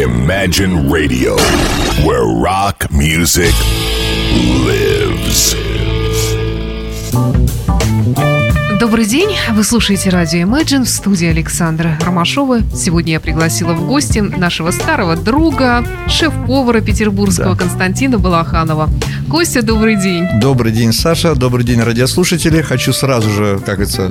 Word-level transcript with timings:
Imagine 0.00 0.88
Radio, 0.90 1.36
where 2.06 2.24
rock 2.24 2.90
music 2.90 3.52
lives. 4.64 5.54
Добрый 8.80 9.04
день, 9.04 9.28
вы 9.52 9.62
слушаете 9.62 10.08
радио 10.08 10.38
Imagine 10.38 10.84
в 10.84 10.88
студии 10.88 11.26
Александра 11.26 11.98
Ромашова. 12.00 12.60
Сегодня 12.74 13.12
я 13.12 13.20
пригласила 13.20 13.74
в 13.74 13.86
гости 13.86 14.20
нашего 14.20 14.70
старого 14.70 15.16
друга, 15.16 15.84
шеф-повара 16.08 16.80
петербургского 16.80 17.54
Да. 17.54 17.60
Константина 17.60 18.18
Балаханова. 18.18 18.88
Костя, 19.30 19.60
добрый 19.60 19.96
день. 19.96 20.26
Добрый 20.40 20.72
день, 20.72 20.94
Саша. 20.94 21.34
Добрый 21.34 21.66
день, 21.66 21.82
радиослушатели. 21.82 22.62
Хочу 22.62 22.94
сразу 22.94 23.28
же, 23.28 23.58
как 23.66 23.74
говорится, 23.74 24.10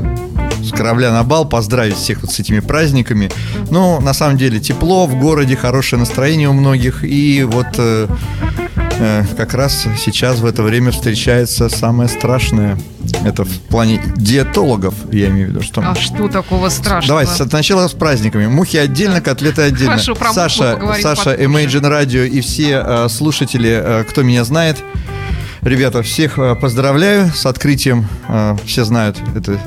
с 0.69 0.71
корабля 0.71 1.11
на 1.11 1.23
бал 1.23 1.47
поздравить 1.47 1.95
всех 1.95 2.21
вот 2.21 2.31
с 2.31 2.39
этими 2.39 2.59
праздниками. 2.59 3.31
Ну, 3.69 3.99
на 3.99 4.13
самом 4.13 4.37
деле, 4.37 4.59
тепло 4.59 5.05
в 5.07 5.19
городе, 5.19 5.55
хорошее 5.55 5.99
настроение 5.99 6.49
у 6.49 6.53
многих. 6.53 7.03
И 7.03 7.43
вот 7.43 7.67
э, 7.77 8.07
э, 8.99 9.23
как 9.37 9.53
раз 9.53 9.85
сейчас 9.97 10.39
в 10.39 10.45
это 10.45 10.63
время 10.63 10.91
встречается 10.91 11.69
самое 11.69 12.09
страшное. 12.09 12.77
Это 13.25 13.43
в 13.43 13.59
плане 13.61 14.01
диетологов, 14.15 14.93
я 15.11 15.29
имею 15.29 15.47
в 15.47 15.49
виду, 15.51 15.61
что... 15.61 15.81
А 15.81 15.95
что 15.95 16.27
такого 16.27 16.69
страшного? 16.69 17.23
Давай 17.23 17.27
сначала 17.27 17.87
с 17.87 17.93
праздниками. 17.93 18.47
Мухи 18.47 18.77
отдельно, 18.77 19.21
котлеты 19.21 19.63
отдельно. 19.63 19.93
Хорошо, 19.93 20.15
про 20.15 20.33
Саша, 20.33 20.79
Саша, 21.01 21.31
попозже. 21.31 21.43
Imagine 21.43 21.89
Radio 21.89 22.27
и 22.27 22.41
все 22.41 22.83
э, 22.85 23.09
слушатели, 23.09 23.69
э, 23.69 24.03
кто 24.07 24.21
меня 24.21 24.43
знает, 24.43 24.77
ребята, 25.61 26.03
всех 26.03 26.37
э, 26.37 26.55
поздравляю 26.55 27.31
с 27.33 27.45
открытием. 27.45 28.07
Э, 28.27 28.55
все 28.65 28.85
знают 28.85 29.17
эту 29.35 29.59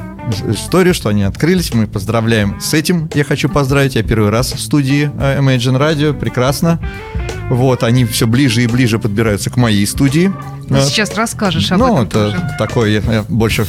историю, 0.48 0.94
что 0.94 1.08
они 1.08 1.22
открылись. 1.22 1.72
Мы 1.74 1.86
поздравляем 1.86 2.60
с 2.60 2.74
этим. 2.74 3.10
Я 3.14 3.24
хочу 3.24 3.48
поздравить. 3.48 3.94
Я 3.94 4.02
первый 4.02 4.30
раз 4.30 4.52
в 4.52 4.60
студии 4.60 5.10
э, 5.18 5.38
Imagine 5.40 5.78
Radio. 5.78 6.12
Прекрасно. 6.18 6.78
Вот, 7.50 7.82
они 7.82 8.04
все 8.04 8.26
ближе 8.26 8.62
и 8.62 8.66
ближе 8.66 8.98
подбираются 8.98 9.50
к 9.50 9.56
моей 9.56 9.86
студии. 9.86 10.32
Ну, 10.68 10.78
Э, 10.78 10.82
сейчас 10.82 11.14
расскажешь 11.14 11.70
об 11.72 11.78
ну, 11.78 11.86
этом 11.94 12.04
это 12.06 12.30
тоже. 12.30 12.56
такое, 12.58 12.90
я, 12.90 13.12
я 13.12 13.24
больше, 13.28 13.66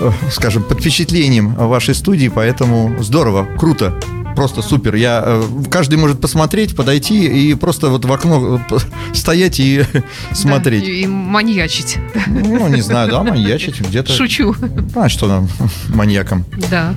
э, 0.00 0.10
скажем, 0.30 0.62
под 0.64 0.80
впечатлением 0.80 1.54
вашей 1.54 1.94
студии, 1.94 2.28
поэтому 2.34 2.94
здорово, 3.00 3.46
круто. 3.58 3.94
Просто 4.34 4.62
супер. 4.62 4.94
Я, 4.94 5.22
э, 5.24 5.42
каждый 5.70 5.96
может 5.98 6.20
посмотреть, 6.20 6.74
подойти 6.74 7.24
и 7.26 7.54
просто 7.54 7.88
вот 7.88 8.04
в 8.04 8.12
окно 8.12 8.60
э, 8.70 8.76
стоять 9.12 9.60
и 9.60 9.84
смотреть. 10.32 10.84
Да, 10.84 10.90
и, 10.90 11.06
маньячить. 11.06 11.98
Ну, 12.26 12.68
не 12.68 12.80
знаю, 12.80 13.10
да, 13.10 13.22
маньячить 13.22 13.80
где-то. 13.80 14.12
Шучу. 14.12 14.54
А 14.94 15.08
что 15.08 15.26
нам, 15.26 15.48
маньякам? 15.88 16.44
Да. 16.70 16.94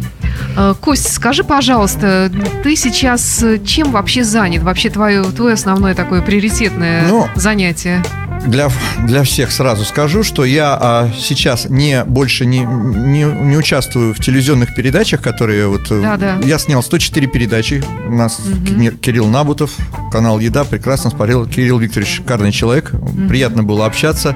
Э, 0.56 0.74
Кость, 0.80 1.12
скажи, 1.14 1.44
пожалуйста, 1.44 2.32
ты 2.64 2.76
сейчас 2.76 3.44
чем 3.66 3.92
вообще 3.92 4.24
занят? 4.24 4.64
Вообще 4.64 4.90
твое, 4.90 5.24
твое 5.24 5.54
основное 5.54 5.94
такое 5.96 6.22
приоритетное 6.22 7.08
Ну, 7.08 7.28
занятие? 7.36 8.04
Для, 8.46 8.70
для 9.06 9.24
всех 9.24 9.52
сразу 9.52 9.84
скажу, 9.84 10.24
что 10.24 10.46
я 10.46 10.78
а, 10.80 11.10
сейчас 11.18 11.66
не 11.70 12.04
больше 12.06 12.46
не, 12.46 12.60
не, 12.60 13.24
не 13.24 13.58
участвую 13.58 14.14
в 14.14 14.20
телевизионных 14.20 14.74
передачах, 14.76 15.22
которые 15.22 15.68
вот... 15.68 15.92
э, 15.92 16.02
Да-да. 16.02 16.38
Я 16.44 16.58
снял 16.60 16.82
104 16.82 17.28
передачи. 17.28 17.84
У 18.08 18.16
нас. 18.16 18.40
Ки- 18.66 18.92
Кирилл 18.98 19.28
Набутов, 19.28 19.72
канал 20.12 20.40
Еда, 20.40 20.64
прекрасно 20.64 21.10
смотрел. 21.10 21.46
Кирилл 21.46 21.78
Викторович 21.80 22.18
шикарный 22.18 22.52
человек. 22.52 22.92
Приятно 23.28 23.64
было 23.64 23.86
общаться. 23.86 24.36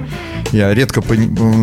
Я 0.51 0.73
редко 0.73 1.01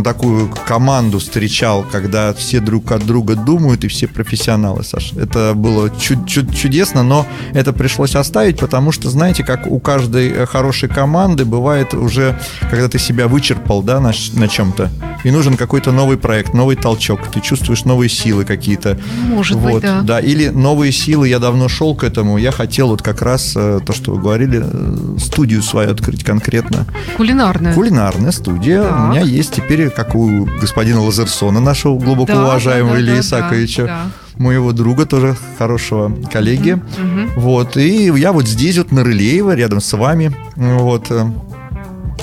такую 0.02 0.48
команду 0.67 1.19
встречал, 1.19 1.83
когда 1.91 2.33
все 2.33 2.61
друг 2.61 2.91
от 2.92 3.05
друга 3.05 3.34
думают 3.34 3.84
и 3.84 3.89
все 3.89 4.06
профессионалы, 4.06 4.84
Саша. 4.84 5.19
Это 5.20 5.52
было 5.55 5.91
чу- 5.91 6.25
чу- 6.25 6.47
чудесно, 6.47 7.02
но 7.02 7.27
это 7.52 7.75
пришлось 7.75 8.14
оставить, 8.14 8.58
потому 8.58 8.92
что, 8.92 9.11
знаете, 9.11 9.45
как 9.45 9.67
у 9.67 9.78
каждой 9.78 10.30
э, 10.30 10.47
хорошей 10.47 10.89
команды 10.89 11.45
бывает 11.45 11.92
уже, 11.92 12.38
когда 12.70 12.89
ты 12.89 12.98
себя 12.98 13.28
вычерпал, 13.28 13.83
да, 13.83 14.00
на, 14.00 14.12
на 14.34 14.48
чем-то, 14.48 14.91
и 15.25 15.31
нужен 15.31 15.56
какой-то 15.56 15.92
новый 15.92 16.17
проект, 16.17 16.55
новый 16.55 16.77
толчок, 16.77 17.20
ты 17.33 17.40
чувствуешь 17.40 17.85
новые 17.85 18.08
силы 18.08 18.45
какие-то. 18.45 18.98
Может 19.27 19.58
быть, 19.58 19.85
Вот, 19.85 19.85
да. 20.05 20.20
или 20.20 20.48
новые 20.48 20.92
силы, 20.92 21.29
я 21.29 21.39
давно 21.39 21.68
шел 21.68 21.95
к 21.95 22.05
этому, 22.05 22.39
я 22.39 22.52
хотел 22.52 22.89
вот 22.89 23.02
как 23.02 23.23
раз 23.23 23.52
э, 23.57 23.80
то, 23.85 23.92
что 23.92 24.13
вы 24.13 24.20
говорили, 24.20 24.63
э, 24.64 25.18
студию 25.18 25.63
свою 25.63 25.90
открыть 25.90 26.24
конкретно. 26.24 26.86
Кулинарное. 27.17 27.74
Кулинарная 27.74 28.33
студия 28.33 28.83
Так. 28.83 28.98
у 28.98 29.02
меня 29.11 29.20
есть 29.23 29.55
теперь, 29.55 29.90
как 29.90 30.14
у 30.14 30.48
господина 30.61 31.02
Лазерсона, 31.02 31.61
нашего 31.61 31.98
глубоко 31.98 32.33
Да, 32.33 32.45
уважаемого 32.45 32.95
да, 32.95 32.96
да, 32.96 33.01
Ильи 33.02 33.14
да, 33.14 33.20
Исаковича, 33.20 33.84
да. 33.84 34.01
моего 34.36 34.73
друга, 34.73 35.07
тоже 35.07 35.36
хорошего 35.58 36.13
коллеги. 36.33 36.80
Мгм. 36.98 37.30
Вот, 37.36 37.77
и 37.77 38.11
я 38.17 38.33
вот 38.33 38.46
здесь 38.46 38.79
вот 38.79 38.92
на 38.92 39.02
Рылеево, 39.05 39.55
рядом 39.55 39.80
с 39.80 39.92
вами, 39.96 40.34
вот, 40.57 41.07
э, 41.11 41.27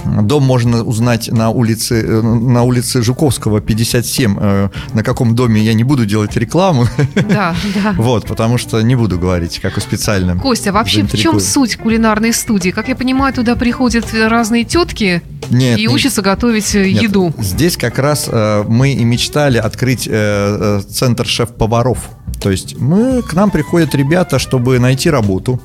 Дом 0.06 0.44
можно 0.44 0.84
узнать 0.84 1.32
на 1.32 1.50
улице, 1.50 2.02
э, 2.06 2.22
на 2.22 2.64
улице 2.64 3.02
Жуковского, 3.02 3.62
57. 3.62 4.38
Э, 4.40 4.70
На 4.94 5.04
каком 5.04 5.36
доме 5.36 5.62
я 5.62 5.74
не 5.74 5.84
буду 5.84 6.06
делать 6.06 6.36
рекламу. 6.38 6.88
Да, 7.16 7.56
да. 7.76 7.94
Вот, 7.98 8.28
потому 8.28 8.58
что 8.58 8.82
не 8.82 8.96
буду 8.96 9.18
говорить, 9.20 9.60
как 9.60 9.78
у 9.78 9.82
специальном. 9.82 10.40
Костя, 10.40 10.72
вообще 10.72 11.04
в 11.04 11.18
чем 11.18 11.40
суть 11.40 11.78
кулинарной 11.78 12.34
студии? 12.34 12.70
Как 12.70 12.88
я 12.88 12.96
понимаю, 12.96 13.34
туда 13.34 13.56
приходят 13.56 14.06
разные 14.14 14.64
тетки 14.64 15.22
Нет, 15.50 15.78
и 15.80 15.84
нет. 15.84 15.92
учатся 15.92 16.22
готовить 16.22 16.74
э, 16.76 16.92
Нет, 16.92 17.04
еду. 17.04 17.34
Здесь 17.40 17.78
как 17.78 18.00
раз 18.00 18.28
э, 18.32 18.64
мы 18.68 18.94
и 18.94 19.04
мечтали 19.04 19.58
открыть 19.58 20.08
э, 20.10 20.82
центр 20.90 21.26
шеф-поваров. 21.26 22.00
То 22.40 22.52
есть 22.52 22.78
мы, 22.80 23.22
к 23.22 23.34
нам 23.34 23.50
приходят 23.50 23.96
ребята, 23.96 24.40
чтобы 24.40 24.80
найти 24.80 25.10
работу. 25.10 25.60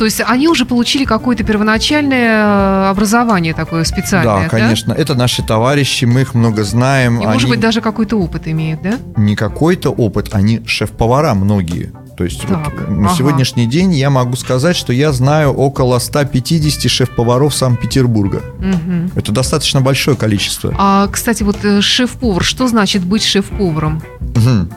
То 0.00 0.06
есть 0.06 0.22
они 0.26 0.48
уже 0.48 0.64
получили 0.64 1.04
какое-то 1.04 1.44
первоначальное 1.44 2.86
э, 2.86 2.88
образование 2.88 3.52
такое 3.52 3.84
специальное, 3.84 4.44
да, 4.44 4.48
конечно. 4.48 4.94
Это 4.94 5.14
наши 5.14 5.42
товарищи, 5.42 6.06
мы 6.06 6.22
их 6.22 6.32
много 6.32 6.64
знаем. 6.64 7.20
И, 7.20 7.26
может 7.26 7.42
Они 7.42 7.50
быть, 7.50 7.60
даже 7.60 7.82
какой-то 7.82 8.16
опыт 8.16 8.48
имеют, 8.48 8.80
да? 8.80 8.94
не 9.18 9.36
какой-то 9.36 9.90
опыт, 9.90 10.30
они 10.32 10.62
шеф-повара 10.64 11.34
многие. 11.34 11.92
То 12.16 12.24
есть 12.24 12.42
вот 12.48 12.64
Так, 12.64 12.88
на 12.88 13.08
ага. 13.08 13.14
сегодняшний 13.14 13.66
день 13.66 13.92
я 13.92 14.08
могу 14.08 14.36
сказать, 14.36 14.74
что 14.74 14.94
я 14.94 15.12
знаю 15.12 15.52
около 15.52 15.98
150 15.98 16.90
шеф-поваров 16.90 17.54
Санкт-Петербурга. 17.54 18.40
Мгм. 18.58 19.10
Это 19.16 19.32
достаточно 19.32 19.82
большое 19.82 20.16
количество. 20.16 20.74
А, 20.78 21.08
кстати, 21.08 21.42
вот 21.42 21.62
э, 21.62 21.82
шеф-повар, 21.82 22.42
что 22.42 22.68
значит 22.68 23.04
быть 23.04 23.22
шеф-поваром? 23.22 24.02
Мгм. 24.34 24.70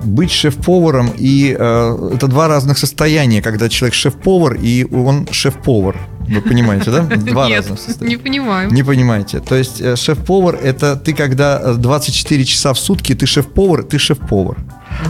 Э, 0.00 0.06
Быть 0.06 0.30
шеф-поваром 0.30 1.10
и 1.18 1.56
э, 1.58 2.10
это 2.14 2.26
два 2.26 2.48
разных 2.48 2.78
состояния, 2.78 3.42
когда 3.42 3.68
человек 3.68 3.94
шеф-повар 3.94 4.54
и 4.54 4.84
он 4.84 5.26
шеф-повар. 5.30 5.96
Вы 6.28 6.40
понимаете, 6.42 6.90
да? 6.90 7.02
Два 7.16 7.48
Нет, 7.48 7.58
разных 7.58 7.80
состояния. 7.80 8.16
не 8.16 8.22
понимаю. 8.22 8.70
Не 8.72 8.82
понимаете. 8.84 9.40
То 9.40 9.56
есть 9.56 9.80
э, 9.80 9.96
шеф-повар 9.96 10.54
это 10.54 10.96
ты, 10.96 11.12
когда 11.12 11.60
э, 11.62 11.74
24 11.74 12.44
часа 12.44 12.72
в 12.72 12.78
сутки 12.78 13.14
ты 13.14 13.26
шеф-повар, 13.26 13.82
ты 13.82 13.98
шеф-повар. 13.98 14.56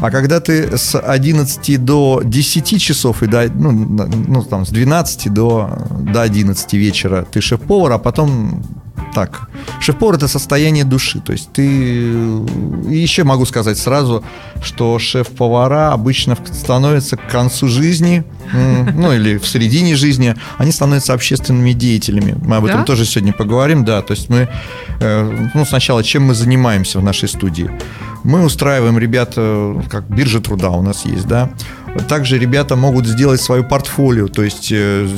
А 0.00 0.10
когда 0.10 0.40
ты 0.40 0.76
с 0.78 0.98
11 0.98 1.84
до 1.84 2.22
10 2.24 2.80
часов 2.80 3.22
и 3.22 3.26
до, 3.26 3.50
ну, 3.54 3.70
ну, 3.72 4.42
там, 4.44 4.64
с 4.64 4.70
12 4.70 5.32
до, 5.32 5.68
до 6.12 6.22
11 6.22 6.72
вечера 6.74 7.26
ты 7.30 7.40
шеф-повар, 7.40 7.92
а 7.92 7.98
потом 7.98 8.62
так. 9.14 9.48
Шеф-повар 9.80 10.16
это 10.16 10.28
состояние 10.28 10.84
души. 10.84 11.20
То 11.20 11.32
есть 11.32 11.52
ты... 11.52 11.64
И 11.64 12.96
еще 12.96 13.24
могу 13.24 13.46
сказать 13.46 13.78
сразу, 13.78 14.22
что 14.62 14.98
шеф-повара 14.98 15.92
обычно 15.92 16.36
становятся 16.52 17.16
к 17.16 17.28
концу 17.28 17.68
жизни, 17.68 18.24
ну 18.52 19.12
или 19.12 19.38
в 19.38 19.46
середине 19.46 19.94
жизни, 19.96 20.34
они 20.58 20.72
становятся 20.72 21.14
общественными 21.14 21.72
деятелями. 21.72 22.36
Мы 22.44 22.56
об 22.56 22.64
Да? 22.66 22.70
этом 22.72 22.84
тоже 22.84 23.04
сегодня 23.04 23.32
поговорим, 23.32 23.84
да. 23.84 24.02
То 24.02 24.12
есть 24.14 24.28
мы, 24.30 24.48
э, 25.00 25.48
ну 25.54 25.64
сначала, 25.64 26.02
чем 26.02 26.24
мы 26.24 26.34
занимаемся 26.34 26.98
в 27.00 27.04
нашей 27.04 27.28
студии? 27.28 27.70
Мы 28.24 28.44
устраиваем 28.44 28.98
ребят, 28.98 29.34
как 29.34 30.04
биржа 30.08 30.40
труда 30.40 30.70
у 30.70 30.82
нас 30.82 31.06
есть, 31.06 31.26
да. 31.26 31.50
Также 32.08 32.38
ребята 32.38 32.76
могут 32.76 33.06
сделать 33.06 33.40
свое 33.40 33.62
портфолио, 33.62 34.28
то 34.28 34.42
есть 34.42 34.68
э, 34.70 35.08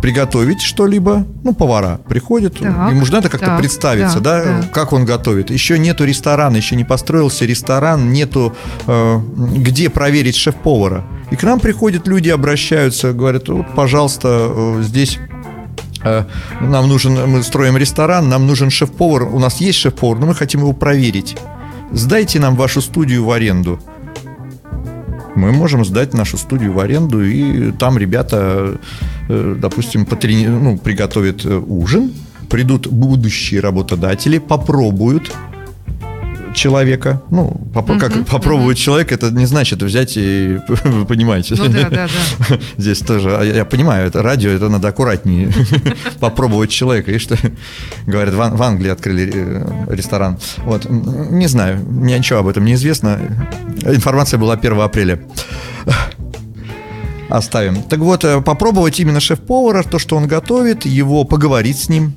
приготовить 0.00 0.60
что-либо, 0.60 1.26
ну, 1.42 1.54
повара 1.54 2.00
приходят, 2.08 2.58
Так, 2.58 2.90
ему 2.90 3.04
же 3.04 3.12
надо 3.12 3.28
как-то 3.28 3.46
так, 3.46 3.58
представиться, 3.58 4.20
да, 4.20 4.44
да, 4.44 4.60
да. 4.60 4.68
как 4.68 4.92
он 4.92 5.04
готовит. 5.04 5.50
Еще 5.50 5.78
нету 5.78 6.04
ресторана, 6.04 6.56
еще 6.56 6.76
не 6.76 6.84
построился 6.84 7.44
ресторан, 7.44 8.12
нету 8.12 8.54
э, 8.86 9.18
где 9.56 9.88
проверить 9.90 10.36
шеф-повара. 10.36 11.04
И 11.30 11.36
к 11.36 11.42
нам 11.42 11.60
приходят 11.60 12.06
люди, 12.06 12.28
обращаются, 12.28 13.12
говорят, 13.12 13.48
вот, 13.48 13.74
пожалуйста, 13.74 14.50
э, 14.50 14.82
здесь 14.82 15.18
э, 16.04 16.24
нам 16.60 16.88
нужен, 16.88 17.28
мы 17.28 17.42
строим 17.42 17.76
ресторан, 17.76 18.28
нам 18.28 18.46
нужен 18.46 18.70
шеф-повар, 18.70 19.24
у 19.24 19.38
нас 19.38 19.60
есть 19.60 19.78
шеф-повар, 19.78 20.18
но 20.18 20.26
мы 20.26 20.34
хотим 20.34 20.60
его 20.60 20.72
проверить. 20.72 21.36
Сдайте 21.92 22.38
нам 22.38 22.56
вашу 22.56 22.80
студию 22.80 23.24
в 23.24 23.30
аренду. 23.30 23.80
Мы 25.36 25.52
можем 25.52 25.84
сдать 25.84 26.14
нашу 26.14 26.38
студию 26.38 26.72
в 26.72 26.80
аренду, 26.80 27.22
и 27.22 27.70
там 27.72 27.98
ребята, 27.98 28.78
э, 29.28 29.56
допустим, 29.60 30.06
потрени... 30.06 30.46
ну, 30.46 30.78
приготовят 30.78 31.44
э, 31.44 31.58
ужин, 31.58 32.10
придут 32.48 32.86
будущие 32.86 33.60
работодатели, 33.60 34.38
попробуют, 34.38 35.30
человека. 36.56 37.22
Ну, 37.30 37.60
попро- 37.72 37.98
как 37.98 38.26
попробовать 38.26 38.78
человека, 38.78 39.14
это 39.14 39.30
не 39.30 39.46
значит 39.46 39.82
взять 39.82 40.16
и, 40.16 40.58
вы 40.84 41.04
понимаете. 41.06 41.54
Ну 41.56 41.68
да, 41.68 41.88
да, 41.88 42.08
да. 42.48 42.58
Здесь 42.76 42.98
тоже, 42.98 43.36
а 43.36 43.44
я, 43.44 43.56
я 43.56 43.64
понимаю, 43.64 44.08
это 44.08 44.22
радио, 44.22 44.50
это 44.50 44.68
надо 44.68 44.88
аккуратнее 44.88 45.52
попробовать 46.20 46.70
человека. 46.70 47.12
И 47.12 47.18
что 47.18 47.36
говорят, 48.06 48.34
в, 48.34 48.56
в 48.56 48.62
Англии 48.62 48.90
открыли 48.90 49.30
э, 49.34 49.94
ресторан. 49.94 50.38
Вот, 50.64 50.88
не 50.88 51.46
знаю, 51.46 51.84
мне 51.88 52.18
ничего 52.18 52.40
об 52.40 52.48
этом 52.48 52.64
не 52.64 52.74
известно. 52.74 53.18
Информация 53.82 54.38
была 54.38 54.54
1 54.54 54.80
апреля. 54.80 55.20
Оставим. 57.28 57.82
Так 57.82 57.98
вот, 57.98 58.24
э, 58.24 58.40
попробовать 58.40 59.00
именно 59.00 59.20
шеф-повара, 59.20 59.82
то, 59.82 59.98
что 59.98 60.16
он 60.16 60.26
готовит, 60.28 60.86
его 60.86 61.24
поговорить 61.24 61.78
с 61.78 61.88
ним 61.88 62.14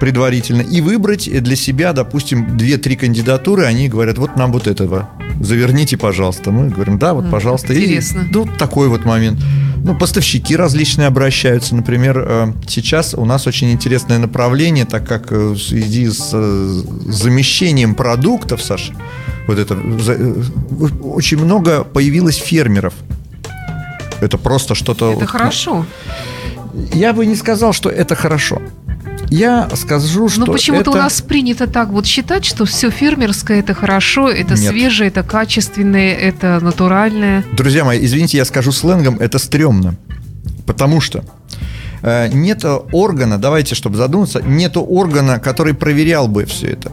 предварительно 0.00 0.62
и 0.62 0.80
выбрать 0.80 1.30
для 1.42 1.56
себя, 1.56 1.92
допустим, 1.92 2.56
2-3 2.56 2.96
кандидатуры, 2.96 3.64
они 3.64 3.88
говорят, 3.88 4.18
вот 4.18 4.36
нам 4.36 4.52
вот 4.52 4.66
этого, 4.66 5.10
заверните, 5.40 5.96
пожалуйста. 5.96 6.50
Мы 6.50 6.68
говорим, 6.68 6.98
да, 6.98 7.14
вот, 7.14 7.30
пожалуйста. 7.30 7.72
И, 7.72 7.84
интересно. 7.84 8.26
ну, 8.30 8.46
такой 8.58 8.88
вот 8.88 9.04
момент. 9.04 9.40
Ну, 9.84 9.96
поставщики 9.96 10.56
различные 10.56 11.06
обращаются. 11.06 11.74
Например, 11.74 12.18
э, 12.18 12.52
сейчас 12.66 13.14
у 13.14 13.24
нас 13.24 13.46
очень 13.46 13.70
интересное 13.70 14.18
направление, 14.18 14.84
так 14.84 15.06
как 15.06 15.32
э, 15.32 15.36
в 15.50 15.58
связи 15.58 16.08
с 16.08 16.30
э, 16.32 16.82
замещением 17.06 17.94
продуктов, 17.94 18.62
Саша, 18.62 18.92
вот 19.46 19.58
это, 19.58 19.76
очень 21.02 21.38
много 21.38 21.84
появилось 21.84 22.36
фермеров. 22.36 22.92
Это 24.20 24.36
просто 24.36 24.74
что-то... 24.74 25.12
Это 25.12 25.20
вот, 25.20 25.28
хорошо. 25.28 25.86
Я 26.92 27.12
бы 27.12 27.24
не 27.24 27.36
сказал, 27.36 27.72
что 27.72 27.88
это 27.88 28.14
хорошо. 28.14 28.60
Я 29.30 29.68
скажу, 29.74 30.28
что 30.28 30.40
Но 30.40 30.46
Ну, 30.46 30.52
почему-то 30.52 30.90
это... 30.90 30.98
у 30.98 31.02
нас 31.02 31.20
принято 31.20 31.66
так 31.66 31.88
вот 31.90 32.06
считать, 32.06 32.44
что 32.44 32.64
все 32.64 32.90
фермерское 32.90 33.60
это 33.60 33.74
хорошо, 33.74 34.28
это 34.30 34.54
Нет. 34.54 34.70
свежее, 34.70 35.08
это 35.08 35.22
качественное, 35.22 36.14
это 36.14 36.60
натуральное. 36.60 37.44
Друзья 37.52 37.84
мои, 37.84 38.04
извините, 38.04 38.38
я 38.38 38.44
скажу 38.44 38.72
сленгом, 38.72 39.18
это 39.18 39.38
стрёмно. 39.38 39.96
Потому 40.66 41.00
что 41.00 41.24
э, 42.02 42.28
нет 42.28 42.64
органа, 42.92 43.38
давайте, 43.38 43.74
чтобы 43.74 43.96
задуматься, 43.96 44.42
нету 44.42 44.82
органа, 44.82 45.38
который 45.38 45.74
проверял 45.74 46.28
бы 46.28 46.44
все 46.44 46.68
это. 46.68 46.90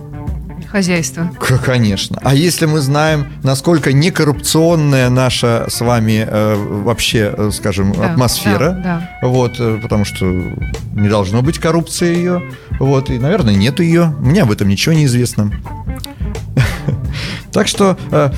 Хозяйство. 0.75 1.31
К- 1.39 1.57
Конечно. 1.59 2.19
А 2.21 2.35
если 2.35 2.65
мы 2.65 2.81
знаем, 2.81 3.27
насколько 3.43 3.93
некоррупционная 3.93 5.09
наша 5.09 5.67
с 5.69 5.79
вами 5.79 6.27
э, 6.29 6.55
вообще, 6.83 7.33
э, 7.33 7.49
скажем, 7.53 7.93
Да, 7.93 8.11
атмосфера, 8.11 8.71
да, 8.83 9.09
вот, 9.21 9.55
э, 9.57 9.79
потому 9.81 10.03
что 10.03 10.25
не 10.25 11.07
должно 11.07 11.41
быть 11.41 11.59
коррупции 11.59 12.17
ее, 12.17 12.43
вот, 12.77 13.09
и, 13.09 13.17
наверное, 13.17 13.55
нету 13.55 13.83
ее. 13.83 14.13
Мне 14.19 14.41
об 14.41 14.51
этом 14.51 14.67
ничего 14.67 14.93
не 14.93 15.05
известно. 15.05 15.49
Так 17.53 17.69
что 17.69 17.97
э, 18.11 18.31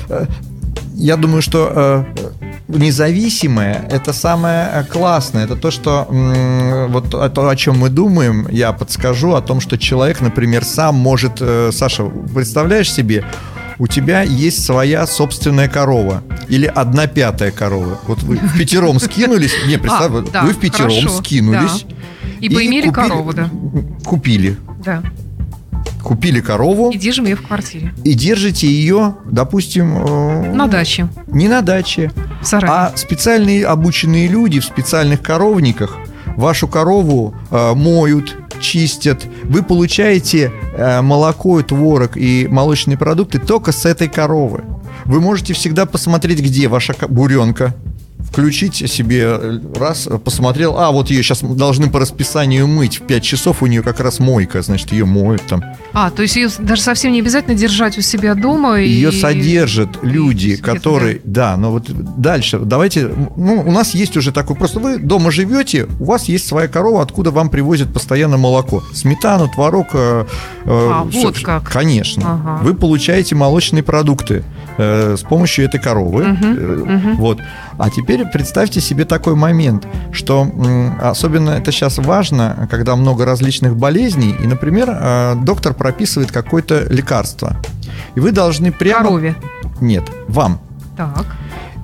я 0.94 1.16
думаю, 1.16 1.42
что 1.42 2.06
независимое 2.68 3.86
это 3.90 4.12
самое 4.12 4.68
э, 4.72 4.84
классное. 4.84 5.44
Это 5.44 5.56
то, 5.56 5.70
что 5.70 6.06
вот 6.90 7.10
то, 7.10 7.48
о 7.48 7.56
чем 7.56 7.78
мы 7.78 7.88
думаем, 7.88 8.46
я 8.50 8.72
подскажу 8.72 9.34
о 9.34 9.40
том, 9.42 9.60
что 9.60 9.78
человек, 9.78 10.20
например, 10.20 10.64
сам 10.64 10.94
может. 10.96 11.38
э, 11.40 11.70
Саша, 11.72 12.04
представляешь 12.34 12.92
себе? 12.92 13.24
У 13.80 13.86
тебя 13.86 14.22
есть 14.22 14.64
своя 14.64 15.06
собственная 15.06 15.68
корова 15.68 16.22
или 16.48 16.66
одна 16.66 17.06
пятая 17.06 17.52
корова. 17.52 17.98
Вот 18.08 18.22
вы 18.24 18.36
в 18.36 18.58
пятером 18.58 18.98
скинулись. 19.00 19.52
Не, 19.66 19.76
представь, 19.78 20.10
А, 20.12 20.24
да, 20.32 20.42
вы 20.42 20.52
в 20.52 20.58
пятером 20.58 20.90
хорошо, 20.90 21.08
скинулись. 21.18 21.84
да. 21.88 21.94
И, 22.40 22.48
поимели 22.50 22.88
купили- 22.88 22.92
корову, 23.08 23.32
да. 23.32 23.48
Купили. 24.04 24.56
Да. 24.84 25.02
Купили 26.02 26.40
корову 26.40 26.90
И 26.90 26.98
держим 26.98 27.24
ее 27.26 27.36
в 27.36 27.42
квартире. 27.46 27.92
и 28.04 28.14
держите 28.14 28.66
ее, 28.66 29.16
допустим, 29.24 29.96
э, 29.98 30.54
На 30.54 30.66
даче. 30.66 31.08
не 31.26 31.48
на 31.48 31.60
даче, 31.62 32.10
В 32.42 32.46
сарае. 32.46 32.70
а 32.72 32.92
специальные 32.96 33.66
обученные 33.66 34.28
люди 34.28 34.60
в 34.60 34.64
специальных 34.64 35.22
коровниках 35.22 35.96
вашу 36.36 36.68
корову 36.68 37.34
э, 37.50 37.74
моют, 37.74 38.36
чистят. 38.60 39.24
Вы 39.44 39.62
получаете 39.62 40.52
э, 40.76 41.00
молоко, 41.02 41.60
творог 41.62 42.16
и 42.16 42.46
молочные 42.50 42.96
продукты 42.96 43.38
только 43.38 43.72
с 43.72 43.84
этой 43.86 44.08
коровы. 44.08 44.64
Вы 45.04 45.20
можете 45.20 45.52
всегда 45.54 45.86
посмотреть, 45.86 46.40
где 46.40 46.68
ваша 46.68 46.94
буренка. 47.08 47.74
Включить 48.30 48.74
себе 48.90 49.22
э, 49.24 49.58
раз, 49.74 50.06
э, 50.06 50.18
посмотрел, 50.18 50.78
а 50.78 50.90
вот 50.90 51.10
ее 51.10 51.22
сейчас 51.22 51.40
должны 51.40 51.88
по 51.90 51.98
расписанию 51.98 52.66
мыть 52.68 52.98
в 53.00 53.02
5 53.06 53.22
часов, 53.22 53.62
у 53.62 53.66
нее 53.66 53.82
как 53.82 54.00
раз 54.00 54.18
мойка, 54.20 54.60
значит, 54.62 54.92
ее 54.92 55.06
моют 55.06 55.42
там. 55.42 55.62
А, 55.94 56.10
то 56.10 56.22
есть 56.22 56.36
ее 56.36 56.48
даже 56.58 56.82
совсем 56.82 57.12
не 57.12 57.20
обязательно 57.20 57.56
держать 57.56 57.96
у 57.98 58.02
себя 58.02 58.34
дома. 58.34 58.80
Ее 58.80 59.08
и... 59.08 59.20
содержат 59.20 59.88
люди, 60.02 60.48
где-то, 60.48 60.62
которые, 60.62 61.20
да, 61.24 61.56
но 61.56 61.70
вот 61.72 61.86
дальше, 62.20 62.58
давайте, 62.58 63.10
ну, 63.36 63.64
у 63.66 63.72
нас 63.72 63.94
есть 63.94 64.16
уже 64.16 64.30
такой, 64.30 64.56
просто 64.56 64.78
вы 64.78 64.98
дома 64.98 65.30
живете, 65.30 65.86
у 65.98 66.04
вас 66.04 66.24
есть 66.24 66.46
своя 66.46 66.68
корова, 66.68 67.02
откуда 67.02 67.30
вам 67.30 67.48
привозят 67.48 67.92
постоянно 67.92 68.36
молоко, 68.36 68.82
сметану, 68.92 69.48
творог. 69.48 69.88
э, 69.94 70.26
э, 70.64 70.90
А, 70.92 71.08
всё- 71.10 71.22
вот 71.22 71.38
как. 71.40 71.68
Конечно. 71.70 72.22
Ага. 72.24 72.62
Вы 72.62 72.74
получаете 72.74 73.34
молочные 73.34 73.82
продукты 73.82 74.44
э, 74.78 75.16
с 75.18 75.22
помощью 75.22 75.66
этой 75.66 75.80
коровы. 75.80 76.24
Э, 76.24 77.14
Вот. 77.16 77.40
А 77.78 77.90
теперь 77.90 78.24
представьте 78.24 78.80
себе 78.80 79.04
такой 79.04 79.34
момент, 79.34 79.86
что 80.12 80.50
особенно 81.00 81.50
это 81.50 81.70
сейчас 81.72 81.98
важно, 81.98 82.68
когда 82.70 82.96
много 82.96 83.24
различных 83.24 83.76
болезней, 83.76 84.34
и, 84.42 84.46
например, 84.46 84.88
э, 84.90 85.34
доктор 85.42 85.74
прописывает 85.74 86.32
какое-то 86.32 86.86
лекарство. 86.90 87.56
И 88.14 88.20
вы 88.20 88.32
должны 88.32 88.72
прямо... 88.72 89.04
Корове. 89.04 89.36
Нет, 89.80 90.04
вам. 90.28 90.60
Так. 90.96 91.26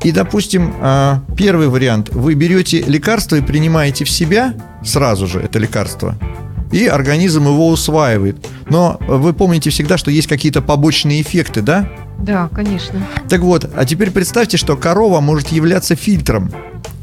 И, 0.04 0.12
допустим, 0.12 0.74
а, 0.80 1.22
первый 1.36 1.68
вариант. 1.68 2.10
Вы 2.12 2.34
берете 2.34 2.82
лекарство 2.82 3.36
и 3.36 3.40
принимаете 3.40 4.04
в 4.04 4.10
себя 4.10 4.54
сразу 4.84 5.26
же 5.26 5.40
это 5.40 5.58
лекарство. 5.58 6.16
И 6.72 6.86
организм 6.86 7.46
его 7.46 7.68
усваивает. 7.68 8.36
Но 8.68 8.98
вы 9.06 9.32
помните 9.32 9.70
всегда, 9.70 9.96
что 9.96 10.10
есть 10.10 10.28
какие-то 10.28 10.60
побочные 10.60 11.22
эффекты, 11.22 11.62
да? 11.62 11.88
Да, 12.18 12.48
конечно. 12.54 13.06
Так 13.28 13.40
вот, 13.40 13.70
а 13.74 13.84
теперь 13.84 14.10
представьте, 14.10 14.56
что 14.56 14.76
корова 14.76 15.20
может 15.20 15.48
являться 15.48 15.94
фильтром 15.94 16.50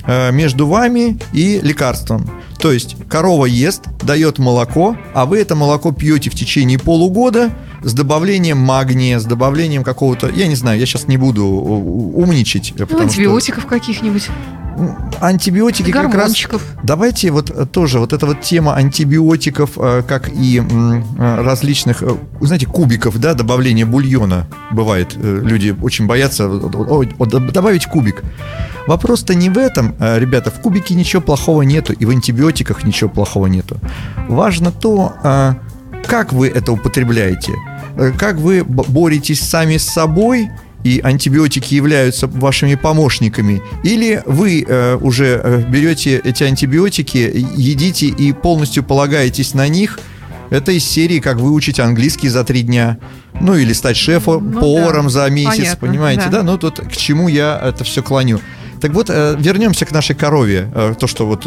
э, 0.06 0.32
между 0.32 0.68
вами 0.68 1.20
и 1.34 1.60
лекарством. 1.62 2.30
То 2.60 2.72
есть 2.72 2.96
корова 3.10 3.46
ест, 3.46 3.84
дает 4.04 4.38
молоко, 4.38 4.96
а 5.14 5.26
вы 5.26 5.40
это 5.40 5.56
молоко 5.56 5.92
пьете 5.92 6.30
в 6.30 6.36
течение 6.36 6.78
полугода 6.78 7.50
с 7.84 7.94
добавлением 7.94 8.58
магния, 8.60 9.20
с 9.20 9.26
добавлением 9.26 9.84
какого-то, 9.84 10.30
я 10.30 10.48
не 10.48 10.56
знаю, 10.56 10.80
я 10.80 10.86
сейчас 10.86 11.08
не 11.08 11.18
буду 11.18 11.46
умничать, 11.46 12.72
э, 12.72 12.74
Ну, 12.80 12.86
потому 12.86 13.10
что 13.10 13.20
антибиотиков 13.20 13.66
каких-нибудь. 13.66 14.30
Антибиотики 15.20 15.92
как 15.92 16.14
раз. 16.14 16.34
Давайте 16.84 17.32
вот 17.32 17.50
э, 17.50 17.66
тоже 17.66 18.00
вот 18.00 18.14
эта 18.14 18.26
вот 18.26 18.42
тема 18.42 18.76
антибиотиков, 18.76 19.72
э, 19.78 20.04
как 20.08 20.30
и 20.30 20.60
э, 20.60 21.44
различных, 21.44 22.04
знаете, 22.40 22.66
кубиков, 22.66 23.20
да, 23.20 23.34
добавление 23.34 23.86
бульона 23.86 24.48
бывает. 24.72 25.16
Люди 25.16 25.76
очень 25.82 26.08
боятся 26.08 26.50
добавить 26.50 27.86
кубик. 27.86 28.24
Вопрос-то 28.88 29.36
не 29.36 29.50
в 29.50 29.58
этом, 29.58 29.96
ребята. 30.00 30.50
В 30.52 30.60
кубике 30.60 30.96
ничего 30.96 31.22
плохого 31.22 31.62
нету, 31.62 31.94
и 31.94 32.06
в 32.06 32.10
антибиотиках 32.10 32.84
ничего 32.84 33.10
плохого 33.10 33.48
нету. 33.48 33.78
Важно 34.28 34.72
то, 34.72 35.14
как 36.08 36.34
вы 36.34 36.48
это 36.48 36.72
употребляете, 36.72 37.54
как 38.18 38.38
вы 38.38 38.64
боретесь 38.64 39.42
сами 39.42 39.78
с 39.78 39.86
собой 39.86 40.50
и 40.84 41.00
антибиотики 41.04 41.74
являются 41.76 42.28
вашими 42.28 42.76
помощниками, 42.76 43.62
или 43.84 44.24
вы 44.26 44.66
э, 44.68 44.96
уже 44.96 45.40
э, 45.44 45.64
берете 45.68 46.20
эти 46.24 46.44
антибиотики, 46.44 47.46
едите 47.56 48.08
и 48.08 48.34
полностью 48.34 48.84
полагаетесь 48.84 49.54
на 49.54 49.68
них. 49.68 50.00
Это 50.50 50.74
из 50.74 50.84
серии, 50.84 51.20
как 51.20 51.38
выучить 51.38 51.80
английский 51.80 52.28
за 52.28 52.44
три 52.44 52.64
дня. 52.64 52.98
Ну, 53.40 53.56
или 53.56 53.72
стать 53.72 53.96
шефом, 53.96 54.52
Ну 54.52 54.60
поваром 54.60 55.06
да, 55.06 55.10
за 55.10 55.30
месяц, 55.30 55.58
понятно, 55.58 55.88
понимаете, 55.88 56.24
да. 56.26 56.40
да? 56.40 56.44
Ну, 56.44 56.58
тут 56.58 56.80
к 56.80 56.92
чему 56.92 57.30
я 57.30 57.60
это 57.64 57.86
все 57.86 58.04
клоню. 58.04 58.42
Так 58.82 58.92
вот, 58.92 59.10
э, 59.10 59.36
вернемся 59.40 59.86
к 59.86 59.92
нашей 59.92 60.16
корове. 60.16 60.70
э, 60.74 60.96
То, 61.00 61.08
что 61.08 61.26
вот... 61.26 61.44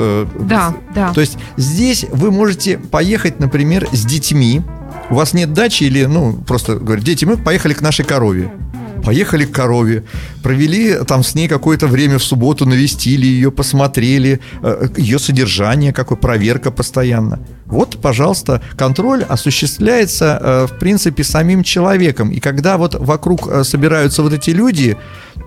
Да, 0.49 0.75
да. 0.95 1.13
то 1.13 1.21
есть 1.21 1.37
здесь 1.57 2.07
вы 2.11 2.31
можете 2.31 2.79
поехать, 2.79 3.41
например, 3.41 3.87
с 3.93 4.05
детьми. 4.07 4.63
У 5.11 5.17
вас 5.17 5.35
нет 5.35 5.53
дачи 5.53 5.85
или, 5.85 6.05
ну, 6.05 6.33
просто 6.47 6.77
говорят, 6.77 7.05
дети, 7.05 7.27
мы 7.27 7.37
поехали 7.37 7.75
к 7.75 7.83
нашей 7.83 8.05
корове. 8.07 8.51
Поехали 9.05 9.45
к 9.45 9.53
корове, 9.53 10.05
провели 10.43 11.05
там 11.07 11.23
с 11.23 11.35
ней 11.35 11.47
какое-то 11.47 11.87
время 11.87 12.19
в 12.19 12.25
субботу, 12.25 12.65
навестили 12.65 13.27
ее, 13.27 13.51
посмотрели 13.51 14.41
э, 14.63 14.89
ее 14.97 15.19
содержание, 15.19 15.93
какой 15.93 16.17
проверка 16.17 16.71
постоянно. 16.71 17.41
Вот, 17.67 17.99
пожалуйста, 18.01 18.63
контроль 18.77 19.23
осуществляется, 19.23 20.39
э, 20.41 20.67
в 20.67 20.79
принципе, 20.79 21.23
самим 21.23 21.63
человеком. 21.63 22.31
И 22.31 22.41
когда 22.41 22.79
вот 22.79 22.95
вокруг 22.95 23.47
э, 23.47 23.65
собираются 23.65 24.23
вот 24.23 24.33
эти 24.33 24.51
люди, 24.51 24.97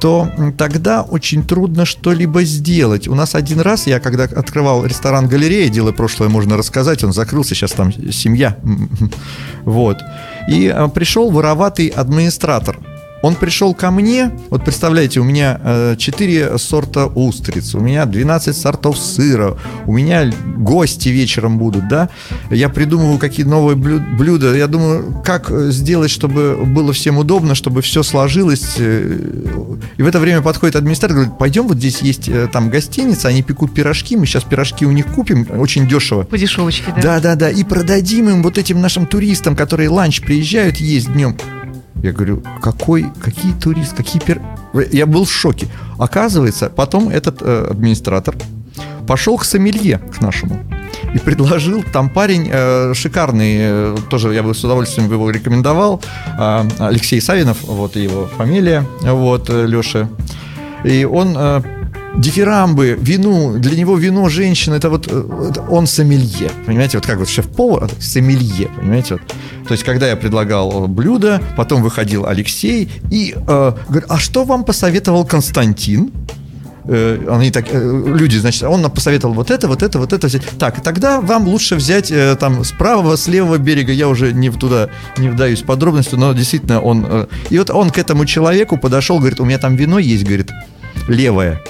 то 0.02 0.30
тогда 0.58 1.02
очень 1.02 1.44
трудно 1.44 1.86
что-либо 1.86 2.44
сделать. 2.44 3.08
У 3.08 3.16
нас 3.16 3.34
один 3.34 3.62
раз, 3.62 3.88
я 3.88 4.00
когда 4.00 4.26
открывал 4.26 4.86
ресторан-галерея, 4.86 5.70
дело 5.70 5.92
прошлое 5.92 6.30
можно 6.30 6.58
рассказать, 6.58 7.04
он 7.04 7.12
закрылся, 7.12 7.56
сейчас 7.56 7.72
там 7.72 7.92
семья. 8.12 8.58
Вот. 9.64 9.98
И 10.50 10.74
пришел 10.94 11.30
вороватый 11.30 11.88
администратор– 11.88 12.78
он 13.22 13.36
пришел 13.36 13.74
ко 13.74 13.92
мне, 13.92 14.32
вот 14.50 14.64
представляете, 14.64 15.20
у 15.20 15.24
меня 15.24 15.96
4 15.98 16.40
э, 16.40 16.58
сорта 16.58 17.08
устриц, 17.08 17.76
у 17.76 17.80
меня 17.80 18.06
12 18.06 18.56
сортов 18.56 18.98
сыра, 18.98 19.58
у 19.86 19.94
меня 19.94 20.32
гости 20.58 21.10
вечером 21.10 21.58
будут, 21.58 21.88
да, 21.88 22.10
я 22.50 22.70
придумываю 22.70 23.18
какие 23.18 23.46
новые 23.46 23.76
блюда, 23.76 24.56
я 24.56 24.68
думаю, 24.68 25.22
как 25.26 25.50
сделать, 25.72 26.12
чтобы 26.12 26.58
было 26.66 26.94
всем 26.94 27.18
удобно, 27.18 27.56
чтобы 27.56 27.82
все 27.82 28.04
сложилось, 28.04 28.76
э, 28.78 29.20
и 29.98 30.02
в 30.02 30.08
это 30.08 30.20
время 30.20 30.42
подходит 30.42 30.76
администратор, 30.76 31.18
говорит, 31.18 31.38
пойдем, 31.38 31.68
вот 31.68 31.78
здесь 31.78 32.02
есть 32.02 32.30
э, 32.30 32.48
там 32.52 32.70
гостиница, 32.70 33.30
они 33.30 33.42
пекут 33.42 33.74
пирожки, 33.74 34.16
мы 34.16 34.26
сейчас 34.26 34.44
пирожки 34.44 34.86
у 34.86 34.92
них 34.92 35.08
купим, 35.08 35.48
очень 35.58 35.88
дешево. 35.88 36.24
По 36.24 36.38
дешевочке, 36.38 36.94
да? 36.96 37.02
Да, 37.02 37.20
да, 37.20 37.36
да, 37.36 37.50
и 37.50 37.64
продадим 37.64 38.30
им 38.30 38.44
вот 38.44 38.58
этим 38.58 38.82
нашим 38.82 39.08
туристам, 39.08 39.56
которые 39.56 39.90
ланч 39.90 40.22
приезжают 40.22 40.78
есть 40.78 41.12
днем. 41.12 41.36
Я 42.04 42.12
говорю, 42.12 42.44
какой, 42.62 43.08
какие 43.22 43.54
турист, 43.54 43.96
какие 43.96 44.22
пер... 44.22 44.42
Я 44.92 45.06
был 45.06 45.26
в 45.26 45.32
шоке. 45.32 45.68
Оказывается, 45.98 46.70
потом 46.70 47.10
этот 47.10 47.42
э, 47.42 47.68
администратор 47.72 48.36
пошел 49.08 49.38
к 49.38 49.46
сомелье, 49.46 50.00
к 50.16 50.22
нашему, 50.22 50.60
и 51.14 51.18
предложил, 51.18 51.84
там 51.94 52.10
парень 52.10 52.50
э, 52.52 52.94
шикарный, 52.94 53.58
э, 53.60 53.98
тоже 54.10 54.34
я 54.34 54.44
бы 54.44 54.54
с 54.54 54.64
удовольствием 54.64 55.12
его 55.12 55.30
рекомендовал, 55.30 56.02
э, 56.38 56.64
Алексей 56.80 57.22
Савинов, 57.22 57.64
вот 57.64 57.96
его 57.96 58.28
фамилия, 58.38 58.86
вот, 59.02 59.50
э, 59.50 59.66
Леша. 59.66 60.10
И 60.84 61.06
он 61.06 61.36
э, 61.38 61.62
дифирамбы, 62.18 62.98
вину, 63.00 63.58
для 63.58 63.78
него 63.78 63.96
вино 63.98 64.28
женщина, 64.30 64.76
это 64.76 64.90
вот 64.90 65.08
э, 65.10 65.52
он 65.70 65.88
сомелье, 65.88 66.52
понимаете, 66.66 66.98
вот 66.98 67.06
как 67.06 67.20
вот 67.20 67.30
шеф-повар, 67.30 67.90
сомелье, 68.00 68.70
понимаете, 68.76 69.16
вот. 69.16 69.22
То 69.68 69.74
есть, 69.74 69.84
когда 69.84 70.08
я 70.08 70.16
предлагал 70.16 70.88
блюдо, 70.88 71.42
потом 71.56 71.82
выходил 71.82 72.26
Алексей 72.26 72.90
и 73.12 73.36
э, 73.36 73.74
говорит, 73.88 74.10
а 74.10 74.18
что 74.18 74.46
вам 74.46 74.64
посоветовал 74.64 75.26
Константин? 75.26 76.12
Э, 76.86 77.20
они 77.30 77.52
так, 77.52 77.66
э, 77.70 78.04
люди, 78.08 78.38
значит, 78.38 78.64
он 78.64 78.82
нам 78.82 78.92
посоветовал 78.92 79.36
вот 79.36 79.52
это, 79.52 79.68
вот 79.68 79.84
это, 79.84 80.00
вот 80.00 80.14
это. 80.14 80.30
Так, 80.58 80.82
тогда 80.82 81.20
вам 81.20 81.48
лучше 81.48 81.76
взять 81.76 82.12
там 82.40 82.64
с 82.64 82.72
правого, 82.72 83.18
с 83.18 83.28
левого 83.28 83.58
берега. 83.58 83.92
Я 83.92 84.08
уже 84.08 84.32
не 84.32 84.50
туда 84.50 84.90
не 85.18 85.30
вдаюсь 85.30 85.62
в 85.62 85.66
подробности, 85.66 86.16
но 86.16 86.34
действительно 86.34 86.80
он... 86.80 87.28
И 87.50 87.60
вот 87.60 87.70
он 87.70 87.90
к 87.90 87.98
этому 87.98 88.26
человеку 88.26 88.78
подошел, 88.78 89.20
говорит, 89.20 89.40
у 89.42 89.46
меня 89.46 89.58
там 89.58 89.76
вино 89.76 90.00
есть, 90.00 90.24
говорит, 90.24 90.50
левое 91.10 91.62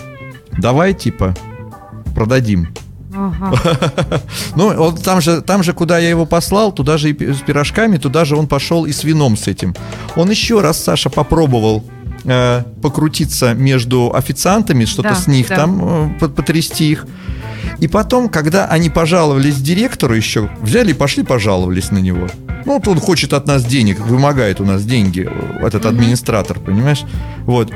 давай, 0.58 0.94
типа, 0.94 1.36
продадим. 2.16 2.68
Ну, 4.56 4.68
он 4.68 4.96
там 4.98 5.22
же, 5.22 5.42
там 5.42 5.64
же, 5.64 5.74
куда 5.74 5.98
я 6.00 6.10
его 6.10 6.26
послал, 6.26 6.72
туда 6.72 6.98
же 6.98 7.10
и 7.10 7.34
с 7.34 7.42
пирожками, 7.42 7.98
туда 7.98 8.26
же 8.26 8.36
он 8.36 8.48
пошел 8.48 8.86
и 8.86 8.92
с 8.92 9.04
вином 9.04 9.38
с 9.38 9.48
этим. 9.48 9.76
Он 10.16 10.30
еще 10.30 10.62
раз, 10.62 10.84
Саша, 10.84 11.10
попробовал 11.10 11.84
э, 12.26 12.64
покрутиться 12.82 13.54
между 13.54 14.14
официантами, 14.14 14.86
что-то 14.86 15.10
да, 15.10 15.16
с 15.16 15.28
них 15.28 15.50
да. 15.50 15.56
там, 15.56 16.16
э, 16.22 16.28
потрясти 16.28 16.92
их. 16.92 17.08
И 17.80 17.88
потом, 17.88 18.30
когда 18.30 18.66
они 18.66 18.90
пожаловались 18.90 19.58
директору 19.58 20.16
еще, 20.16 20.50
взяли 20.62 20.92
и 20.92 20.94
пошли 20.94 21.24
пожаловались 21.24 21.92
на 21.92 22.00
него. 22.00 22.28
Ну, 22.66 22.74
вот 22.74 22.88
он 22.88 23.00
хочет 23.00 23.34
от 23.34 23.48
нас 23.48 23.64
денег, 23.64 24.00
вымогает 24.00 24.60
у 24.60 24.66
нас 24.66 24.84
деньги, 24.84 25.30
этот 25.62 25.86
администратор, 25.86 26.60
понимаешь? 26.60 27.04
Вот. 27.46 27.72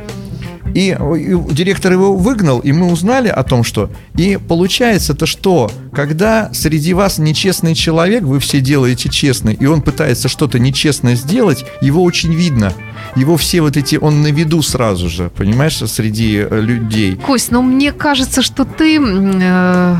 И, 0.73 0.89
и 0.89 1.53
директор 1.53 1.91
его 1.91 2.15
выгнал, 2.15 2.59
и 2.59 2.71
мы 2.71 2.91
узнали 2.91 3.27
о 3.27 3.43
том, 3.43 3.63
что... 3.63 3.89
И 4.15 4.37
получается-то 4.37 5.25
что? 5.25 5.71
Когда 5.93 6.49
среди 6.53 6.93
вас 6.93 7.17
нечестный 7.17 7.75
человек, 7.75 8.23
вы 8.23 8.39
все 8.39 8.61
делаете 8.61 9.09
честно, 9.09 9.49
и 9.49 9.65
он 9.65 9.81
пытается 9.81 10.27
что-то 10.27 10.59
нечестно 10.59 11.15
сделать, 11.15 11.65
его 11.81 12.03
очень 12.03 12.33
видно. 12.33 12.73
Его 13.15 13.37
все 13.37 13.61
вот 13.61 13.77
эти... 13.77 13.95
Он 13.95 14.21
на 14.21 14.27
виду 14.27 14.61
сразу 14.61 15.09
же, 15.09 15.29
понимаешь, 15.35 15.77
среди 15.77 16.37
э, 16.37 16.61
людей. 16.61 17.15
Кость, 17.15 17.51
но 17.51 17.61
мне 17.61 17.91
кажется, 17.91 18.41
что 18.41 18.65
ты... 18.65 18.99
Э, 18.99 19.95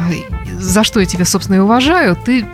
за 0.60 0.84
что 0.84 1.00
я 1.00 1.06
тебя, 1.06 1.26
собственно, 1.26 1.58
и 1.58 1.60
уважаю, 1.60 2.16
ты 2.16 2.46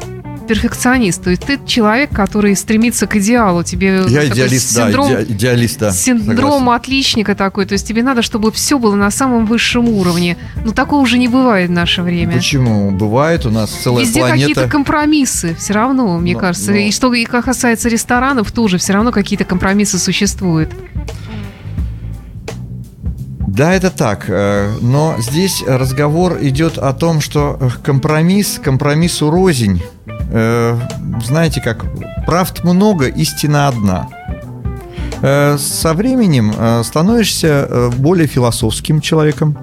перфекционист, 0.47 1.23
то 1.23 1.29
есть 1.29 1.43
ты 1.43 1.59
человек, 1.65 2.09
который 2.11 2.55
стремится 2.55 3.05
к 3.07 3.15
идеалу. 3.17 3.63
Тебе 3.63 4.03
Я 4.07 4.27
идеалист, 4.27 4.71
синдром, 4.71 5.11
да, 5.11 5.23
идеалист, 5.23 5.79
да. 5.79 5.91
Синдром 5.91 6.59
согласен. 6.59 6.69
отличника 6.69 7.35
такой, 7.35 7.65
то 7.65 7.73
есть 7.73 7.87
тебе 7.87 8.03
надо, 8.03 8.21
чтобы 8.21 8.51
все 8.51 8.79
было 8.79 8.95
на 8.95 9.11
самом 9.11 9.45
высшем 9.45 9.89
уровне. 9.89 10.37
Но 10.65 10.71
такого 10.71 11.01
уже 11.01 11.17
не 11.17 11.27
бывает 11.27 11.69
в 11.69 11.73
наше 11.73 12.01
время. 12.01 12.33
Почему? 12.33 12.91
Бывает 12.91 13.45
у 13.45 13.51
нас 13.51 13.69
целая 13.69 14.03
Везде 14.03 14.21
планета. 14.21 14.47
какие-то 14.47 14.69
компромиссы, 14.69 15.55
все 15.55 15.73
равно, 15.73 16.17
мне 16.17 16.33
но, 16.33 16.39
кажется. 16.39 16.71
Но... 16.71 16.77
И 16.77 16.91
что 16.91 17.13
и 17.13 17.25
как 17.25 17.45
касается 17.45 17.89
ресторанов, 17.89 18.51
тоже 18.51 18.77
все 18.77 18.93
равно 18.93 19.11
какие-то 19.11 19.45
компромиссы 19.45 19.99
существуют. 19.99 20.73
Да, 23.57 23.73
это 23.73 23.89
так. 23.89 24.25
Э, 24.27 24.71
но 24.81 25.15
здесь 25.17 25.63
разговор 25.65 26.37
идет 26.41 26.77
о 26.77 26.93
том, 26.93 27.21
что 27.21 27.71
компромисс, 27.81 28.59
компромиссу 28.63 29.31
рознь. 29.31 29.81
Э, 30.29 30.79
знаете 31.23 31.61
как, 31.61 31.85
правд 32.25 32.63
много, 32.63 33.07
истина 33.07 33.67
одна. 33.67 34.09
Э, 35.21 35.57
со 35.57 35.93
временем 35.93 36.53
становишься 36.83 37.91
более 37.97 38.27
философским 38.27 39.01
человеком, 39.01 39.57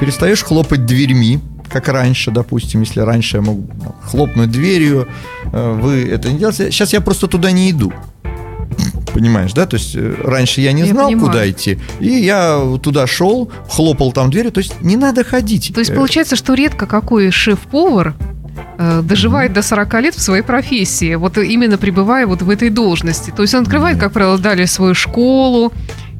перестаешь 0.00 0.42
хлопать 0.42 0.86
дверьми, 0.86 1.40
как 1.68 1.88
раньше, 1.88 2.30
допустим, 2.32 2.80
если 2.80 3.00
раньше 3.00 3.36
я 3.36 3.42
мог 3.42 3.60
хлопнуть 4.02 4.50
дверью, 4.50 5.06
вы 5.52 6.04
это 6.10 6.28
не 6.30 6.38
делаете. 6.38 6.70
Сейчас 6.72 6.92
я 6.92 7.00
просто 7.00 7.28
туда 7.28 7.52
не 7.52 7.70
иду. 7.70 7.92
Понимаешь, 9.14 9.52
да? 9.52 9.66
То 9.66 9.76
есть 9.76 9.94
э, 9.94 10.14
раньше 10.22 10.60
я 10.60 10.72
не 10.72 10.82
я 10.82 10.88
знал, 10.88 11.08
понимаю. 11.08 11.26
куда 11.26 11.50
идти, 11.50 11.78
и 11.98 12.08
я 12.08 12.60
туда 12.82 13.06
шел, 13.06 13.50
хлопал 13.68 14.12
там 14.12 14.30
дверью. 14.30 14.52
То 14.52 14.60
есть 14.60 14.80
не 14.80 14.96
надо 14.96 15.24
ходить. 15.24 15.72
То 15.74 15.80
есть 15.80 15.94
получается, 15.94 16.36
что 16.36 16.54
редко 16.54 16.86
какой 16.86 17.30
шеф-повар 17.30 18.14
э, 18.18 18.39
доживает 19.02 19.52
mm-hmm. 19.52 19.54
до 19.54 19.62
40 19.62 19.94
лет 20.00 20.14
в 20.14 20.20
своей 20.20 20.42
профессии, 20.42 21.14
вот 21.14 21.38
именно 21.38 21.78
пребывая 21.78 22.26
вот 22.26 22.42
в 22.42 22.50
этой 22.50 22.70
должности. 22.70 23.32
То 23.34 23.42
есть 23.42 23.54
он 23.54 23.62
открывает, 23.62 23.98
как 23.98 24.12
правило, 24.12 24.38
далее 24.38 24.66
свою 24.66 24.94
школу, 24.94 25.72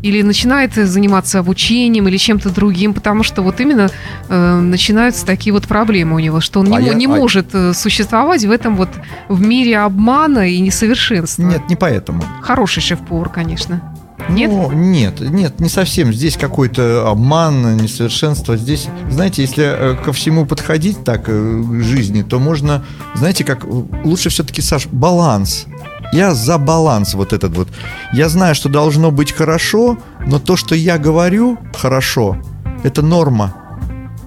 или 0.03 0.23
начинает 0.23 0.75
заниматься 0.75 1.39
обучением 1.39 2.09
или 2.09 2.17
чем-то 2.17 2.51
другим, 2.51 2.95
потому 2.95 3.23
что 3.23 3.43
вот 3.43 3.61
именно 3.61 3.91
э, 4.29 4.61
начинаются 4.61 5.27
такие 5.27 5.53
вот 5.53 5.67
проблемы 5.67 6.17
у 6.17 6.19
него, 6.19 6.41
что 6.41 6.61
он 6.61 6.73
а 6.73 6.81
не, 6.81 6.87
я, 6.87 6.95
не 6.95 7.07
а... 7.07 7.09
может 7.09 7.55
э, 7.55 7.75
существовать 7.75 8.45
в 8.45 8.51
этом 8.51 8.77
вот 8.77 8.89
в 9.29 9.41
мире 9.41 9.79
обмана 9.79 10.49
и 10.49 10.59
несовершенства. 10.61 11.43
Нет, 11.43 11.69
не 11.69 11.77
поэтому. 11.77 12.23
Хороший 12.41 12.81
шеф-повар, 12.83 13.29
конечно. 13.29 13.90
Нет? 14.31 14.51
Ну, 14.51 14.73
нет, 14.73 15.21
нет, 15.21 15.61
не 15.61 15.69
совсем. 15.69 16.13
Здесь 16.13 16.37
какой-то 16.37 17.09
обман, 17.11 17.77
несовершенство. 17.77 18.57
Здесь, 18.57 18.89
знаете, 19.11 19.43
если 19.43 19.65
э, 19.65 19.97
ко 19.97 20.13
всему 20.13 20.47
подходить 20.47 21.05
так 21.05 21.25
э, 21.29 21.63
к 21.63 21.83
жизни, 21.83 22.23
то 22.23 22.39
можно, 22.39 22.85
знаете, 23.15 23.45
как 23.45 23.65
лучше 23.65 24.29
все-таки, 24.31 24.63
Саш, 24.63 24.87
баланс. 24.87 25.67
Я 26.13 26.35
за 26.35 26.59
баланс 26.59 27.15
вот 27.15 27.33
этот 27.33 27.57
вот. 27.57 27.69
Я 28.13 28.29
знаю, 28.29 28.55
что 28.55 28.69
должно 28.69 29.11
быть 29.11 29.33
хорошо, 29.33 29.99
но 30.27 30.39
то, 30.39 30.57
что 30.57 30.75
я 30.75 30.99
говорю 30.99 31.59
хорошо, 31.75 32.37
это 32.83 33.03
норма. 33.03 33.55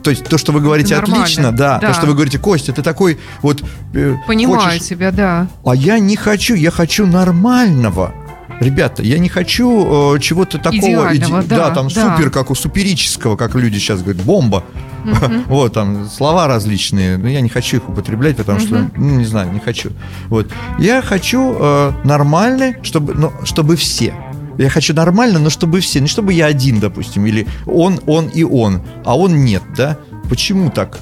То 0.04 0.10
есть 0.10 0.26
то, 0.26 0.38
что 0.38 0.52
вы 0.52 0.60
говорите 0.60 0.96
отлично, 0.96 1.52
да, 1.52 1.80
да, 1.80 1.88
то, 1.88 1.94
что 1.94 2.06
вы 2.06 2.14
говорите, 2.14 2.38
Костя, 2.38 2.74
ты 2.74 2.82
такой 2.82 3.20
вот... 3.42 3.64
Э, 3.94 4.16
Понимаю 4.28 4.72
хочешь... 4.72 4.88
тебя, 4.88 5.12
да. 5.12 5.48
А 5.66 5.76
я 5.76 5.98
не 6.00 6.18
хочу, 6.18 6.56
я 6.56 6.72
хочу 6.72 7.06
нормального. 7.06 8.14
Ребята, 8.64 9.04
я 9.04 9.20
не 9.20 9.28
хочу 9.28 10.16
э, 10.16 10.20
чего-то 10.20 10.58
такого, 10.58 11.16
иди, 11.16 11.30
да, 11.30 11.42
да, 11.42 11.72
там 11.72 11.90
да. 11.90 12.16
супер, 12.16 12.30
как 12.30 12.50
у 12.50 12.56
суперического, 12.56 13.36
как 13.36 13.56
люди 13.56 13.78
сейчас 13.78 14.02
говорят, 14.02 14.24
бомба. 14.24 14.64
Uh-huh. 15.04 15.44
Вот, 15.48 15.74
там 15.74 16.08
слова 16.08 16.48
различные, 16.48 17.18
но 17.18 17.28
я 17.28 17.42
не 17.42 17.50
хочу 17.50 17.78
их 17.78 17.90
употреблять, 17.90 18.38
потому 18.38 18.60
uh-huh. 18.60 18.66
что, 18.66 18.92
ну, 18.96 19.18
не 19.18 19.26
знаю, 19.26 19.52
не 19.52 19.60
хочу. 19.60 19.92
Вот. 20.30 20.50
Я 20.80 21.02
хочу 21.02 21.56
э, 21.60 21.92
нормально, 22.06 22.76
чтобы, 22.84 23.14
ну, 23.14 23.34
чтобы 23.44 23.76
все. 23.76 24.14
Я 24.58 24.70
хочу 24.70 24.94
нормально, 24.94 25.40
но 25.40 25.50
чтобы 25.50 25.82
все. 25.82 26.00
Не 26.00 26.08
чтобы 26.08 26.32
я 26.32 26.46
один, 26.46 26.80
допустим, 26.80 27.26
или 27.26 27.46
он, 27.66 28.00
он 28.06 28.28
и 28.28 28.44
он, 28.44 28.82
а 29.04 29.18
он 29.18 29.44
нет, 29.44 29.64
да? 29.76 29.98
Почему 30.30 30.70
так? 30.70 31.00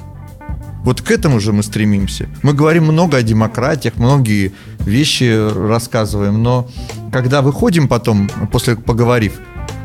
Вот 0.84 1.02
к 1.02 1.12
этому 1.12 1.40
же 1.40 1.54
мы 1.54 1.62
стремимся. 1.62 2.28
Мы 2.42 2.54
говорим 2.54 2.86
много 2.86 3.18
о 3.18 3.22
демократиях, 3.22 3.98
многие 3.98 4.52
вещи 4.80 5.50
рассказываем, 5.68 6.42
но 6.42 6.68
когда 7.12 7.42
выходим 7.42 7.88
потом, 7.88 8.30
после 8.52 8.76
поговорив, 8.76 9.40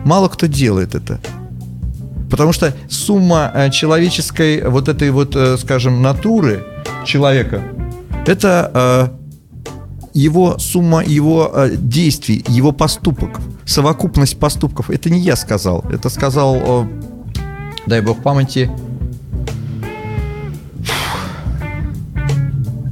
мало 0.05 0.29
кто 0.29 0.47
делает 0.47 0.95
это. 0.95 1.21
Потому 2.31 2.53
что 2.53 2.75
сумма 2.89 3.53
э, 3.55 3.71
человеческой 3.71 4.69
вот 4.69 4.89
этой 4.89 5.11
вот, 5.11 5.37
э, 5.37 5.57
скажем, 5.59 6.03
натуры 6.03 6.65
человека, 7.05 7.63
это 8.27 8.71
э, 8.75 9.09
его 10.15 10.59
сумма 10.59 11.05
его 11.05 11.53
действий, 11.77 12.43
его 12.49 12.73
поступок, 12.73 13.39
совокупность 13.67 14.39
поступков, 14.39 14.91
это 14.91 15.11
не 15.11 15.21
я 15.21 15.37
сказал, 15.37 15.85
это 15.91 16.09
сказал, 16.09 16.87
дай 17.87 18.01
бог 18.01 18.23
памяти, 18.23 18.71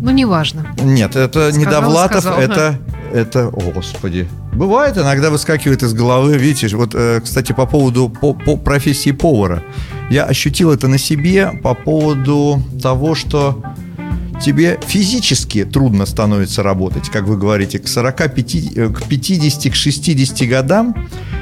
Ну, 0.05 0.11
неважно. 0.11 0.67
Нет, 0.83 1.17
это 1.17 1.51
не 1.51 1.63
Сказал, 1.65 1.81
Довлатов, 1.81 2.21
сказал, 2.21 2.39
это, 2.41 2.79
это, 3.15 3.49
о, 3.49 3.73
господи. 3.73 4.29
Бывает, 4.53 4.99
иногда 4.99 5.31
выскакивает 5.31 5.83
из 5.83 5.95
головы, 5.95 6.37
видите, 6.37 6.77
вот, 6.77 6.91
э, 6.95 7.23
кстати, 7.25 7.53
по 7.53 7.65
поводу 7.65 8.11
по, 8.11 8.35
по 8.35 8.59
профессии 8.59 9.13
повара. 9.13 9.63
Я 10.11 10.25
ощутил 10.25 10.71
это 10.73 10.89
на 10.89 10.99
себе 10.99 11.53
по 11.63 11.73
поводу 11.73 12.63
того, 12.83 13.15
что 13.15 13.63
тебе 14.43 14.79
физически 14.87 15.65
трудно 15.65 16.05
становится 16.05 16.63
работать, 16.63 17.09
как 17.09 17.25
вы 17.25 17.39
говорите, 17.39 17.79
к 17.79 17.89
45, 17.89 18.55
э, 18.77 18.89
к 18.91 19.05
50, 19.05 19.73
к 19.73 19.75
60 19.75 20.47
годам 20.47 20.95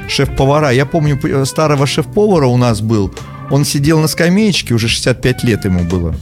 шеф-повара. 0.07 0.69
Я 0.71 0.85
помню, 0.85 1.19
п- 1.19 1.45
старого 1.45 1.85
шеф-повара 1.85 2.47
у 2.47 2.55
нас 2.55 2.79
был, 2.79 3.13
он 3.51 3.65
сидел 3.65 3.99
на 3.99 4.07
скамеечке, 4.07 4.73
уже 4.73 4.87
65 4.87 5.43
лет 5.43 5.65
ему 5.65 5.83
было, 5.83 6.15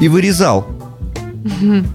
и 0.00 0.08
вырезал. 0.08 0.66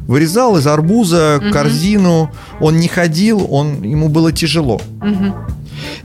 Вырезал 0.08 0.58
из 0.58 0.68
арбуза 0.68 1.42
корзину, 1.52 2.32
он 2.60 2.78
не 2.78 2.88
ходил, 2.88 3.48
он, 3.50 3.84
ему 3.84 4.10
было 4.10 4.32
тяжело. 4.32 4.82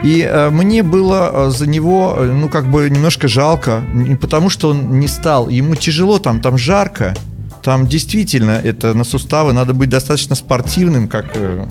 И 0.03 0.23
э, 0.29 0.51
мне 0.51 0.83
было 0.83 1.31
э, 1.33 1.51
за 1.51 1.67
него, 1.67 2.17
э, 2.19 2.33
ну, 2.33 2.49
как 2.49 2.71
бы 2.71 2.89
немножко 2.89 3.29
жалко, 3.29 3.83
не 3.93 4.17
потому 4.17 4.49
что 4.49 4.71
он 4.71 4.99
не 4.99 5.09
стал, 5.09 5.49
ему 5.49 5.75
тяжело 5.75 6.19
там, 6.19 6.41
там 6.41 6.59
жарко, 6.59 7.15
там 7.63 7.87
действительно 7.87 8.53
это 8.53 8.95
на 8.95 9.05
суставы. 9.05 9.53
Надо 9.53 9.75
быть 9.75 9.89
достаточно 9.89 10.35
спортивным, 10.35 11.09
как 11.09 11.27
э, 11.35 11.67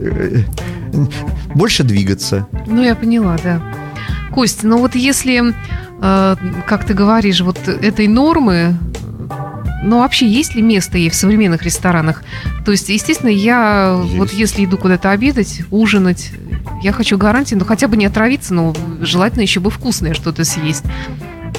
э, 0.00 0.42
больше 1.54 1.82
двигаться. 1.82 2.46
Ну, 2.66 2.82
я 2.82 2.94
поняла, 2.94 3.36
да. 3.42 3.60
Костя, 4.32 4.66
ну 4.66 4.78
вот 4.78 4.94
если, 4.94 5.52
э, 6.00 6.36
как 6.66 6.84
ты 6.84 6.94
говоришь, 6.94 7.40
вот 7.40 7.58
этой 7.68 8.08
нормы, 8.08 8.78
ну 9.82 9.98
вообще 10.00 10.26
есть 10.26 10.54
ли 10.54 10.62
место 10.62 10.98
ей 10.98 11.10
в 11.10 11.14
современных 11.14 11.62
ресторанах? 11.62 12.22
То 12.64 12.72
есть, 12.72 12.88
естественно, 12.88 13.30
я 13.30 14.00
Есть. 14.04 14.16
вот 14.16 14.32
если 14.32 14.64
иду 14.64 14.78
куда-то 14.78 15.10
обедать, 15.10 15.62
ужинать, 15.70 16.30
я 16.82 16.92
хочу 16.92 17.18
гарантии, 17.18 17.54
ну 17.54 17.64
хотя 17.64 17.88
бы 17.88 17.96
не 17.96 18.06
отравиться, 18.06 18.54
но 18.54 18.74
желательно 19.00 19.42
еще 19.42 19.60
бы 19.60 19.70
вкусное 19.70 20.14
что-то 20.14 20.44
съесть. 20.44 20.84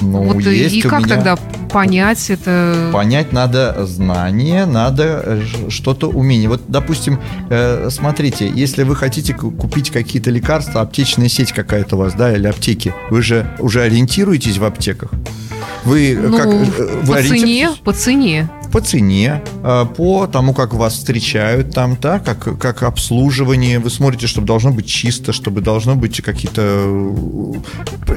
Ну, 0.00 0.22
вот 0.24 0.44
и- 0.44 0.56
есть 0.56 0.74
и 0.74 0.80
как 0.82 1.04
меня- 1.04 1.14
тогда 1.14 1.36
понять 1.70 2.28
это? 2.28 2.90
Понять 2.92 3.32
надо 3.32 3.86
знание, 3.86 4.66
надо 4.66 5.22
э, 5.24 5.42
что-то 5.68 6.08
умение. 6.10 6.48
Вот, 6.48 6.62
допустим, 6.66 7.20
э, 7.48 7.88
смотрите, 7.90 8.50
если 8.52 8.82
вы 8.82 8.96
хотите 8.96 9.34
ку- 9.34 9.52
купить 9.52 9.90
какие-то 9.90 10.30
лекарства, 10.30 10.80
аптечная 10.80 11.28
сеть 11.28 11.52
какая-то 11.52 11.94
у 11.94 12.00
вас, 12.00 12.14
да, 12.14 12.34
или 12.34 12.46
аптеки, 12.48 12.92
вы 13.10 13.22
же 13.22 13.46
уже 13.60 13.82
ориентируетесь 13.82 14.58
в 14.58 14.64
аптеках? 14.64 15.10
Вы 15.84 16.18
Ну, 16.20 16.36
как 16.36 16.46
э, 16.46 17.00
вы 17.02 17.14
по 17.14 17.22
цене, 17.22 17.34
ориентируетесь? 17.34 17.78
по 17.84 17.92
цене. 17.92 18.48
по 18.72 18.80
цене, 18.80 19.42
э, 19.62 19.86
по 19.96 20.26
тому, 20.26 20.54
как 20.54 20.74
вас 20.74 20.94
встречают 20.94 21.74
там, 21.74 21.96
да, 22.00 22.18
как, 22.18 22.58
как 22.58 22.82
обслуживание. 22.82 23.78
Вы 23.78 23.90
смотрите, 23.90 24.26
чтобы 24.26 24.46
должно 24.46 24.70
быть 24.70 24.86
чисто, 24.86 25.32
чтобы 25.32 25.60
должно 25.60 25.94
быть 25.94 26.22
какие-то, 26.22 26.62
э, 26.62 28.14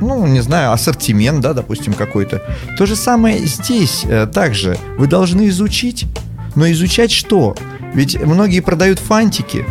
ну, 0.00 0.26
не 0.26 0.40
знаю, 0.40 0.72
ассортимент, 0.72 1.40
да, 1.40 1.52
допустим, 1.52 1.94
какой-то. 1.94 2.42
То 2.78 2.86
же 2.86 2.96
самое 2.96 3.38
здесь 3.46 4.04
э, 4.04 4.26
также. 4.26 4.78
Вы 4.96 5.06
должны 5.06 5.48
изучить, 5.48 6.06
но 6.54 6.70
изучать 6.70 7.10
что? 7.10 7.56
Ведь 7.92 8.20
многие 8.20 8.60
продают 8.60 9.00
фантики, 9.00 9.66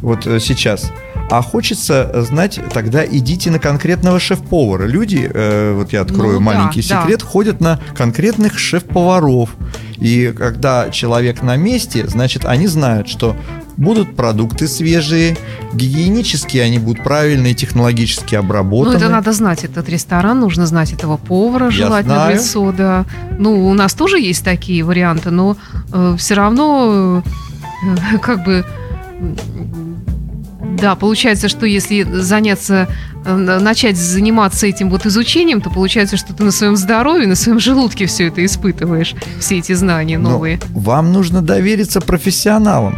вот 0.00 0.24
сейчас. 0.24 0.92
А 1.32 1.40
хочется 1.40 2.10
э, 2.12 2.20
знать, 2.28 2.60
тогда 2.74 3.06
идите 3.06 3.50
на 3.50 3.58
конкретного 3.58 4.20
шеф-повара. 4.20 4.84
Люди, 4.84 5.30
э, 5.32 5.72
вот 5.74 5.90
я 5.90 6.02
открою 6.02 6.34
Ну 6.34 6.38
да, 6.40 6.44
маленький 6.44 6.86
да. 6.86 7.00
секрет, 7.00 7.22
ходят 7.22 7.58
на 7.58 7.80
конкретных 7.96 8.58
шеф-поваров. 8.58 9.48
И 9.96 10.34
когда 10.36 10.90
человек 10.90 11.40
на 11.40 11.56
месте, 11.56 12.06
значит, 12.06 12.44
они 12.44 12.66
знают, 12.66 13.08
что 13.08 13.34
будут 13.78 14.14
продукты 14.14 14.68
свежие, 14.68 15.38
гигиенические 15.72 16.64
они 16.64 16.78
будут 16.78 17.02
правильные, 17.02 17.54
технологически 17.54 18.34
Ну, 18.34 18.40
обработаны. 18.42 18.96
это 18.96 19.08
надо 19.08 19.32
знать 19.32 19.64
этот 19.64 19.88
ресторан, 19.88 20.38
нужно 20.38 20.66
знать 20.66 20.92
этого 20.92 21.16
повара, 21.16 21.64
Я 21.66 21.70
желательно 21.70 22.14
знаю. 22.16 22.36
в 22.36 22.40
лицо, 22.40 22.72
да. 22.72 23.06
Ну, 23.38 23.70
у 23.70 23.72
нас 23.72 23.94
тоже 23.94 24.20
есть 24.20 24.44
такие 24.44 24.84
варианты, 24.84 25.30
но 25.30 25.56
все 26.18 26.34
равно, 26.34 27.22
э, 27.86 28.18
как 28.22 28.44
бы, 28.44 28.66
да, 30.80 30.94
получается, 30.96 31.48
что 31.48 31.66
если 31.66 32.02
заняться, 32.02 32.88
э, 33.24 33.34
на- 33.36 33.60
начать 33.60 33.96
заниматься 33.96 34.66
этим 34.66 34.90
вот 34.90 35.06
изучением, 35.06 35.60
то 35.60 35.70
получается, 35.70 36.16
что 36.16 36.32
ты 36.34 36.42
на 36.44 36.50
своем 36.50 36.76
здоровье, 36.76 37.26
на 37.28 37.34
своем 37.36 37.60
желудке 37.60 38.06
все 38.06 38.28
это 38.28 38.44
испытываешь, 38.44 39.14
все 39.38 39.58
эти 39.58 39.72
знания 39.74 40.18
Но 40.18 40.30
новые. 40.30 40.58
вам 40.70 41.12
нужно 41.12 41.42
довериться 41.42 42.00
профессионалам. 42.00 42.96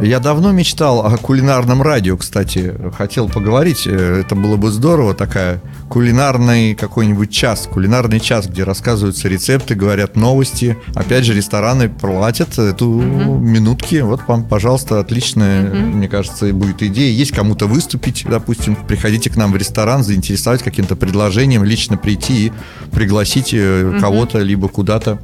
Я 0.00 0.20
давно 0.20 0.52
мечтал 0.52 1.04
о 1.04 1.16
кулинарном 1.16 1.82
радио, 1.82 2.16
кстати. 2.16 2.72
Хотел 2.96 3.28
поговорить. 3.28 3.82
э, 3.84 4.20
Это 4.20 4.36
было 4.36 4.56
бы 4.56 4.70
здорово. 4.70 5.12
Такая 5.12 5.60
кулинарный 5.88 6.76
какой-нибудь 6.76 7.32
час. 7.32 7.68
Кулинарный 7.72 8.20
час, 8.20 8.46
где 8.46 8.62
рассказываются 8.62 9.28
рецепты, 9.28 9.74
говорят 9.74 10.14
новости. 10.14 10.76
Опять 10.94 11.24
же, 11.24 11.34
рестораны 11.34 11.88
платят 11.88 12.56
эту 12.60 12.86
минутки. 12.88 13.96
Вот 13.96 14.20
вам, 14.28 14.44
пожалуйста, 14.44 15.00
отличная, 15.00 15.62
Мгм. 15.68 15.96
мне 15.98 16.08
кажется, 16.08 16.52
будет 16.52 16.80
идея. 16.84 17.10
Есть 17.12 17.32
кому-то 17.32 17.66
выступить, 17.66 18.24
допустим. 18.28 18.76
Приходите 18.76 19.30
к 19.30 19.36
нам 19.36 19.50
в 19.50 19.56
ресторан, 19.56 20.04
заинтересовать 20.04 20.62
каким-то 20.62 20.94
предложением, 20.94 21.64
лично 21.64 21.96
прийти 21.96 22.46
и 22.46 22.52
пригласить 22.92 23.52
Мгм. 23.52 23.98
кого-то 24.00 24.38
либо 24.38 24.68
куда-то. 24.68 25.18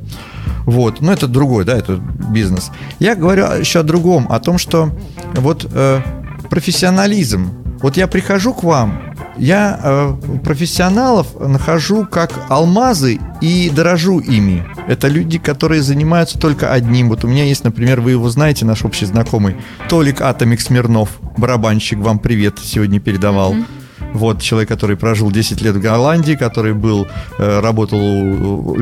Вот, 0.65 1.01
но 1.01 1.13
это 1.13 1.27
другой, 1.27 1.65
да, 1.65 1.77
это 1.77 1.97
бизнес. 2.31 2.71
Я 2.99 3.15
говорю 3.15 3.45
еще 3.59 3.81
о 3.81 3.83
другом, 3.83 4.27
о 4.31 4.41
том, 4.41 4.59
что 4.59 4.91
вот 5.35 5.67
э, 5.71 6.01
профессионализм. 6.49 7.51
Вот 7.83 7.97
я 7.97 8.07
прихожу 8.07 8.55
к 8.55 8.63
вам, 8.63 9.15
я 9.37 9.79
э, 9.83 10.39
профессионалов 10.43 11.39
нахожу 11.39 12.07
как 12.07 12.33
алмазы 12.49 13.21
и 13.41 13.69
дорожу 13.69 14.21
ими. 14.21 14.65
Это 14.87 15.09
люди, 15.09 15.39
которые 15.39 15.83
занимаются 15.83 16.39
только 16.39 16.73
одним. 16.73 17.09
Вот 17.09 17.25
у 17.25 17.29
меня 17.29 17.45
есть, 17.45 17.65
например, 17.65 18.01
вы 18.01 18.13
его 18.13 18.29
знаете, 18.31 18.65
наш 18.65 18.85
общий 18.85 19.07
знакомый, 19.07 19.57
Толик 19.89 20.21
Атомик 20.21 20.61
Смирнов, 20.61 21.11
барабанщик, 21.37 21.99
вам 21.99 22.19
привет 22.19 22.59
сегодня 22.63 23.01
передавал. 23.01 23.55
Мгм. 23.55 23.67
Вот 24.15 24.41
человек, 24.41 24.69
который 24.69 24.97
прожил 24.97 25.31
10 25.31 25.61
лет 25.61 25.75
в 25.75 25.81
Голландии, 25.81 26.35
который 26.35 26.73
был, 26.73 27.07
э, 27.39 27.61
работал 27.61 27.99
у 28.01 28.77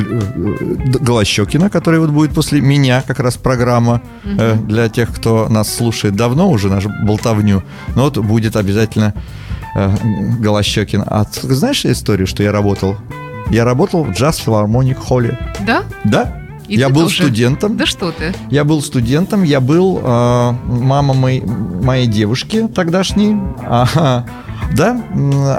Голощекина, 1.01 1.71
который 1.71 1.99
вот 2.01 2.11
будет 2.11 2.35
после 2.35 2.61
меня 2.61 3.03
как 3.07 3.19
раз 3.19 3.37
программа 3.37 4.03
э, 4.25 4.57
для 4.57 4.89
тех, 4.89 5.13
кто 5.13 5.49
нас 5.49 5.75
слушает 5.75 6.15
давно 6.15 6.51
уже, 6.51 6.69
нашу 6.69 6.91
болтовню. 7.03 7.63
Но 7.97 8.05
вот 8.05 8.19
будет 8.19 8.57
обязательно 8.57 9.15
э, 9.75 9.91
Голощекин. 10.39 11.03
А 11.07 11.25
ты 11.25 11.55
знаешь 11.55 11.87
историю, 11.87 12.27
что 12.27 12.43
я 12.43 12.53
работал? 12.53 12.97
Я 13.51 13.65
работал 13.65 14.05
в 14.05 14.13
джаз 14.13 14.37
филармоник 14.37 14.99
холле. 14.99 15.39
Да? 15.61 15.85
Да? 16.05 16.42
И 16.73 16.79
я 16.79 16.89
был 16.89 17.03
тоже? 17.03 17.25
студентом. 17.25 17.77
Да 17.77 17.85
что 17.85 18.13
ты? 18.13 18.35
Я 18.51 18.65
был 18.65 18.81
студентом, 18.81 19.43
я 19.43 19.61
был 19.61 20.01
э, 20.03 20.53
мама 20.67 21.13
моей, 21.13 21.43
моей 21.43 22.07
девушки 22.07 22.67
тогдашней. 22.75 23.37
Ага. 23.69 24.27
Да, 24.75 25.03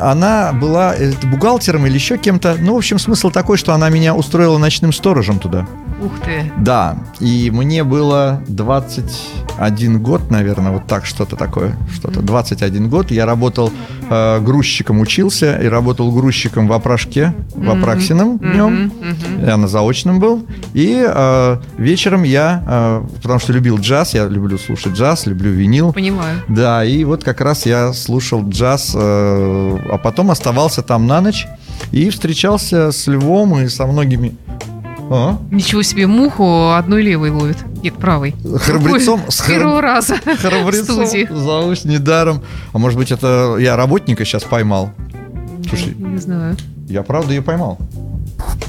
она 0.02 0.54
была 0.54 0.96
э, 0.96 1.14
бухгалтером 1.24 1.86
или 1.86 1.94
еще 1.94 2.18
кем-то. 2.18 2.58
Ну, 2.60 2.74
в 2.74 2.78
общем, 2.78 2.98
смысл 2.98 3.30
такой, 3.30 3.58
что 3.58 3.74
она 3.74 3.90
меня 3.90 4.16
устроила 4.16 4.58
ночным 4.58 4.92
сторожем 4.92 5.38
туда. 5.38 5.68
Ух 6.04 6.20
ты. 6.20 6.52
Да, 6.58 6.98
и 7.22 7.50
мне 7.50 7.86
было 7.86 8.42
21 8.50 10.04
год, 10.04 10.30
наверное, 10.30 10.74
вот 10.74 10.86
так 10.86 11.06
что-то 11.06 11.38
такое, 11.38 11.78
что-то 11.94 12.22
21 12.22 12.90
год. 12.90 13.10
Я 13.10 13.26
работал 13.26 13.72
э, 14.10 14.40
грузчиком, 14.42 15.00
учился 15.00 15.56
и 15.56 15.68
работал 15.68 16.12
грузчиком 16.12 16.68
в 16.68 16.74
Опрашке, 16.74 17.34
в. 17.56 17.70
Апраксином 17.70 18.38
днем. 18.38 18.92
Я 19.46 19.56
на 19.56 19.70
заочном 19.70 20.20
был. 20.20 20.46
И 20.74 21.06
э, 21.08 21.58
вечером 21.78 22.24
я, 22.24 22.64
э, 22.68 23.04
потому 23.22 23.40
что 23.40 23.54
любил 23.54 23.78
джаз, 23.78 24.14
я 24.14 24.28
люблю 24.28 24.58
слушать 24.58 24.94
джаз, 24.94 25.26
люблю 25.26 25.52
винил. 25.52 25.94
Понимаю. 25.94 26.42
Да, 26.50 26.84
и 26.84 27.06
вот 27.06 27.24
как 27.24 27.40
раз 27.40 27.66
я 27.66 27.94
слушал 27.94 28.46
джаз, 28.48 28.92
э, 28.94 29.78
а 29.90 29.98
потом 29.98 30.32
оставался 30.32 30.82
там 30.82 31.08
на 31.08 31.22
ночь 31.22 31.48
и 31.92 32.10
встречался 32.10 32.92
с 32.92 33.08
Львом 33.08 33.58
и 33.60 33.70
со 33.70 33.86
многими... 33.86 34.36
А? 35.16 35.38
Ничего 35.52 35.84
себе, 35.84 36.08
муху 36.08 36.72
одной 36.72 37.04
левой 37.04 37.30
ловит. 37.30 37.58
Нет, 37.84 37.94
правой. 37.96 38.34
Храбрецом, 38.58 39.20
Какой? 39.20 39.32
с 39.32 39.36
С 39.36 39.42
первого 39.46 39.80
храб- 39.80 39.84
раза. 39.84 40.16
храбрецом 40.16 41.06
зовусь 41.38 41.86
недаром. 41.86 42.42
А 42.74 42.80
может 42.80 42.98
быть, 42.98 43.12
это 43.12 43.58
я 43.60 43.76
работника 43.76 44.26
сейчас 44.26 44.44
поймал? 44.44 44.90
Слушай, 45.70 45.94
Не 46.00 46.18
знаю. 46.18 46.58
я 46.90 47.04
правда 47.04 47.32
ее 47.34 47.44
поймал. 47.44 47.78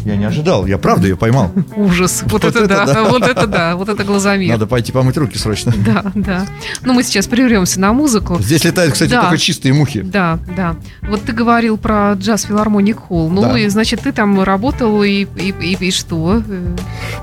Я 0.05 0.17
не 0.17 0.25
ожидал, 0.27 0.67
я 0.67 0.77
правда 0.79 1.09
ее 1.09 1.17
поймал. 1.17 1.51
Ужас. 1.77 2.23
Вот, 2.27 2.45
Вот 2.45 2.45
это, 2.45 2.65
это 2.65 2.69
да, 2.69 2.87
да. 2.87 3.05
вот 3.05 3.23
это 3.23 3.47
да, 3.47 3.77
вот 3.77 3.89
это 3.89 4.05
глазомер. 4.05 4.51
Надо 4.51 4.67
пойти 4.67 4.93
помыть 4.93 5.17
руки 5.17 5.39
срочно. 5.39 5.73
Да, 5.85 6.05
да. 6.15 6.47
Ну, 6.83 6.93
мы 6.93 7.03
сейчас 7.03 7.27
прервемся 7.27 7.81
на 7.81 7.93
музыку. 7.93 8.39
Здесь 8.41 8.65
летают, 8.65 8.93
кстати, 8.93 9.11
Да. 9.11 9.23
только 9.23 9.39
чистые 9.39 9.73
мухи. 9.73 10.03
Да, 10.03 10.39
да. 10.57 10.77
Вот 11.03 11.23
ты 11.23 11.33
говорил 11.33 11.77
про 11.79 12.15
джаз 12.15 12.43
филармоник 12.45 12.99
холл. 12.99 13.31
Ну, 13.31 13.43
Да. 13.43 13.59
и 13.59 13.69
значит, 13.69 14.01
ты 14.01 14.13
там 14.13 14.43
работал 14.43 15.03
и, 15.03 15.27
и, 15.37 15.55
и, 15.61 15.77
и 15.89 15.91
что? 15.91 16.43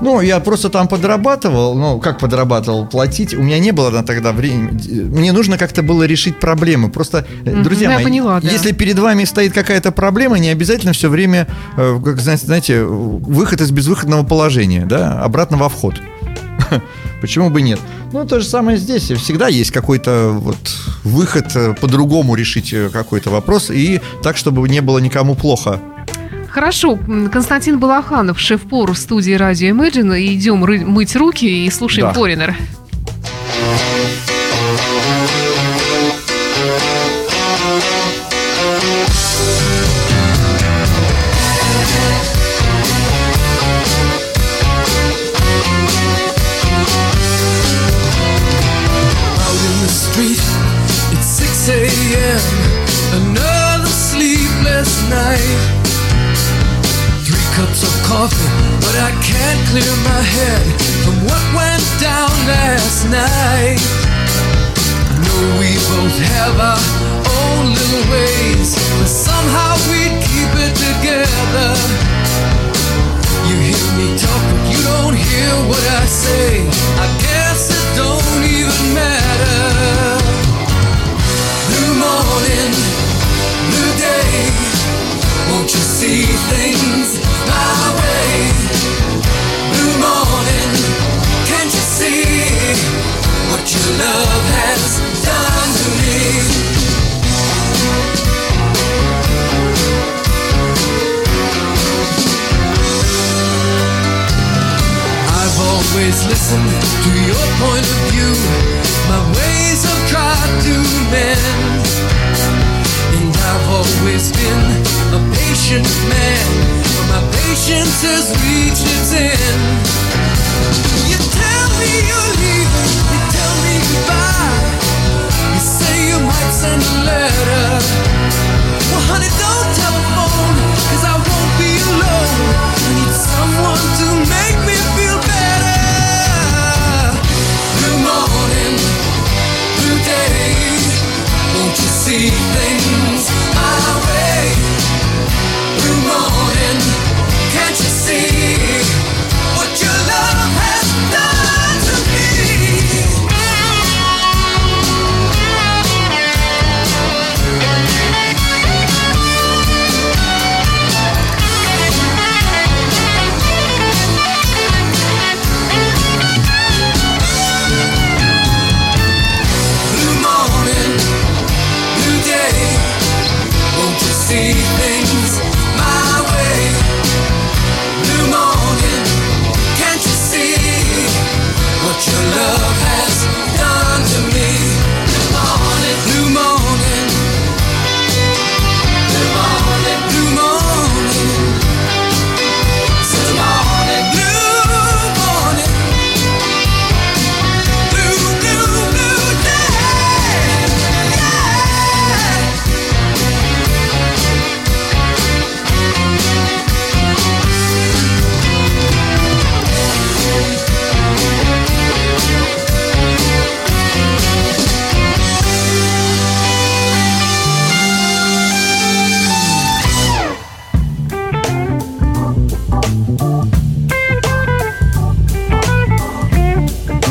Ну, 0.00 0.20
я 0.20 0.40
просто 0.40 0.68
там 0.68 0.88
подрабатывал. 0.88 1.74
Ну, 1.76 2.00
как 2.00 2.18
подрабатывал? 2.18 2.86
Платить. 2.86 3.34
У 3.34 3.42
меня 3.42 3.58
не 3.58 3.72
было 3.72 3.90
на 3.90 4.02
тогда 4.02 4.32
времени. 4.32 5.00
Мне 5.02 5.32
нужно 5.32 5.58
как-то 5.58 5.82
было 5.82 6.04
решить 6.04 6.40
проблемы. 6.40 6.90
Просто, 6.90 7.26
э, 7.44 7.50
Мгм, 7.50 7.62
друзья 7.62 7.88
ну, 7.90 7.94
мои, 7.96 8.04
поняла, 8.04 8.40
да. 8.40 8.48
если 8.48 8.72
перед 8.72 8.98
вами 8.98 9.24
стоит 9.24 9.52
какая-то 9.52 9.92
проблема, 9.92 10.38
не 10.38 10.48
обязательно 10.48 10.92
все 10.92 11.08
время, 11.08 11.46
э, 11.76 12.00
как 12.04 12.20
знаете, 12.20 12.71
знаете, 12.72 12.84
выход 12.84 13.60
из 13.60 13.70
безвыходного 13.70 14.22
положения, 14.24 14.86
да, 14.86 15.22
обратно 15.22 15.56
во 15.56 15.68
вход. 15.68 15.94
Почему 17.20 17.50
бы 17.50 17.62
нет? 17.62 17.78
Ну, 18.12 18.26
то 18.26 18.40
же 18.40 18.46
самое 18.46 18.78
здесь. 18.78 19.10
Всегда 19.10 19.48
есть 19.48 19.70
какой-то 19.70 20.30
вот 20.32 20.56
выход 21.04 21.54
э, 21.54 21.74
по-другому 21.80 22.34
решить 22.34 22.72
э, 22.72 22.88
какой-то 22.90 23.30
вопрос 23.30 23.70
и 23.70 24.00
так, 24.22 24.36
чтобы 24.36 24.68
не 24.68 24.80
было 24.80 24.98
никому 24.98 25.34
плохо. 25.34 25.80
Хорошо, 26.50 26.98
Константин 27.32 27.78
Балаханов, 27.78 28.38
шеф-повар 28.38 28.92
в 28.92 28.98
студии 28.98 29.32
радио 29.32 29.68
Imagine. 29.74 30.34
Идем 30.34 30.64
ры- 30.64 30.84
мыть 30.84 31.16
руки 31.16 31.46
и 31.66 31.70
слушаем 31.70 32.08
Да. 32.08 32.12
Форинер. 32.14 32.56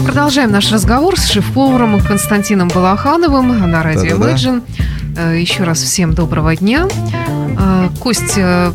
Продолжаем 0.06 0.52
наш 0.52 0.72
разговор 0.72 1.18
с 1.20 1.28
шеф-поваром 1.30 2.00
Константином 2.02 2.68
Балахановым 2.68 3.70
на 3.70 3.84
радио 3.84 4.18
Да-да-да. 4.18 4.34
Imagine. 4.34 4.64
Э, 5.18 5.40
Еще 5.40 5.64
раз 5.64 5.82
всем 5.82 6.14
доброго 6.14 6.56
дня. 6.56 6.88
Э, 7.60 7.90
Кость, 8.00 8.34
э, 8.38 8.72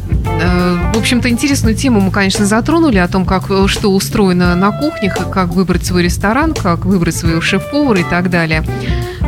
в 0.95 0.99
общем-то, 0.99 1.29
интересную 1.29 1.75
тему 1.75 2.01
мы, 2.01 2.11
конечно, 2.11 2.47
затронули 2.47 2.99
о 2.99 3.09
том, 3.09 3.25
как 3.25 3.45
что 3.69 3.93
устроено 3.93 4.55
на 4.55 4.71
кухнях, 4.71 5.31
как 5.31 5.49
выбрать 5.49 5.85
свой 5.85 6.03
ресторан, 6.03 6.55
как 6.55 6.85
выбрать 6.85 7.17
своего 7.17 7.41
шеф-повара 7.41 8.01
и 8.01 8.05
так 8.05 8.31
далее. 8.31 8.65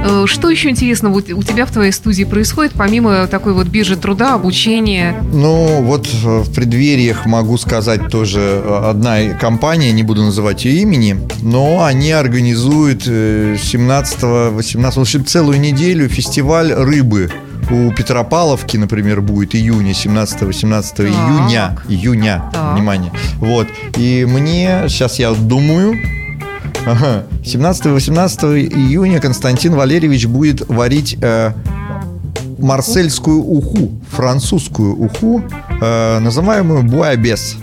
Э, 0.08 0.24
Что 0.26 0.50
еще 0.50 0.70
интересного 0.70 1.14
у 1.14 1.18
у 1.18 1.42
тебя 1.42 1.66
в 1.66 1.70
твоей 1.70 1.92
студии 1.92 2.24
происходит, 2.24 2.72
помимо 2.74 3.26
такой 3.26 3.52
вот 3.52 3.66
биржи 3.66 3.96
труда, 3.96 4.34
обучения? 4.34 5.22
Ну, 5.32 5.82
вот 5.82 6.08
э, 6.24 6.38
в 6.40 6.52
преддвериях 6.54 7.26
могу 7.26 7.58
сказать 7.58 8.08
тоже 8.08 8.40
э, 8.40 8.82
одна 8.90 9.34
компания, 9.40 9.92
не 9.92 10.02
буду 10.02 10.22
называть 10.22 10.64
ее 10.64 10.82
имени, 10.82 11.18
но 11.42 11.84
они 11.84 12.12
организуют 12.12 13.02
э, 13.06 13.56
17-18, 13.56 14.92
в 14.94 15.00
общем, 15.00 15.24
целую 15.26 15.60
неделю 15.60 16.08
фестиваль 16.08 16.72
рыбы. 16.72 17.30
У 17.70 17.92
Петропавловки, 17.92 18.78
например, 18.78 19.20
будет 19.20 19.54
июня, 19.54 19.92
17-18 19.92 21.06
июня. 21.06 21.76
Июня, 21.88 22.44
Так. 22.52 22.74
внимание. 22.76 23.12
Вот. 23.36 23.66
И 23.98 24.24
мне, 24.26 24.84
сейчас 24.88 25.18
я 25.18 25.32
думаю, 25.32 25.98
Ага. 26.86 27.24
17-18 27.44 28.68
июня 28.74 29.20
Константин 29.20 29.74
Валерьевич 29.74 30.26
будет 30.26 30.66
варить 30.68 31.16
э, 31.20 31.52
марсельскую 32.58 33.40
уху, 33.42 33.92
французскую 34.10 34.96
уху 34.96 35.42
э, 35.80 36.18
называемую 36.18 36.82
буабес. 36.82 37.56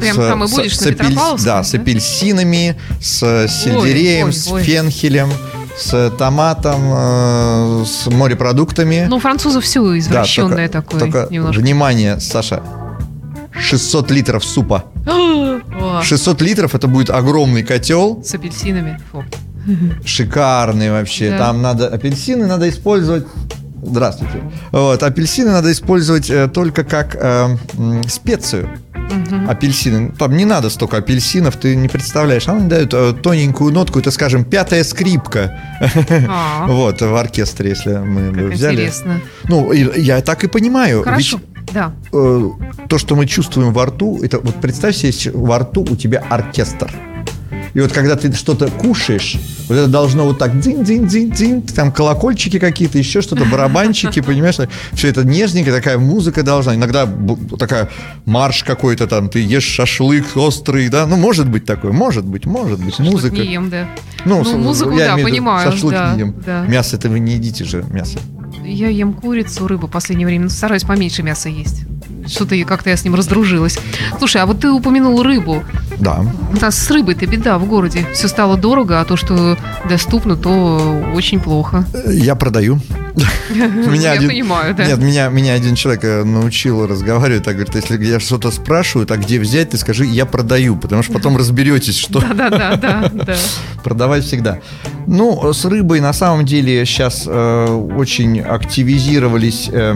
Прям 0.00 0.16
С- 0.16 0.18
там 0.18 0.44
и 0.44 0.48
с- 0.48 0.50
будешь 0.52 0.76
с 0.76 0.80
на 0.80 0.86
апель- 0.90 0.94
Петропавловском, 0.96 1.44
Да, 1.46 1.56
да? 1.58 1.64
с 1.64 1.74
апельсинами, 1.74 2.76
с 3.00 3.18
сельдереем, 3.48 4.26
ой, 4.26 4.32
с 4.32 4.48
ой. 4.50 4.62
фенхелем, 4.62 5.28
с 5.78 6.10
томатом, 6.18 6.80
э, 6.84 7.84
с 7.86 8.06
морепродуктами. 8.10 9.06
Ну, 9.08 9.16
у 9.16 9.20
французов 9.20 9.64
все 9.64 9.82
Да, 9.84 9.98
извращенное 9.98 10.68
только- 10.68 10.82
такое. 10.82 11.00
Только, 11.00 11.26
немножко. 11.30 11.60
внимание, 11.60 12.20
Саша, 12.20 12.62
600 13.58 14.10
литров 14.10 14.44
супа. 14.44 14.84
О, 15.98 16.02
600 16.02 16.42
литров 16.42 16.74
это 16.74 16.88
будет 16.88 17.10
огромный 17.10 17.62
котел, 17.62 18.22
С 18.24 18.34
апельсинами. 18.34 18.98
Фу. 19.12 19.24
шикарный 20.04 20.90
вообще. 20.90 21.30
Да. 21.30 21.38
Там 21.38 21.62
надо 21.62 21.88
апельсины 21.88 22.46
надо 22.46 22.68
использовать. 22.68 23.26
Здравствуйте. 23.82 24.40
Вот 24.72 25.02
апельсины 25.02 25.50
надо 25.50 25.70
использовать 25.70 26.30
э, 26.30 26.48
только 26.48 26.84
как 26.84 27.16
э, 27.20 27.56
специю. 28.08 28.70
Апельсины. 29.46 30.12
Там 30.18 30.34
не 30.36 30.46
надо 30.46 30.70
столько 30.70 30.96
апельсинов, 30.96 31.56
ты 31.56 31.76
не 31.76 31.88
представляешь. 31.88 32.48
Они 32.48 32.66
дают 32.68 32.94
э, 32.94 33.12
тоненькую 33.22 33.72
нотку, 33.72 33.98
это, 33.98 34.10
скажем, 34.10 34.44
пятая 34.44 34.82
скрипка. 34.84 35.60
А, 36.28 36.66
Вот 36.68 37.02
в 37.02 37.14
оркестре, 37.14 37.70
если 37.70 37.96
мы 37.96 38.30
бы 38.32 38.48
взяли. 38.50 38.74
интересно. 38.76 39.20
Ну, 39.48 39.72
я 39.72 40.22
так 40.22 40.44
и 40.44 40.48
понимаю. 40.48 41.02
Хорошо. 41.02 41.36
Ведь 41.36 41.53
Да. 41.74 41.92
э, 42.12 42.50
то, 42.88 42.98
что 42.98 43.16
мы 43.16 43.26
чувствуем 43.26 43.72
во 43.72 43.86
рту, 43.86 44.20
это 44.22 44.38
вот 44.38 44.54
представь 44.60 44.96
себе, 44.96 45.32
во 45.34 45.58
рту 45.58 45.82
у 45.82 45.96
тебя 45.96 46.22
оркестр. 46.30 46.90
И 47.74 47.80
вот 47.80 47.90
когда 47.90 48.14
ты 48.14 48.32
что-то 48.32 48.68
кушаешь, 48.70 49.36
вот 49.68 49.74
это 49.74 49.88
должно 49.88 50.26
вот 50.26 50.38
так 50.38 50.60
дзинь-дзинь-дзинь-дзинь, 50.60 51.62
там 51.74 51.90
колокольчики 51.90 52.60
какие-то, 52.60 52.98
еще 52.98 53.20
что-то, 53.20 53.44
барабанчики, 53.46 54.20
понимаешь? 54.26 54.58
Все 54.92 55.08
это 55.08 55.24
нежненько, 55.24 55.72
такая 55.72 55.98
музыка 55.98 56.44
должна. 56.44 56.76
Иногда 56.76 57.08
такая 57.58 57.88
марш 58.26 58.62
какой-то 58.62 59.08
там, 59.08 59.28
ты 59.28 59.40
ешь 59.40 59.64
шашлык 59.64 60.36
острый, 60.36 60.88
да? 60.88 61.04
Ну, 61.08 61.16
может 61.16 61.48
быть 61.48 61.64
такое, 61.64 61.90
может 61.90 62.24
быть, 62.24 62.46
может 62.46 62.78
быть, 62.78 62.94
Шашлык 62.94 63.12
музыка. 63.12 63.36
не 63.36 63.52
ем, 63.54 63.70
да. 63.70 63.86
Ну, 64.24 64.44
Ну, 64.44 64.58
музыку, 64.58 64.92
я 64.92 65.16
да, 65.16 65.22
понимаю, 65.22 65.72
Шашлык 65.72 65.94
да, 65.94 66.14
не 66.14 66.20
ем. 66.20 66.34
да. 66.46 66.64
Мясо-то 66.66 67.08
вы 67.08 67.18
не 67.18 67.32
едите 67.34 67.64
же, 67.64 67.84
мясо. 67.90 68.20
Я 68.64 68.88
ем 68.88 69.12
курицу, 69.12 69.66
рыбу 69.68 69.86
в 69.86 69.90
последнее 69.90 70.26
время. 70.26 70.44
Ну, 70.44 70.50
стараюсь 70.50 70.84
поменьше 70.84 71.22
мяса 71.22 71.48
есть. 71.48 71.82
Что-то 72.26 72.56
как-то 72.64 72.90
я 72.90 72.96
с 72.96 73.04
ним 73.04 73.14
раздружилась. 73.14 73.78
Слушай, 74.18 74.42
а 74.42 74.46
вот 74.46 74.60
ты 74.60 74.70
упомянул 74.70 75.22
рыбу. 75.22 75.62
Да. 75.98 76.24
У 76.52 76.60
нас 76.60 76.76
с 76.76 76.90
рыбой-то 76.90 77.26
беда 77.26 77.58
в 77.58 77.66
городе. 77.66 78.06
Все 78.14 78.28
стало 78.28 78.56
дорого, 78.56 79.00
а 79.00 79.04
то, 79.04 79.16
что 79.16 79.56
доступно, 79.88 80.36
то 80.36 81.02
очень 81.14 81.38
плохо. 81.40 81.84
Я 82.08 82.34
продаю. 82.34 82.80
Меня 83.54 84.12
один- 84.12 84.28
понимаю, 84.28 84.74
да. 84.74 84.86
Нет, 84.86 84.98
меня, 84.98 85.28
меня 85.28 85.52
один 85.52 85.76
человек 85.76 86.02
э, 86.02 86.24
научил 86.24 86.84
разговаривать. 86.86 87.44
Так 87.44 87.54
говорит, 87.54 87.74
если 87.76 88.02
я 88.04 88.18
что-то 88.18 88.50
спрашиваю, 88.50 89.06
а 89.08 89.16
где 89.16 89.38
взять, 89.38 89.70
ты 89.70 89.78
скажи, 89.78 90.04
я 90.04 90.26
продаю, 90.26 90.74
потому 90.74 91.04
что 91.04 91.12
потом 91.12 91.36
разберетесь, 91.36 91.96
что 91.96 92.18
Да-да-да, 92.20 92.74
да, 92.76 93.08
да. 93.12 93.36
продавать 93.84 94.24
всегда. 94.24 94.58
Ну, 95.06 95.52
с 95.52 95.64
рыбой 95.64 96.00
на 96.00 96.12
самом 96.12 96.44
деле 96.44 96.84
сейчас 96.86 97.26
очень 97.28 98.40
активизировались. 98.40 99.68
э, 99.72 99.94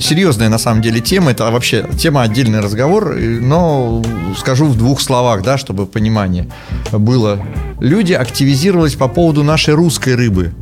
серьезная 0.00 0.48
на 0.48 0.58
самом 0.58 0.82
деле 0.82 1.00
тема, 1.00 1.30
это 1.30 1.50
вообще 1.50 1.86
тема 1.98 2.22
отдельный 2.22 2.60
разговор, 2.60 3.14
но 3.16 4.02
скажу 4.36 4.66
в 4.66 4.76
двух 4.76 5.00
словах, 5.00 5.42
да, 5.42 5.58
чтобы 5.58 5.86
понимание 5.86 6.48
было. 6.92 7.40
Люди 7.80 8.12
активизировались 8.12 8.94
по 8.94 9.08
поводу 9.08 9.44
нашей 9.44 9.74
русской 9.74 10.14
рыбы. 10.14 10.52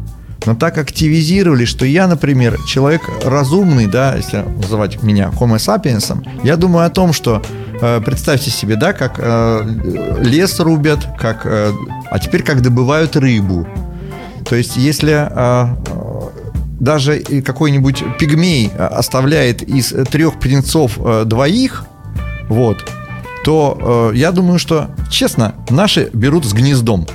Но 0.44 0.54
так 0.54 0.78
активизировались, 0.78 1.68
что 1.68 1.84
я, 1.84 2.06
например, 2.06 2.56
человек 2.66 3.02
разумный, 3.24 3.86
да, 3.86 4.14
если 4.14 4.44
называть 4.62 5.02
меня 5.02 5.30
Homo 5.40 5.56
sapiens, 5.56 6.24
я 6.44 6.56
думаю 6.56 6.86
о 6.86 6.90
том, 6.90 7.12
что 7.12 7.42
э, 7.80 8.00
представьте 8.00 8.50
себе, 8.50 8.76
да, 8.76 8.92
как 8.92 9.14
э, 9.18 10.20
лес 10.22 10.60
рубят, 10.60 11.00
как, 11.18 11.42
э, 11.46 11.72
а 12.10 12.18
теперь 12.20 12.44
как 12.44 12.62
добывают 12.62 13.16
рыбу. 13.16 13.66
То 14.48 14.54
есть, 14.54 14.76
если 14.76 15.26
э, 15.28 16.15
даже 16.80 17.18
какой-нибудь 17.20 18.04
пигмей 18.18 18.70
э, 18.72 18.84
оставляет 18.84 19.62
из 19.62 19.92
э, 19.92 20.04
трех 20.04 20.38
птенцов 20.38 20.98
э, 20.98 21.24
двоих, 21.24 21.84
вот, 22.48 22.84
то 23.44 24.10
э, 24.12 24.16
я 24.16 24.32
думаю, 24.32 24.58
что, 24.58 24.90
честно, 25.10 25.54
наши 25.70 26.10
берут 26.12 26.44
с 26.44 26.52
гнездом. 26.52 27.06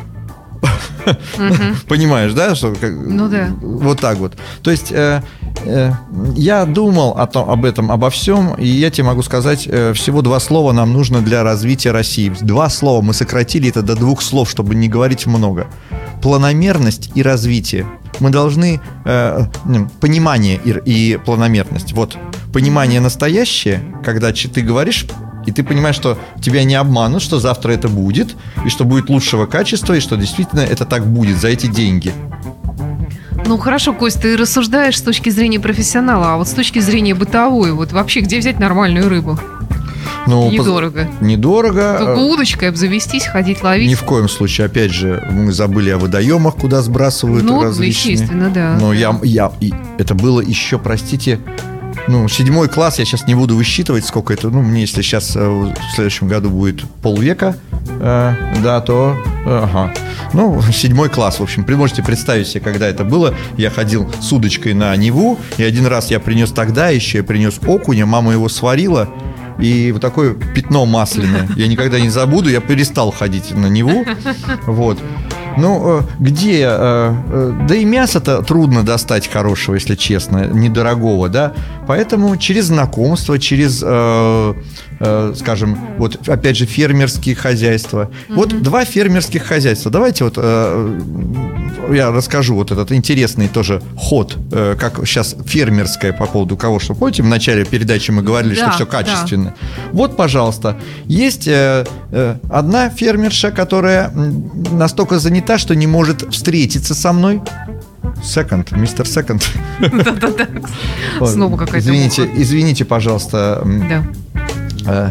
Понимаешь, 1.87 2.33
да? 2.33 2.55
Что, 2.55 2.73
Ну 2.81 3.27
да. 3.27 3.49
Вот 3.61 3.99
так 3.99 4.17
вот. 4.17 4.33
То 4.61 4.71
есть 4.71 4.91
э, 4.91 5.21
э, 5.65 5.91
я 6.35 6.65
думал 6.65 7.11
о 7.11 7.27
том, 7.27 7.49
об 7.49 7.65
этом, 7.65 7.91
обо 7.91 8.09
всем, 8.09 8.53
и 8.55 8.67
я 8.67 8.91
тебе 8.91 9.05
могу 9.05 9.23
сказать, 9.23 9.67
э, 9.67 9.93
всего 9.93 10.21
два 10.21 10.39
слова 10.39 10.71
нам 10.71 10.93
нужно 10.93 11.21
для 11.21 11.43
развития 11.43 11.91
России. 11.91 12.31
Два 12.41 12.69
слова. 12.69 13.01
Мы 13.01 13.13
сократили 13.13 13.69
это 13.69 13.81
до 13.81 13.95
двух 13.95 14.21
слов, 14.21 14.49
чтобы 14.49 14.75
не 14.75 14.87
говорить 14.87 15.25
много. 15.25 15.67
Планомерность 16.21 17.11
и 17.15 17.23
развитие. 17.23 17.87
Мы 18.19 18.29
должны 18.29 18.79
э, 19.05 19.45
понимание 19.99 20.59
и, 20.63 21.13
и 21.13 21.17
планомерность. 21.17 21.93
Вот 21.93 22.17
понимание 22.53 22.99
настоящее, 22.99 23.81
когда 24.03 24.31
ты 24.31 24.61
говоришь 24.61 25.07
и 25.45 25.51
ты 25.51 25.63
понимаешь, 25.63 25.95
что 25.95 26.17
тебя 26.41 26.63
не 26.63 26.75
обманут, 26.75 27.21
что 27.21 27.39
завтра 27.39 27.71
это 27.71 27.87
будет, 27.87 28.35
и 28.65 28.69
что 28.69 28.85
будет 28.85 29.09
лучшего 29.09 29.45
качества, 29.45 29.93
и 29.93 29.99
что 29.99 30.15
действительно 30.15 30.61
это 30.61 30.85
так 30.85 31.05
будет 31.05 31.37
за 31.37 31.49
эти 31.49 31.67
деньги. 31.67 32.13
Ну 33.45 33.57
хорошо, 33.57 33.93
Кость, 33.93 34.21
ты 34.21 34.37
рассуждаешь 34.37 34.97
с 34.97 35.01
точки 35.01 35.29
зрения 35.29 35.59
профессионала, 35.59 36.33
а 36.33 36.37
вот 36.37 36.47
с 36.47 36.51
точки 36.51 36.79
зрения 36.79 37.15
бытовой, 37.15 37.73
вот 37.73 37.91
вообще 37.91 38.21
где 38.21 38.39
взять 38.39 38.59
нормальную 38.59 39.09
рыбу? 39.09 39.39
Ну, 40.27 40.45
поз- 40.45 40.53
Недорого. 40.53 41.07
Недорого. 41.19 41.97
Только 41.99 42.19
удочкой 42.19 42.69
обзавестись, 42.69 43.25
ходить 43.25 43.63
ловить. 43.63 43.89
Ни 43.89 43.95
в 43.95 44.03
коем 44.03 44.29
случае. 44.29 44.67
Опять 44.67 44.91
же, 44.91 45.27
мы 45.31 45.51
забыли 45.51 45.89
о 45.89 45.97
водоемах, 45.97 46.55
куда 46.55 46.81
сбрасывают 46.81 47.43
ну, 47.43 47.63
различные. 47.63 48.13
естественно, 48.13 48.49
да. 48.49 48.77
Но 48.79 48.89
да. 48.89 48.95
я, 48.95 49.19
я, 49.23 49.51
и 49.59 49.73
это 49.97 50.13
было 50.13 50.39
еще, 50.39 50.77
простите, 50.77 51.39
ну, 52.07 52.27
седьмой 52.27 52.67
класс, 52.67 52.99
я 52.99 53.05
сейчас 53.05 53.27
не 53.27 53.35
буду 53.35 53.55
высчитывать, 53.55 54.05
сколько 54.05 54.33
это, 54.33 54.49
ну, 54.49 54.61
мне 54.61 54.81
если 54.81 55.01
сейчас 55.01 55.35
э, 55.35 55.39
в 55.39 55.75
следующем 55.95 56.27
году 56.27 56.49
будет 56.49 56.83
полвека, 57.01 57.55
э, 57.71 58.33
да, 58.63 58.81
то, 58.81 59.15
э, 59.45 59.59
ага, 59.63 59.93
ну, 60.33 60.61
седьмой 60.73 61.09
класс, 61.09 61.39
в 61.39 61.43
общем, 61.43 61.65
можете 61.77 62.03
представить 62.03 62.47
себе, 62.47 62.61
когда 62.61 62.87
это 62.87 63.03
было, 63.03 63.33
я 63.57 63.69
ходил 63.69 64.11
с 64.21 64.31
удочкой 64.31 64.73
на 64.73 64.95
Неву, 64.95 65.39
и 65.57 65.63
один 65.63 65.85
раз 65.85 66.11
я 66.11 66.19
принес 66.19 66.51
тогда 66.51 66.89
еще, 66.89 67.19
я 67.19 67.23
принес 67.23 67.59
окуня, 67.65 68.05
мама 68.05 68.33
его 68.33 68.49
сварила, 68.49 69.09
и 69.59 69.91
вот 69.91 70.01
такое 70.01 70.33
пятно 70.33 70.85
масляное. 70.85 71.47
Я 71.55 71.67
никогда 71.67 71.99
не 71.99 72.09
забуду, 72.09 72.49
я 72.49 72.61
перестал 72.61 73.11
ходить 73.11 73.51
на 73.51 73.67
Неву. 73.67 74.05
Вот. 74.65 74.97
Ну, 75.57 75.99
э, 75.99 76.01
где? 76.19 76.63
э, 76.63 77.13
э, 77.31 77.53
Да 77.67 77.75
и 77.75 77.85
мясо-то 77.85 78.41
трудно 78.41 78.83
достать 78.83 79.27
хорошего, 79.27 79.75
если 79.75 79.95
честно, 79.95 80.45
недорогого, 80.45 81.29
да? 81.29 81.53
Поэтому 81.87 82.37
через 82.37 82.65
знакомство, 82.65 83.37
через, 83.39 83.83
э, 85.01 85.33
скажем, 85.35 85.77
вот 85.97 86.27
опять 86.29 86.57
же 86.57 86.65
фермерские 86.65 87.35
хозяйства. 87.35 88.11
Вот 88.29 88.61
два 88.61 88.85
фермерских 88.85 89.43
хозяйства. 89.43 89.91
Давайте 89.91 90.23
вот 90.23 90.35
э, 90.37 90.99
я 91.89 92.11
расскажу 92.11 92.55
вот 92.55 92.71
этот 92.71 92.91
интересный 92.91 93.47
тоже 93.47 93.81
ход, 93.97 94.37
э, 94.51 94.75
как 94.79 95.05
сейчас 95.05 95.35
фермерское 95.45 96.13
по 96.13 96.25
поводу 96.25 96.55
кого 96.55 96.79
что. 96.79 96.93
Помните, 96.93 97.23
в 97.23 97.27
начале 97.27 97.65
передачи 97.65 98.11
мы 98.11 98.21
говорили, 98.21 98.55
Да, 98.55 98.67
что 98.67 98.71
все 98.71 98.85
да. 98.85 98.91
качественно. 98.91 99.55
Вот, 99.91 100.15
пожалуйста, 100.15 100.77
есть 101.05 101.47
э, 101.47 101.85
э, 102.11 102.35
одна 102.49 102.89
фермерша, 102.89 103.51
которая 103.51 104.11
настолько 104.71 105.19
занята, 105.19 105.57
что 105.57 105.75
не 105.75 105.87
может 105.87 106.31
встретиться 106.33 106.93
со 106.93 107.11
мной. 107.13 107.41
Секонд, 108.23 108.71
мистер 108.71 109.07
Секонд. 109.07 109.49
Да-да-да. 109.79 111.25
Снова 111.25 111.57
какая-то 111.57 111.79
Извините, 111.79 112.29
извините, 112.35 112.85
пожалуйста, 112.85 113.63
Да, 113.89 114.03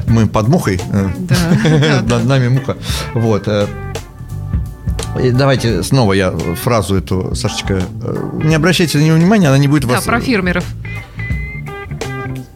мы 0.06 0.26
под 0.26 0.48
мухой. 0.48 0.80
э, 0.92 1.09
да, 1.18 1.37
да, 1.64 1.78
да. 2.02 2.16
Над 2.18 2.26
нами 2.26 2.48
муха. 2.48 2.76
Вот. 3.14 3.44
э, 3.46 3.66
и 5.22 5.30
Давайте 5.30 5.83
снова 5.83 6.12
я 6.12 6.30
фразу 6.30 6.96
эту, 6.96 7.35
Сашечка, 7.35 7.83
э, 8.02 8.30
не 8.44 8.54
обращайте 8.54 8.98
на 8.98 9.02
нее 9.02 9.14
внимания, 9.14 9.48
она 9.48 9.59
не 9.59 9.68
будет 9.68 9.83
Да, 9.87 9.94
вас... 9.94 10.04
про 10.04 10.20
фермеров. 10.20 10.64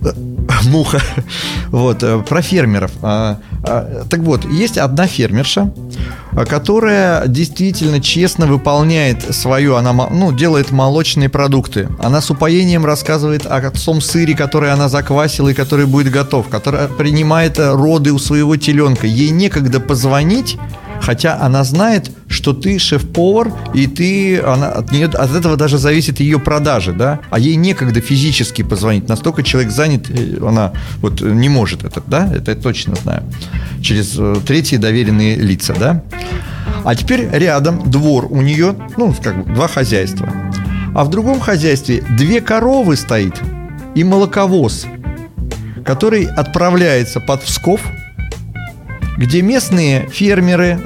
Муха. 0.67 1.01
Вот, 1.69 2.03
э, 2.03 2.23
про 2.23 2.43
фермеров. 2.43 2.93
А, 3.67 4.05
Так 4.09 4.21
вот, 4.21 4.45
есть 4.45 4.79
одна 4.79 5.07
фермерша, 5.07 5.73
а, 6.33 6.45
которая 6.45 7.27
действительно 7.27 8.01
честно 8.01 8.47
выполняет 8.47 9.35
свою, 9.35 9.77
она 9.77 9.93
ну, 9.93 10.33
делает 10.33 10.71
молочные 10.71 11.29
продукты. 11.29 11.89
Она 11.99 12.21
с 12.21 12.31
упоением 12.31 12.85
рассказывает 12.85 13.47
о 13.47 13.71
том 13.71 14.01
сыре, 14.01 14.37
который 14.37 14.73
она 14.73 14.89
заквасила 14.89 15.49
и 15.49 15.55
который 15.55 15.87
будет 15.87 16.13
готов, 16.13 16.49
которая 16.49 16.89
принимает 16.89 17.59
э, 17.59 17.73
роды 17.73 18.13
у 18.13 18.19
своего 18.19 18.57
теленка. 18.57 19.07
Ей 19.07 19.31
некогда 19.31 19.81
позвонить, 19.81 20.59
хотя 21.05 21.39
она 21.39 21.65
знает, 21.65 22.11
что 22.29 22.55
ты 22.55 22.79
шеф-повар, 22.79 23.53
и 23.75 23.87
ты, 23.87 24.41
она, 24.41 24.69
от, 24.69 24.91
нее, 24.91 25.07
от 25.07 25.35
этого 25.35 25.57
даже 25.57 25.77
зависит 25.77 26.19
ее 26.19 26.39
продажи, 26.39 26.95
да, 26.95 27.21
а 27.31 27.39
ей 27.39 27.57
некогда 27.57 28.01
физически 28.01 28.63
позвонить, 28.63 29.07
настолько 29.07 29.43
человек 29.43 29.71
занят, 29.71 30.07
она 30.41 30.73
вот 31.03 31.21
не 31.21 31.51
может 31.51 31.85
это, 31.85 32.03
да, 32.07 32.33
это 32.33 32.53
я 32.53 32.57
точно 32.57 32.95
знаю, 32.95 33.23
через 33.83 34.15
э, 34.17 34.37
третьи 34.47 34.79
доверенные 34.79 35.37
лица, 35.37 35.75
да. 35.79 36.03
А 36.85 36.95
теперь 36.95 37.29
рядом 37.31 37.91
двор 37.91 38.27
у 38.31 38.41
нее, 38.41 38.75
ну, 38.97 39.15
как 39.23 39.45
бы 39.45 39.53
два 39.53 39.69
хозяйства. 39.69 40.29
А 40.95 41.05
в 41.05 41.11
другом 41.11 41.39
хозяйстве 41.39 42.03
две 42.17 42.41
коровы 42.41 42.97
стоит 42.97 43.35
и 43.95 44.05
молоковоз, 44.05 44.87
который 45.85 46.25
отправляется 46.25 47.21
под 47.21 47.43
Псков, 47.43 47.81
где 49.17 49.43
местные 49.43 50.09
фермеры, 50.09 50.79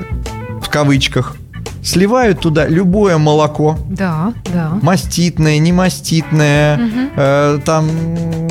в 0.63 0.69
кавычках, 0.69 1.37
сливают 1.83 2.41
туда 2.41 2.67
любое 2.67 3.19
молоко, 3.19 3.79
Да, 3.89 4.33
да. 4.53 4.79
маститное, 4.83 5.59
не 5.59 5.73
маститное, 5.73 6.81
э, 7.17 7.59
там 7.65 7.89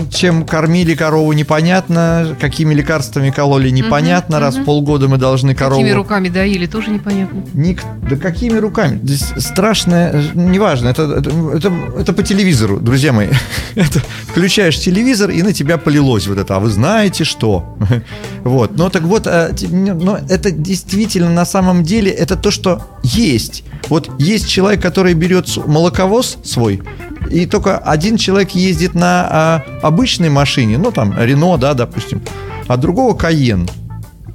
чем 0.10 0.46
кормили 0.46 0.96
корову 0.96 1.34
непонятно, 1.34 2.36
какими 2.40 2.74
лекарствами 2.74 3.30
кололи 3.30 3.70
непонятно, 3.70 4.40
раз 4.40 4.56
в 4.56 4.64
полгода 4.64 5.08
мы 5.08 5.18
должны 5.18 5.54
корову... 5.56 5.82
Какими 5.82 5.96
руками 5.96 6.30
доили, 6.30 6.66
тоже 6.66 6.92
непонятно. 6.92 7.44
Ник... 7.54 7.82
Да 8.10 8.16
какими 8.16 8.58
руками? 8.58 9.00
Здесь 9.04 9.34
страшное, 9.38 10.12
э, 10.14 10.24
неважно, 10.34 10.90
это, 10.90 11.04
это, 11.04 11.30
это, 11.54 11.74
это 12.00 12.14
по 12.14 12.24
телевизору, 12.24 12.80
друзья 12.80 13.14
мои. 13.14 13.28
Это, 13.76 14.02
включаешь 14.32 14.80
телевизор, 14.80 15.30
и 15.30 15.44
на 15.44 15.54
тебя 15.54 15.78
полилось 15.78 16.28
вот 16.28 16.40
это. 16.40 16.56
А 16.56 16.60
вы 16.60 16.70
знаете 16.70 17.24
что? 17.24 17.78
Вот. 18.44 18.78
Но 18.78 18.90
так 18.90 19.04
вот, 19.04 19.28
э, 19.28 19.52
но 19.70 20.20
это 20.30 20.52
действительно 20.52 21.30
на 21.30 21.46
самом 21.46 21.84
деле 21.84 22.12
это 22.12 22.38
то, 22.38 22.50
что 22.50 22.82
есть. 23.18 23.64
Вот 23.90 24.10
есть 24.20 24.48
человек, 24.48 24.82
который 24.82 25.14
берет 25.14 25.48
молоковоз 25.66 26.38
свой, 26.44 26.82
и 27.30 27.46
только 27.46 27.78
один 27.78 28.18
человек 28.18 28.52
ездит 28.52 28.94
на 28.94 29.28
а, 29.30 29.64
обычной 29.82 30.30
машине, 30.30 30.78
ну 30.78 30.92
там 30.92 31.14
Рено, 31.18 31.58
да, 31.58 31.74
допустим, 31.74 32.22
а 32.68 32.78
другого 32.78 33.16
Каен. 33.16 33.68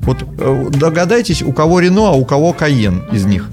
Вот 0.03 0.25
э, 0.39 0.67
догадайтесь, 0.71 1.43
у 1.43 1.53
кого 1.53 1.79
Рено, 1.81 2.09
а 2.09 2.13
у 2.13 2.25
кого 2.25 2.53
Каен 2.53 3.05
из 3.13 3.25
них, 3.25 3.49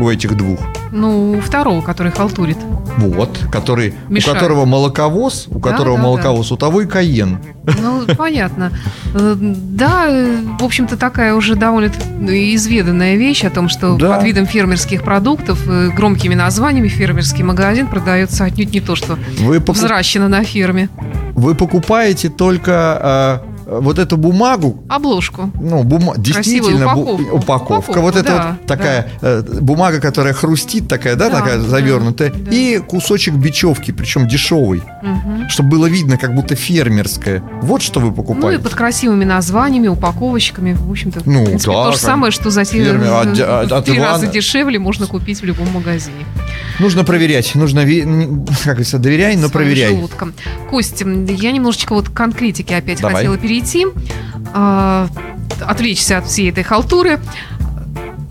у 0.00 0.08
этих 0.08 0.36
двух. 0.36 0.60
Ну, 0.92 1.40
второго, 1.40 1.80
который 1.82 2.12
халтурит. 2.12 2.58
Вот, 2.98 3.38
который, 3.50 3.94
Мешает. 4.08 4.36
у 4.36 4.40
которого 4.40 4.64
молоковоз, 4.66 5.46
у 5.48 5.58
Да, 5.58 5.70
которого 5.70 5.96
да, 5.96 6.02
молоковоз, 6.02 6.52
у 6.52 6.56
того 6.56 6.82
и 6.82 6.86
Каен. 6.86 7.38
Ну, 7.80 8.02
понятно. 8.16 8.70
Э, 9.14 9.34
Да, 9.38 10.04
э, 10.08 10.36
в 10.60 10.62
общем-то, 10.64 10.96
такая 10.96 11.34
уже 11.34 11.56
довольно 11.56 11.90
изведанная 12.20 13.16
вещь 13.16 13.42
о 13.44 13.50
том, 13.50 13.68
что 13.68 13.96
Да. 13.96 14.16
под 14.16 14.24
видом 14.24 14.46
фермерских 14.46 15.02
продуктов, 15.02 15.58
громкими 15.96 16.34
названиями 16.34 16.88
фермерский 16.88 17.42
магазин 17.42 17.86
продается 17.88 18.44
отнюдь 18.44 18.72
не 18.72 18.80
то, 18.80 18.94
что 18.94 19.18
Вы, 19.40 19.56
покуп- 19.58 19.72
взращено 19.74 20.28
на 20.28 20.44
ферме. 20.44 20.90
вы 21.34 21.54
покупаете 21.54 22.28
только 22.28 23.40
э, 23.44 23.51
вот 23.80 23.98
эту 23.98 24.16
бумагу, 24.16 24.82
Обложку. 24.88 25.50
ну, 25.60 25.82
бума... 25.82 26.14
действительно, 26.16 26.84
бу- 26.84 27.02
упаковку. 27.02 27.36
упаковка. 27.36 27.72
Упаковку, 27.90 28.00
Вот 28.00 28.16
это 28.16 28.24
да, 28.32 28.56
вот 28.58 28.66
такая 28.66 29.08
э, 29.20 29.42
бумага, 29.60 30.00
которая 30.00 30.32
хрустит, 30.34 30.88
такая, 30.88 31.16
да, 31.16 31.30
Да, 31.30 31.38
такая 31.40 31.58
да, 31.58 31.68
завернутая. 31.68 32.30
да. 32.30 32.50
И 32.50 32.78
кусочек 32.78 33.34
бечевки, 33.34 33.90
причем 33.92 34.26
дешевый, 34.28 34.82
Мгм. 35.02 35.48
чтобы 35.48 35.70
было 35.70 35.86
видно, 35.86 36.16
как 36.18 36.34
будто 36.34 36.54
фермерское. 36.54 37.42
Вот 37.62 37.82
что 37.82 38.00
вы 38.00 38.06
Ну 38.08 38.12
и 38.12 38.16
покупаете. 38.16 38.62
под 38.62 38.74
красивыми 38.74 39.24
названиями, 39.24 39.88
упаковочками. 39.88 40.72
В 40.74 40.90
общем-то, 40.90 41.20
Ну, 41.24 41.42
в 41.42 41.46
принципе, 41.46 41.72
да, 41.72 41.84
то 41.86 41.92
же 41.92 41.98
самое, 41.98 42.30
что 42.32 42.50
за 42.50 42.64
Фермер, 42.64 43.08
а- 43.10 43.66
в 43.68 43.72
от 43.72 43.84
три 43.84 43.96
Ивана- 43.98 44.12
раза 44.12 44.26
дешевле 44.26 44.78
можно 44.78 45.06
купить 45.06 45.40
в 45.40 45.44
любом 45.44 45.70
магазине. 45.72 46.24
Нужно 46.78 47.04
проверять, 47.04 47.54
нужно, 47.54 47.82
как 47.82 48.64
говорится, 48.64 48.98
доверяй, 48.98 49.34
но 49.36 49.48
своим 49.48 49.52
проверяй. 49.52 49.94
желудком. 49.94 50.32
Кость, 50.70 51.02
м, 51.02 51.26
я 51.26 51.52
немножечко 51.52 51.94
вот 51.94 52.08
к 52.08 52.12
конкретике 52.12 52.76
опять 52.76 53.00
Давай. 53.00 53.16
хотела 53.16 53.36
перейти, 53.36 53.61
а, 54.54 55.08
отвлечься 55.60 56.18
от 56.18 56.26
всей 56.26 56.50
этой 56.50 56.62
халтуры. 56.64 57.20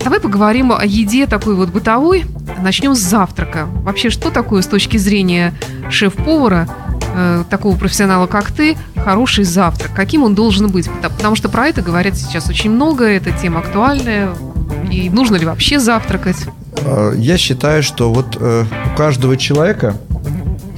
Давай 0.04 0.18
поговорим 0.18 0.72
о 0.72 0.84
еде 0.84 1.26
такой 1.26 1.54
вот 1.54 1.68
бытовой. 1.68 2.24
Начнем 2.60 2.94
с 2.94 2.98
завтрака. 2.98 3.66
Вообще, 3.66 4.10
что 4.10 4.30
такое 4.30 4.62
с 4.62 4.66
точки 4.66 4.96
зрения 4.96 5.54
шеф-повара, 5.90 6.68
э, 7.14 7.44
такого 7.48 7.76
профессионала, 7.76 8.26
как 8.26 8.50
ты, 8.50 8.76
хороший 8.96 9.44
завтрак? 9.44 9.92
Каким 9.94 10.24
он 10.24 10.34
должен 10.34 10.68
быть? 10.68 10.90
Потому- 11.02 11.36
что 11.36 11.48
про 11.48 11.68
это 11.68 11.82
говорят 11.82 12.16
сейчас 12.16 12.48
очень 12.48 12.70
много, 12.72 13.04
эта 13.04 13.30
тема 13.30 13.60
актуальная. 13.60 14.30
И 14.90 15.08
нужно 15.08 15.36
ли 15.36 15.46
вообще 15.46 15.78
завтракать? 15.78 16.36
Э, 16.78 17.14
Я 17.16 17.38
считаю, 17.38 17.84
что 17.84 18.12
вот 18.12 18.36
э, 18.40 18.64
у 18.92 18.96
каждого 18.96 19.36
человека 19.36 19.94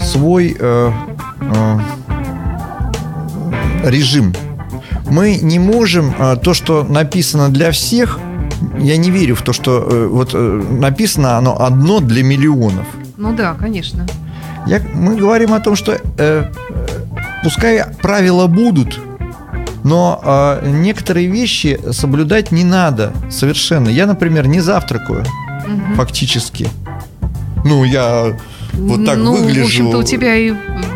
свой 0.02 0.54
э, 0.58 0.90
режим. 3.84 4.34
Мы 5.10 5.36
не 5.36 5.58
можем 5.58 6.14
э, 6.18 6.36
то, 6.42 6.54
что 6.54 6.84
написано 6.84 7.48
для 7.50 7.70
всех. 7.70 8.18
Я 8.78 8.96
не 8.96 9.10
верю 9.10 9.34
в 9.36 9.42
то, 9.42 9.52
что 9.52 9.86
э, 9.90 10.06
вот 10.06 10.30
э, 10.34 10.38
написано 10.38 11.36
оно 11.36 11.60
одно 11.60 12.00
для 12.00 12.22
миллионов. 12.22 12.86
Ну 13.16 13.34
да, 13.34 13.54
конечно. 13.54 14.06
Я, 14.66 14.80
мы 14.94 15.16
говорим 15.16 15.52
о 15.52 15.60
том, 15.60 15.76
что 15.76 15.98
э, 16.18 16.44
пускай 17.42 17.84
правила 18.00 18.46
будут, 18.46 18.98
но 19.84 20.20
э, 20.24 20.70
некоторые 20.70 21.26
вещи 21.28 21.78
соблюдать 21.92 22.50
не 22.50 22.64
надо 22.64 23.12
совершенно. 23.30 23.88
Я, 23.88 24.06
например, 24.06 24.46
не 24.46 24.60
завтракаю 24.60 25.24
Мгм. 25.66 25.94
фактически. 25.96 26.68
Ну, 27.64 27.84
я 27.84 28.36
вот 28.78 29.04
так 29.04 29.18
ну, 29.18 29.36
выгляжу. 29.36 29.62
в 29.62 29.66
общем-то, 29.66 29.98
у 29.98 30.02
тебя 30.02 30.36
и 30.36 30.52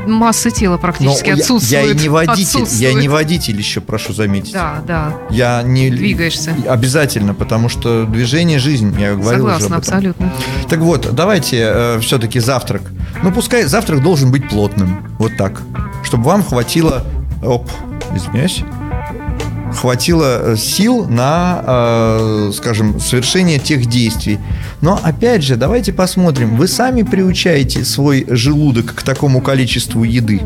масса 0.06 0.50
тела 0.50 0.72
Но 0.72 0.78
практически 0.78 1.28
я, 1.28 1.34
я 1.34 1.40
отсутствует. 1.40 1.96
и 1.96 2.02
не 2.02 2.08
водитель, 2.08 2.38
я 2.58 2.62
Отсутствует. 2.62 2.94
не 2.96 3.08
водитель 3.08 3.58
еще, 3.58 3.80
прошу 3.80 4.12
заметить. 4.12 4.52
Да, 4.52 4.82
да, 4.86 5.12
Я 5.30 5.62
не 5.62 5.90
двигаешься. 5.90 6.54
Обязательно, 6.68 7.34
потому 7.34 7.68
что 7.68 8.04
движение 8.04 8.58
жизнь, 8.58 8.94
я 8.98 9.14
говорил 9.14 9.46
уже 9.46 9.54
Согласна, 9.60 9.76
об 9.76 9.82
этом. 9.82 9.94
абсолютно. 9.94 10.32
Так 10.68 10.78
вот, 10.80 11.08
давайте 11.12 11.98
все-таки 12.00 12.40
завтрак. 12.40 12.82
Ну, 13.22 13.32
пускай 13.32 13.64
завтрак 13.64 14.02
должен 14.02 14.30
быть 14.30 14.48
плотным. 14.48 15.06
Вот 15.18 15.36
так. 15.36 15.62
Чтобы 16.04 16.24
вам 16.24 16.42
хватило... 16.42 17.04
Оп, 17.42 17.70
извиняюсь. 18.14 18.62
Хватило 19.72 20.52
э, 20.52 20.56
сил 20.56 21.06
на, 21.06 21.62
э, 21.66 22.52
скажем, 22.54 22.98
совершение 23.00 23.58
тех 23.58 23.86
действий. 23.86 24.38
Но, 24.80 24.98
опять 25.02 25.42
же, 25.42 25.56
давайте 25.56 25.92
посмотрим. 25.92 26.56
Вы 26.56 26.68
сами 26.68 27.02
приучаете 27.02 27.84
свой 27.84 28.26
желудок 28.28 28.94
к 28.94 29.02
такому 29.02 29.40
количеству 29.40 30.04
еды. 30.04 30.42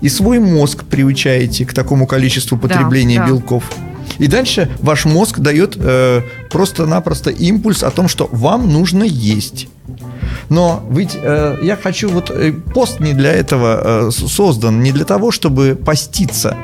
И 0.00 0.08
свой 0.08 0.38
мозг 0.38 0.84
приучаете 0.84 1.64
к 1.64 1.72
такому 1.72 2.06
количеству 2.06 2.58
потребления 2.58 3.18
да. 3.18 3.28
белков. 3.28 3.64
И 4.18 4.26
дальше 4.26 4.70
ваш 4.80 5.04
мозг 5.04 5.38
дает 5.40 5.76
э, 5.78 6.22
просто-напросто 6.50 7.30
импульс 7.30 7.82
о 7.82 7.90
том, 7.90 8.08
что 8.08 8.28
вам 8.32 8.72
нужно 8.72 9.04
есть. 9.04 9.68
Но 10.48 10.86
ведь 10.90 11.16
э, 11.20 11.58
я 11.62 11.76
хочу 11.76 12.08
вот 12.08 12.30
э, 12.30 12.52
пост 12.52 13.00
не 13.00 13.12
для 13.12 13.32
этого 13.32 14.08
э, 14.08 14.10
создан, 14.10 14.82
не 14.82 14.92
для 14.92 15.04
того, 15.04 15.30
чтобы 15.30 15.74
поститься, 15.76 16.56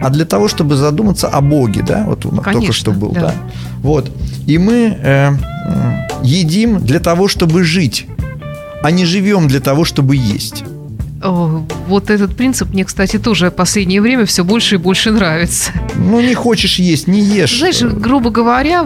а 0.00 0.10
для 0.10 0.24
того, 0.24 0.48
чтобы 0.48 0.76
задуматься 0.76 1.28
о 1.28 1.40
Боге, 1.40 1.82
да, 1.86 2.04
вот 2.06 2.24
у 2.24 2.28
нас 2.28 2.36
только 2.36 2.52
Конечно, 2.52 2.72
что 2.72 2.92
был, 2.92 3.10
да. 3.10 3.20
да. 3.20 3.34
Вот. 3.82 4.10
И 4.46 4.58
мы 4.58 4.96
э, 5.00 5.32
едим 6.22 6.80
для 6.80 7.00
того, 7.00 7.28
чтобы 7.28 7.64
жить, 7.64 8.06
а 8.82 8.90
не 8.90 9.04
живем 9.04 9.48
для 9.48 9.60
того, 9.60 9.84
чтобы 9.84 10.16
есть. 10.16 10.64
Вот 11.22 12.10
этот 12.10 12.36
принцип 12.36 12.72
мне, 12.72 12.84
кстати, 12.84 13.18
тоже 13.18 13.50
в 13.50 13.54
последнее 13.54 14.00
время 14.00 14.26
все 14.26 14.44
больше 14.44 14.74
и 14.76 14.78
больше 14.78 15.10
нравится. 15.10 15.72
Ну, 15.96 16.20
не 16.20 16.34
хочешь 16.34 16.78
есть, 16.78 17.08
не 17.08 17.20
ешь. 17.20 17.58
Знаешь, 17.58 17.80
грубо 17.80 18.30
говоря, 18.30 18.84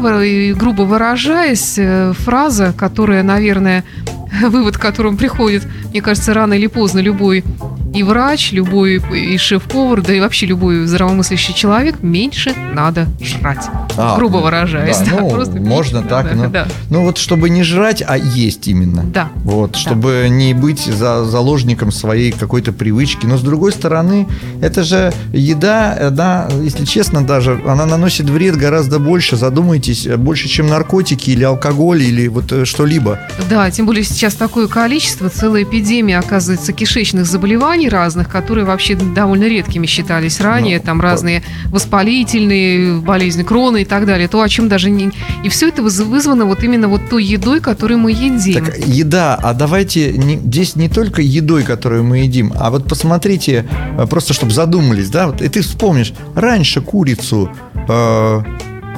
грубо 0.54 0.82
выражаясь, 0.82 1.74
э, 1.76 2.12
фраза, 2.16 2.72
которая, 2.76 3.22
наверное, 3.22 3.84
вывод 4.42 4.78
к 4.78 4.80
которому 4.80 5.16
приходит, 5.16 5.66
мне 5.90 6.00
кажется, 6.00 6.32
рано 6.32 6.54
или 6.54 6.66
поздно 6.68 7.00
любой 7.00 7.44
и 7.92 8.02
врач, 8.02 8.52
любой 8.52 9.02
и 9.12 9.36
шеф-повар, 9.36 10.02
да 10.02 10.14
и 10.14 10.20
вообще 10.20 10.46
любой 10.46 10.86
здравомыслящий 10.86 11.54
человек, 11.54 12.02
меньше 12.02 12.54
надо 12.72 13.08
жрать. 13.20 13.68
А, 13.96 14.16
грубо 14.16 14.38
ну, 14.38 14.44
выражаясь. 14.44 14.98
да, 14.98 15.04
да, 15.16 15.20
ну, 15.20 15.30
просто 15.30 15.56
можно 15.56 15.96
меньше 15.96 16.08
так, 16.08 16.24
надо, 16.24 16.36
но- 16.36 16.48
да. 16.48 16.66
Ну 16.88 17.04
вот, 17.04 17.18
чтобы 17.18 17.50
не 17.50 17.62
жрать, 17.62 18.02
а 18.06 18.16
есть 18.16 18.68
именно. 18.68 19.02
Да. 19.02 19.28
Вот, 19.44 19.76
чтобы 19.76 20.26
не 20.30 20.54
быть 20.54 20.84
за, 20.84 21.24
заложником 21.24 21.90
своей 21.90 22.30
какой-то 22.32 22.72
привычки. 22.72 23.26
Но 23.26 23.36
с 23.36 23.42
другой 23.42 23.72
стороны, 23.72 24.28
это 24.62 24.84
же 24.84 25.12
еда, 25.32 26.08
она, 26.08 26.48
если 26.62 26.84
честно 26.84 27.24
даже, 27.24 27.60
она 27.66 27.86
наносит 27.86 28.30
вред 28.30 28.56
гораздо 28.56 28.98
больше. 28.98 29.36
Задумайтесь, 29.36 30.06
э, 30.06 30.16
больше, 30.16 30.48
чем 30.48 30.68
наркотики 30.68 31.30
или 31.30 31.42
алкоголь 31.44 32.02
или 32.02 32.28
вот 32.28 32.52
э, 32.52 32.64
что-либо. 32.64 33.18
Да, 33.48 33.70
тем 33.70 33.86
более 33.86 34.04
сейчас 34.04 34.34
такое 34.34 34.68
количество, 34.68 35.28
целая 35.28 35.64
эпидемия, 35.64 36.18
оказывается, 36.18 36.72
кишечных 36.72 37.26
заболеваний 37.26 37.79
заболеваний 37.80 37.88
разных, 37.88 38.28
которые 38.28 38.64
вообще 38.64 38.94
довольно 38.94 39.44
редкими 39.48 39.86
считались 39.86 40.40
ранее, 40.40 40.78
Ну, 40.78 40.84
там 40.84 41.00
разные 41.00 41.42
воспалительные 41.70 43.00
болезни 43.00 43.42
крона 43.42 43.78
и 43.78 43.84
так 43.84 44.06
далее, 44.06 44.28
то, 44.28 44.40
о 44.42 44.48
чем 44.48 44.68
даже 44.68 44.90
не... 44.90 45.10
И 45.44 45.48
все 45.48 45.68
это 45.68 45.82
выз- 45.82 46.04
вызвано 46.04 46.44
вот 46.44 46.62
именно 46.64 46.88
вот 46.88 47.08
той 47.10 47.24
едой, 47.24 47.60
которую 47.60 47.98
мы 47.98 48.10
едим. 48.12 48.64
Так, 48.64 48.76
еда, 48.78 49.34
а 49.42 49.54
давайте 49.54 50.12
не- 50.12 50.36
здесь 50.36 50.76
не 50.76 50.88
только 50.88 51.22
едой, 51.22 51.62
которую 51.62 52.04
мы 52.04 52.18
едим, 52.18 52.52
а 52.56 52.70
вот 52.70 52.88
посмотрите, 52.88 53.66
э, 53.98 54.06
просто 54.06 54.34
чтобы 54.34 54.52
задумались, 54.52 55.08
да, 55.10 55.26
вот, 55.28 55.42
и 55.42 55.48
ты 55.48 55.60
вспомнишь, 55.62 56.12
раньше 56.34 56.80
курицу 56.80 57.50
э, 57.88 58.42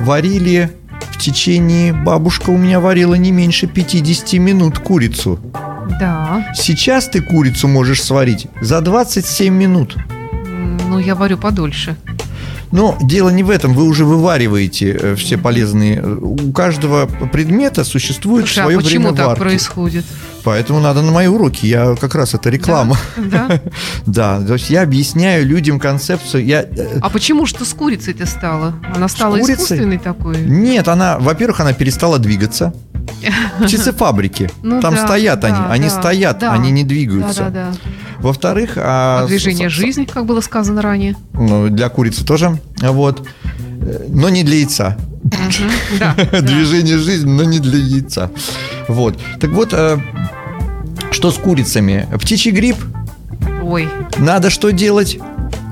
варили 0.00 0.70
в 1.12 1.18
течение, 1.18 1.92
бабушка 1.92 2.50
у 2.50 2.56
меня 2.56 2.80
варила 2.80 3.14
не 3.14 3.30
меньше 3.32 3.66
50 3.66 4.32
минут 4.34 4.78
курицу. 4.78 5.38
Да, 6.00 6.52
Сейчас 6.54 7.08
ты 7.08 7.20
курицу 7.20 7.68
можешь 7.68 8.02
сварить 8.02 8.46
за 8.60 8.80
27 8.80 9.52
минут. 9.54 9.96
Ну 10.88 10.98
я 10.98 11.14
варю 11.14 11.38
подольше. 11.38 11.96
Но 12.72 12.96
дело 13.02 13.28
не 13.28 13.42
в 13.42 13.50
этом, 13.50 13.74
вы 13.74 13.84
уже 13.84 14.04
вывариваете 14.04 14.90
э, 14.98 15.14
все 15.14 15.36
полезные. 15.38 15.96
э, 16.02 16.14
У 16.20 16.52
каждого 16.52 17.06
предмета 17.06 17.84
существует 17.84 18.46
Слушай, 18.46 18.62
свое 18.62 18.78
а 18.78 18.80
почему 18.80 19.02
время 19.08 19.16
так 19.16 19.26
варки. 19.26 19.40
происходит? 19.40 20.04
Поэтому 20.42 20.80
надо 20.80 21.02
на 21.02 21.12
мои 21.12 21.26
уроки. 21.28 21.66
Я 21.66 21.94
как 22.00 22.14
раз 22.14 22.34
это 22.34 22.48
реклама. 22.50 22.96
Да? 23.16 23.60
Да, 24.06 24.40
то 24.46 24.54
есть 24.54 24.70
я 24.70 24.82
объясняю 24.82 25.46
людям 25.46 25.78
концепцию. 25.78 26.44
Я 26.46 26.62
э, 26.62 26.98
А 27.00 27.10
почему 27.10 27.46
что 27.46 27.64
с 27.64 27.74
курицей-то 27.74 28.26
стало? 28.26 28.74
Она 28.94 29.06
стала 29.08 29.32
курицей? 29.38 29.54
искусственной 29.54 29.98
такой? 29.98 30.40
нет, 30.40 30.88
она, 30.88 31.18
во-первых, 31.18 31.60
она 31.60 31.74
перестала 31.74 32.18
двигаться. 32.18 32.72
Птицефабрики. 33.62 34.50
Ну 34.62 34.80
Там 34.80 34.94
да, 34.94 35.04
стоят 35.06 35.40
да, 35.40 35.48
они, 35.48 35.72
они 35.74 35.88
да, 35.88 35.90
стоят, 35.90 36.38
да. 36.38 36.52
они 36.52 36.70
не 36.70 36.82
Да, 36.82 36.88
двигаются. 36.88 37.44
да, 37.44 37.50
да. 37.50 37.72
Во-вторых, 38.22 38.72
а, 38.76 39.22
А 39.24 39.26
движение 39.26 39.68
с- 39.68 39.72
жизни, 39.72 40.04
как 40.04 40.24
было 40.26 40.40
сказано 40.40 40.80
ранее. 40.82 41.16
ну, 41.34 41.68
для 41.68 41.88
курицы 41.88 42.24
тоже, 42.24 42.58
вот, 42.80 43.26
но 44.08 44.28
не 44.28 44.44
для 44.44 44.56
яйца. 44.58 44.96
Движение 46.42 46.98
жизни, 46.98 47.28
но 47.30 47.44
не 47.44 47.58
для 47.58 47.78
яйца. 47.78 48.30
Вот. 48.88 49.18
Так 49.40 49.50
вот, 49.50 49.70
э, 49.72 49.98
что 51.10 51.30
с 51.30 51.34
курицами? 51.38 52.06
Птичий 52.20 52.50
грипп 52.50 52.76
Ой. 53.62 53.88
Надо 54.18 54.50
что 54.50 54.70
делать? 54.70 55.18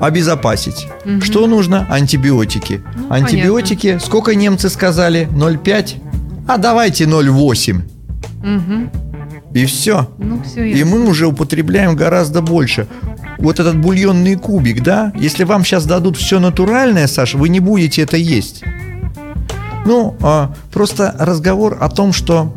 Обезопасить. 0.01 0.87
Мгм. 1.05 1.21
Что 1.23 1.47
нужно? 1.47 1.87
Антибиотики. 1.91 2.81
Ну, 2.97 3.13
Антибиотики, 3.13 3.99
сколько 4.03 4.35
немцы 4.35 4.71
сказали? 4.71 5.29
0,5? 5.33 5.97
А 6.49 6.57
давайте 6.57 7.05
0,8. 7.07 7.83
Мгм. 8.43 8.91
И 9.53 9.67
все. 9.67 10.09
Ну, 10.19 10.43
все 10.43 10.65
И 10.65 10.85
мы 10.85 11.09
уже 11.09 11.27
употребляем 11.27 11.97
гораздо 11.97 12.41
больше. 12.41 12.87
Вот 13.39 13.59
этот 13.59 13.79
бульонный 13.79 14.37
кубик, 14.37 14.83
да? 14.83 15.13
Если 15.17 15.45
вам 15.45 15.65
сейчас 15.65 15.87
дадут 15.87 16.17
все 16.17 16.39
натуральное, 16.39 17.07
Саша, 17.07 17.39
вы 17.39 17.49
не 17.49 17.61
будете 17.61 18.03
это 18.03 18.17
есть. 18.17 18.63
Ну, 19.87 20.17
а, 20.21 20.55
просто 20.73 21.15
разговор 21.19 21.79
о 21.81 21.89
том, 21.89 22.13
что 22.13 22.53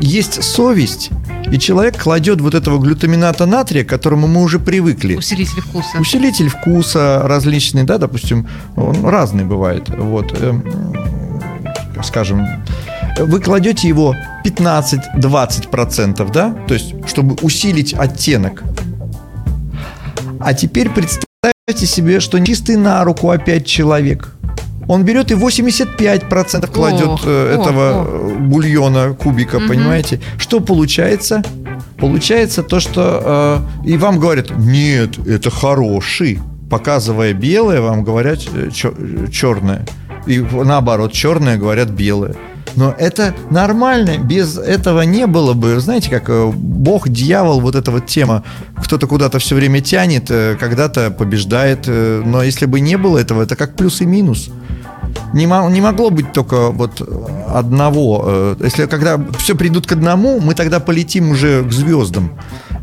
есть 0.00 0.42
совесть, 0.42 1.10
и 1.50 1.58
человек 1.58 2.02
кладет 2.02 2.40
вот 2.40 2.54
этого 2.54 2.78
глютамината 2.78 3.46
натрия, 3.46 3.84
к 3.84 3.88
которому 3.88 4.26
мы 4.26 4.42
уже 4.42 4.58
привыкли. 4.58 5.16
Усилитель 5.16 5.60
вкуса. 5.60 5.98
Усилитель 6.00 6.48
вкуса 6.48 7.22
различный, 7.24 7.84
да, 7.84 7.98
допустим, 7.98 8.48
он 8.76 9.04
разный 9.04 9.44
бывает. 9.44 9.88
Вот, 9.90 10.36
эм, 10.40 10.64
скажем, 12.02 12.46
вы 13.18 13.40
кладете 13.40 13.88
его 13.88 14.14
15-20%, 14.44 16.32
да, 16.32 16.54
то 16.66 16.74
есть, 16.74 16.94
чтобы 17.08 17.36
усилить 17.42 17.94
оттенок. 17.94 18.62
А 20.40 20.52
теперь 20.54 20.90
представьте 20.90 21.86
себе, 21.86 22.20
что 22.20 22.38
чистый 22.44 22.76
на 22.76 23.02
руку 23.04 23.30
опять 23.30 23.66
человек. 23.66 24.30
Он 24.86 25.02
берет 25.02 25.30
и 25.30 25.34
85% 25.34 26.70
кладет 26.70 27.06
Ох, 27.06 27.22
э, 27.24 27.56
ох, 27.56 27.60
этого 27.66 28.02
ох. 28.02 28.06
э, 28.08 28.34
бульона, 28.40 29.14
кубика, 29.14 29.58
Мгм. 29.58 29.68
понимаете? 29.68 30.20
Что 30.36 30.60
получается? 30.60 31.42
Получается 31.98 32.62
то, 32.62 32.80
что 32.80 33.62
э, 33.84 33.88
и 33.88 33.96
вам 33.96 34.18
говорят, 34.20 34.50
нет, 34.58 35.18
это 35.26 35.50
хороший. 35.50 36.38
Показывая 36.70 37.32
белое, 37.32 37.80
вам 37.80 38.04
говорят 38.04 38.40
черное. 39.32 39.86
И 40.26 40.38
наоборот, 40.40 41.12
черное 41.12 41.56
говорят 41.56 41.88
белое. 41.88 42.34
Но 42.76 42.94
это 42.98 43.34
нормально, 43.50 44.18
без 44.18 44.58
этого 44.58 45.02
не 45.02 45.26
было 45.26 45.54
бы. 45.54 45.78
Знаете, 45.80 46.10
как 46.10 46.28
э, 46.28 46.50
Бог, 46.52 47.08
дьявол, 47.08 47.60
вот 47.60 47.74
эта 47.74 47.90
вот 47.90 48.06
тема. 48.06 48.42
Кто-то 48.76 49.06
куда-то 49.06 49.38
все 49.38 49.54
время 49.54 49.80
тянет, 49.80 50.30
э, 50.30 50.56
когда-то 50.58 51.10
побеждает. 51.10 51.84
э, 51.86 52.22
Но 52.24 52.42
если 52.42 52.66
бы 52.66 52.80
не 52.80 52.96
было 52.96 53.18
этого, 53.18 53.42
это 53.42 53.56
как 53.56 53.76
плюс 53.76 54.00
и 54.00 54.06
минус. 54.06 54.50
Не, 55.34 55.46
не 55.72 55.80
могло 55.80 56.10
быть 56.10 56.32
только 56.32 56.70
вот 56.70 57.02
одного. 57.48 58.22
э, 58.26 58.56
Если 58.64 58.86
когда 58.86 59.20
все 59.38 59.54
придут 59.54 59.86
к 59.86 59.92
одному, 59.92 60.40
мы 60.40 60.54
тогда 60.54 60.80
полетим 60.80 61.30
уже 61.30 61.62
к 61.64 61.72
звездам. 61.72 62.30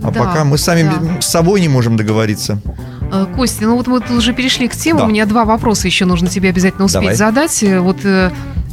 А 0.03 0.11
Да, 0.11 0.19
пока 0.19 0.43
мы 0.43 0.57
сами 0.57 0.83
да. 0.83 1.21
с 1.21 1.27
собой 1.27 1.61
не 1.61 1.69
можем 1.69 1.95
договориться. 1.97 2.59
Э, 3.11 3.25
Костя, 3.35 3.63
ну 3.65 3.77
вот 3.77 3.87
мы 3.87 3.99
тут 4.01 4.11
уже 4.17 4.33
перешли 4.33 4.67
к 4.67 4.75
теме. 4.75 4.99
Да. 4.99 5.05
У 5.05 5.07
меня 5.09 5.25
два 5.25 5.45
вопроса 5.45 5.87
еще 5.87 6.05
нужно 6.05 6.27
тебе 6.27 6.49
обязательно 6.49 6.85
успеть 6.85 7.01
Давай. 7.01 7.15
задать. 7.15 7.63
Э, 7.63 7.79
Вот 7.79 7.97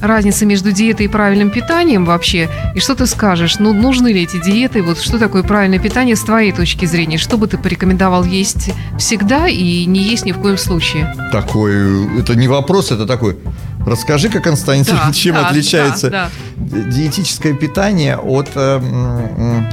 разница 0.01 0.47
между 0.47 0.73
диетой 0.73 1.07
и 1.07 1.09
правильным 1.09 1.51
питанием 1.51 2.05
вообще. 2.05 2.49
И 2.75 2.81
что 2.81 2.95
ты 2.95 3.07
скажешь? 3.07 3.59
Ну, 3.59 3.73
нужны 3.73 4.09
ли 4.13 4.23
эти 4.23 4.41
диеты? 4.41 4.83
Вот 4.83 4.99
что 5.01 5.19
такое 5.19 5.43
правильное 5.43 5.79
питание 5.79 6.17
с 6.17 6.21
твоей 6.21 6.53
точки 6.53 6.87
зрения? 6.87 7.19
Что 7.19 7.37
бы 7.37 7.47
ты 7.47 7.59
порекомендовал 7.59 8.25
есть 8.25 8.71
всегда 8.99 9.49
и 9.49 9.85
не 9.87 10.01
есть 10.01 10.25
ни 10.25 10.33
в 10.33 10.39
коем 10.39 10.57
случае? 10.57 11.13
Такой, 11.33 12.21
это 12.21 12.35
не 12.37 12.49
вопрос, 12.49 12.93
это 12.93 13.07
такой. 13.07 13.39
Расскажи-ка, 13.87 14.41
Константин, 14.41 14.97
Да, 14.97 15.13
чем 15.13 15.35
да, 15.37 15.47
отличается 15.49 16.11
да, 16.11 16.31
диетическое 16.57 17.55
питание 17.55 18.17
от, 18.17 18.49
э, 18.55 18.77
м, 18.83 19.67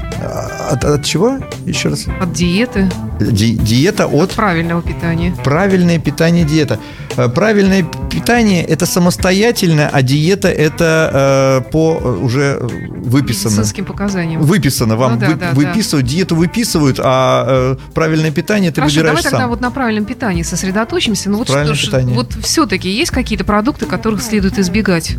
от, 0.71 0.85
от 0.85 1.03
чего? 1.03 1.39
Еще 1.65 1.89
раз. 1.89 2.05
От 2.21 2.31
диеты, 2.31 2.89
Ди- 3.19 3.55
диета 3.57 4.07
от 4.07 4.31
правильного 4.31 4.81
питания. 4.81 5.35
правильное 5.43 5.99
питание 5.99 6.45
диета. 6.45 6.79
Э, 7.17 7.29
Правильное 7.29 7.83
питание 8.11 8.63
это 8.63 8.85
самостоятельно, 8.85 9.89
а 9.91 10.01
диета 10.01 10.49
это 10.49 11.61
э, 11.65 11.71
по 11.71 11.97
э, 12.01 12.09
уже 12.21 12.59
выписано. 12.61 13.51
Медицинским 13.51 13.85
показаниям. 13.85 14.41
Выписано, 14.41 14.95
вам 14.97 15.13
Ну 15.13 15.19
да, 15.19 15.27
вы- 15.27 15.35
да, 15.35 15.51
выписывают, 15.53 16.05
диету 16.07 16.35
выписывают, 16.35 16.99
а 17.01 17.45
э, 17.47 17.75
правильное 17.93 18.31
питание 18.31 18.71
ты 18.71 18.81
Хорошо, 18.81 18.95
выбираешь 18.97 19.17
давай 19.19 19.23
тогда 19.23 19.37
сам. 19.43 19.49
вот 19.49 19.61
на 19.61 19.71
правильном 19.71 20.03
питании 20.05 20.43
сосредоточимся. 20.43 21.29
Ну 21.29 21.37
вот, 21.37 21.47
что 21.47 21.73
питание. 21.75 22.15
вот 22.15 22.33
все-таки 22.43 22.89
есть 22.89 23.11
какие-то 23.11 23.45
продукты, 23.45 23.84
которых 23.87 24.21
следует 24.21 24.59
избегать? 24.59 25.17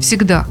Всегда. 0.00 0.46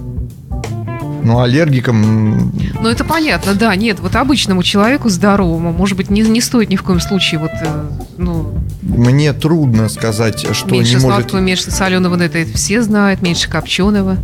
Ну, 1.24 1.42
аллергикам 1.42 2.54
Ну, 2.82 2.88
это 2.88 3.04
понятно, 3.04 3.54
да, 3.54 3.76
нет, 3.76 4.00
вот 4.00 4.16
обычному 4.16 4.64
человеку 4.64 5.10
здоровому, 5.10 5.74
может 5.74 5.98
быть, 5.98 6.10
не, 6.10 6.22
не 6.22 6.40
стоит 6.40 6.70
ни 6.70 6.78
в 6.78 6.84
коем 6.84 7.02
случае 7.02 7.42
вот, 7.42 7.52
э, 7.62 7.90
ну, 8.18 8.54
мне 8.82 9.34
трудно 9.34 9.90
сказать, 9.90 10.46
что 10.54 10.70
меньше 10.70 10.96
не 10.96 11.02
может... 11.02 11.20
сладкого, 11.20 11.40
меньше 11.40 11.70
соленого, 11.72 12.16
но 12.16 12.24
это 12.24 12.46
все 12.54 12.82
знают, 12.82 13.22
меньше 13.22 13.50
копченого. 13.50 14.18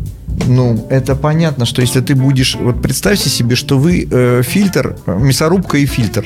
Ну, 0.48 0.88
это 0.90 1.16
понятно, 1.16 1.66
что 1.66 1.82
если 1.82 2.00
ты 2.00 2.16
будешь... 2.16 2.56
Вот 2.56 2.82
представьте 2.82 3.30
себе, 3.30 3.56
что 3.56 3.78
вы 3.78 4.08
э, 4.10 4.42
фильтр, 4.44 4.96
мясорубка 5.06 5.78
и 5.78 5.86
фильтр. 5.86 6.26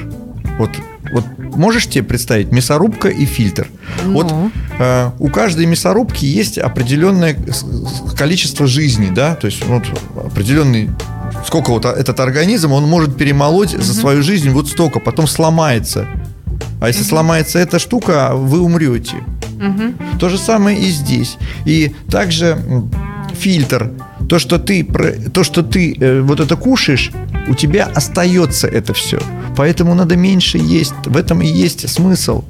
Вот, 0.57 0.71
вот 1.11 1.25
можешь 1.55 1.87
тебе 1.87 2.03
представить 2.03 2.51
мясорубка 2.51 3.09
и 3.09 3.25
фильтр? 3.25 3.67
Вот 4.05 4.31
Ну. 4.31 4.51
э, 4.79 5.11
у 5.19 5.29
каждой 5.29 5.65
мясорубки 5.65 6.25
есть 6.25 6.57
определенное 6.57 7.35
количество 8.17 8.67
жизни, 8.67 9.09
да, 9.13 9.35
то 9.35 9.47
есть 9.47 9.63
вот 9.65 9.83
определенный 10.25 10.89
сколько 11.45 11.69
вот 11.71 11.85
этот 11.85 12.19
организм 12.19 12.71
он 12.71 12.85
может 12.85 13.15
перемолоть 13.17 13.71
за 13.71 13.93
свою 13.93 14.23
жизнь 14.23 14.49
вот 14.49 14.67
столько, 14.67 14.99
потом 14.99 15.27
сломается. 15.27 16.07
А 16.81 16.87
если 16.87 17.03
сломается 17.03 17.59
эта 17.59 17.79
штука, 17.79 18.31
вы 18.33 18.59
умрете. 18.59 19.15
Мгм. 19.59 19.95
То 20.19 20.29
же 20.29 20.37
самое 20.37 20.79
и 20.79 20.89
здесь. 20.89 21.37
И 21.65 21.95
также 22.11 22.57
фильтр. 23.33 23.91
То, 24.29 24.39
что 24.39 24.57
ты, 24.59 24.83
то, 25.33 25.43
что 25.43 25.63
ты 25.63 25.95
э, 25.99 26.21
вот 26.21 26.39
это 26.39 26.55
кушаешь, 26.55 27.11
у 27.47 27.55
тебя 27.55 27.85
остается 27.85 28.67
это 28.67 28.93
все. 28.93 29.19
Поэтому 29.55 29.93
надо 29.95 30.15
меньше 30.15 30.57
есть. 30.57 30.93
В 31.05 31.17
этом 31.17 31.41
и 31.41 31.47
есть 31.47 31.89
смысл. 31.89 32.43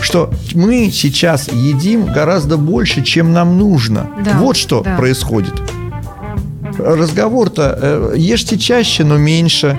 Что 0.00 0.30
мы 0.54 0.90
сейчас 0.92 1.48
едим 1.50 2.06
гораздо 2.06 2.56
больше, 2.56 3.02
чем 3.02 3.32
нам 3.32 3.58
нужно. 3.58 4.10
Да, 4.24 4.38
вот 4.38 4.56
что 4.56 4.82
да. 4.82 4.96
происходит. 4.96 5.54
Разговор-то 6.78 7.78
э, 7.80 8.14
ешьте 8.16 8.58
чаще, 8.58 9.04
но 9.04 9.16
меньше. 9.16 9.78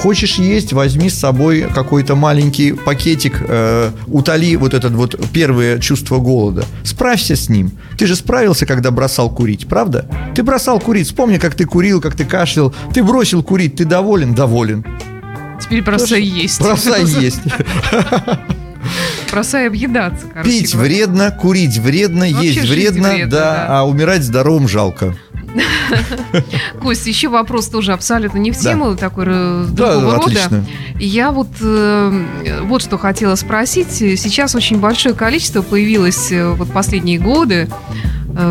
Хочешь 0.00 0.36
есть, 0.36 0.72
возьми 0.72 1.08
с 1.08 1.18
собой 1.18 1.66
какой-то 1.74 2.14
маленький 2.14 2.72
пакетик, 2.72 3.42
э, 3.46 3.90
утоли 4.06 4.56
вот 4.56 4.74
это 4.74 4.88
вот 4.88 5.18
первое 5.32 5.78
чувство 5.78 6.18
голода. 6.18 6.64
Справься 6.84 7.34
с 7.34 7.48
ним. 7.48 7.72
Ты 7.98 8.06
же 8.06 8.14
справился, 8.14 8.66
когда 8.66 8.90
бросал 8.90 9.30
курить, 9.30 9.66
правда? 9.66 10.08
Ты 10.34 10.42
бросал 10.42 10.80
курить. 10.80 11.06
Вспомни, 11.06 11.38
как 11.38 11.54
ты 11.54 11.64
курил, 11.64 12.00
как 12.00 12.14
ты 12.14 12.24
кашлял. 12.24 12.74
Ты 12.92 13.02
бросил 13.02 13.42
курить, 13.42 13.76
ты 13.76 13.84
доволен? 13.84 14.34
Доволен. 14.34 14.84
теперь 15.60 15.82
бросай 15.82 16.22
есть. 16.22 16.60
Бросай 16.60 17.04
есть. 17.20 17.40
Бросай 19.30 19.66
объедаться, 19.66 20.26
короче 20.32 20.50
Пить 20.50 20.74
вредно, 20.74 21.30
курить 21.30 21.78
вредно, 21.78 22.24
есть 22.24 22.68
вредно, 22.68 23.10
вредно, 23.10 23.30
да, 23.30 23.66
да. 23.66 23.80
а 23.80 23.88
умирать 23.88 24.22
здоровым 24.22 24.68
жалко. 24.68 25.16
Кость, 26.80 27.06
еще 27.06 27.28
вопрос 27.28 27.68
тоже 27.68 27.92
абсолютно 27.92 28.38
не 28.38 28.50
в 28.52 28.54
Да. 28.62 28.70
тему, 28.70 28.96
такой 28.96 29.24
э, 29.28 29.66
Да, 29.70 29.92
другого 29.94 30.14
рода. 30.16 30.26
отлично. 30.26 30.64
Я 30.98 31.30
вот, 31.32 31.48
э, 31.60 32.24
вот 32.64 32.82
что 32.82 32.98
хотела 32.98 33.34
спросить. 33.34 33.90
Сейчас 33.92 34.54
очень 34.54 34.78
большое 34.78 35.14
количество 35.14 35.62
появилось 35.62 36.30
э, 36.32 36.50
вот 36.52 36.70
последние 36.72 37.18
годы 37.18 37.68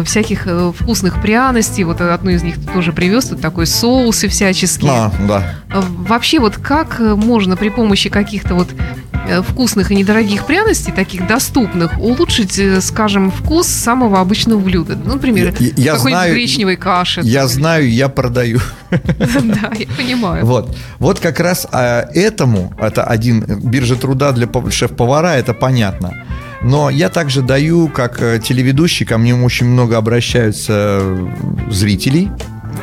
всяких 0.05 0.47
э, 0.47 0.71
вкусных 0.77 1.21
пряностей. 1.21 1.83
Вот 1.83 2.01
одну 2.01 2.31
из 2.31 2.43
них 2.43 2.55
тоже 2.73 2.91
привез, 2.93 3.25
тут 3.25 3.41
такой 3.41 3.65
соусы 3.67 4.27
всяческие. 4.27 4.91
А, 4.91 5.11
да. 5.27 5.53
Э, 5.73 5.81
Вообще 6.07 6.39
вот 6.39 6.57
как 6.57 6.99
э, 6.99 7.15
можно 7.15 7.55
при 7.57 7.69
помощи 7.69 8.09
каких-то 8.09 8.55
вот 8.55 8.69
э, 9.27 9.41
вкусных 9.41 9.91
и 9.91 9.95
недорогих 9.95 10.45
пряностей, 10.45 10.91
таких 10.93 11.27
доступных, 11.27 11.99
улучшить, 11.99 12.57
э, 12.57 12.81
скажем, 12.81 13.31
вкус 13.31 13.67
самого 13.67 14.19
обычного 14.21 14.59
блюда? 14.59 14.95
Ну, 15.03 15.13
например, 15.13 15.51
какой-нибудь 15.51 16.33
гречневой 16.33 16.75
каши. 16.77 17.21
Я 17.23 17.41
там, 17.41 17.49
знаю, 17.49 17.91
я 17.91 18.09
продаю. 18.09 18.59
Да, 18.89 19.71
я 19.77 19.87
понимаю. 19.97 20.45
Вот, 20.45 20.75
вот 20.99 21.19
как 21.19 21.39
раз 21.39 21.67
а, 21.71 22.07
этому, 22.13 22.73
это 22.79 23.03
один, 23.03 23.43
э, 23.43 23.55
биржа 23.61 23.95
труда 23.95 24.31
для 24.31 24.47
пов- 24.47 24.71
шеф-повара, 24.71 25.29
это 25.35 25.53
понятно. 25.53 26.13
Но 26.61 26.89
я 26.89 27.09
также 27.09 27.41
даю, 27.41 27.89
как 27.89 28.21
э, 28.21 28.39
телеведущий, 28.39 29.05
ко 29.05 29.17
мне 29.17 29.35
очень 29.35 29.67
много 29.67 29.97
обращаются 29.97 30.99
э, 31.01 31.27
зрителей, 31.69 32.29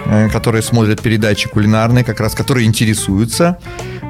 э, 0.06 0.28
которые 0.28 0.62
смотрят 0.62 1.00
передачи 1.00 1.48
кулинарные, 1.48 2.04
как 2.04 2.20
раз, 2.20 2.34
которые 2.34 2.66
интересуются. 2.66 3.58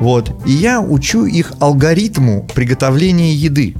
Вот. 0.00 0.32
И 0.46 0.52
я 0.52 0.80
учу 0.80 1.24
их 1.26 1.52
алгоритму 1.60 2.46
приготовления 2.54 3.34
еды. 3.34 3.74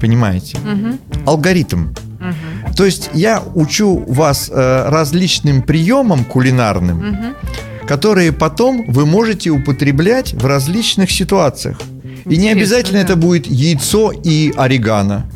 Понимаете? 0.00 0.58
Мгм, 0.58 0.98
Алгоритм. 1.26 1.88
мгм, 2.20 2.74
То 2.76 2.84
есть 2.84 3.10
я 3.14 3.42
учу 3.54 4.04
вас 4.06 4.50
э, 4.52 4.88
различным 4.88 5.62
приемам 5.62 6.24
кулинарным, 6.24 6.98
мгм. 6.98 7.34
которые 7.86 8.32
потом 8.32 8.84
вы 8.88 9.06
можете 9.06 9.50
употреблять 9.50 10.32
в 10.34 10.46
различных 10.46 11.10
ситуациях. 11.10 11.78
И 12.28 12.36
не 12.36 12.50
обязательно 12.50 12.98
да. 12.98 13.04
это 13.04 13.16
будет 13.16 13.46
яйцо 13.46 14.12
и 14.12 14.52
орегано. 14.56 15.26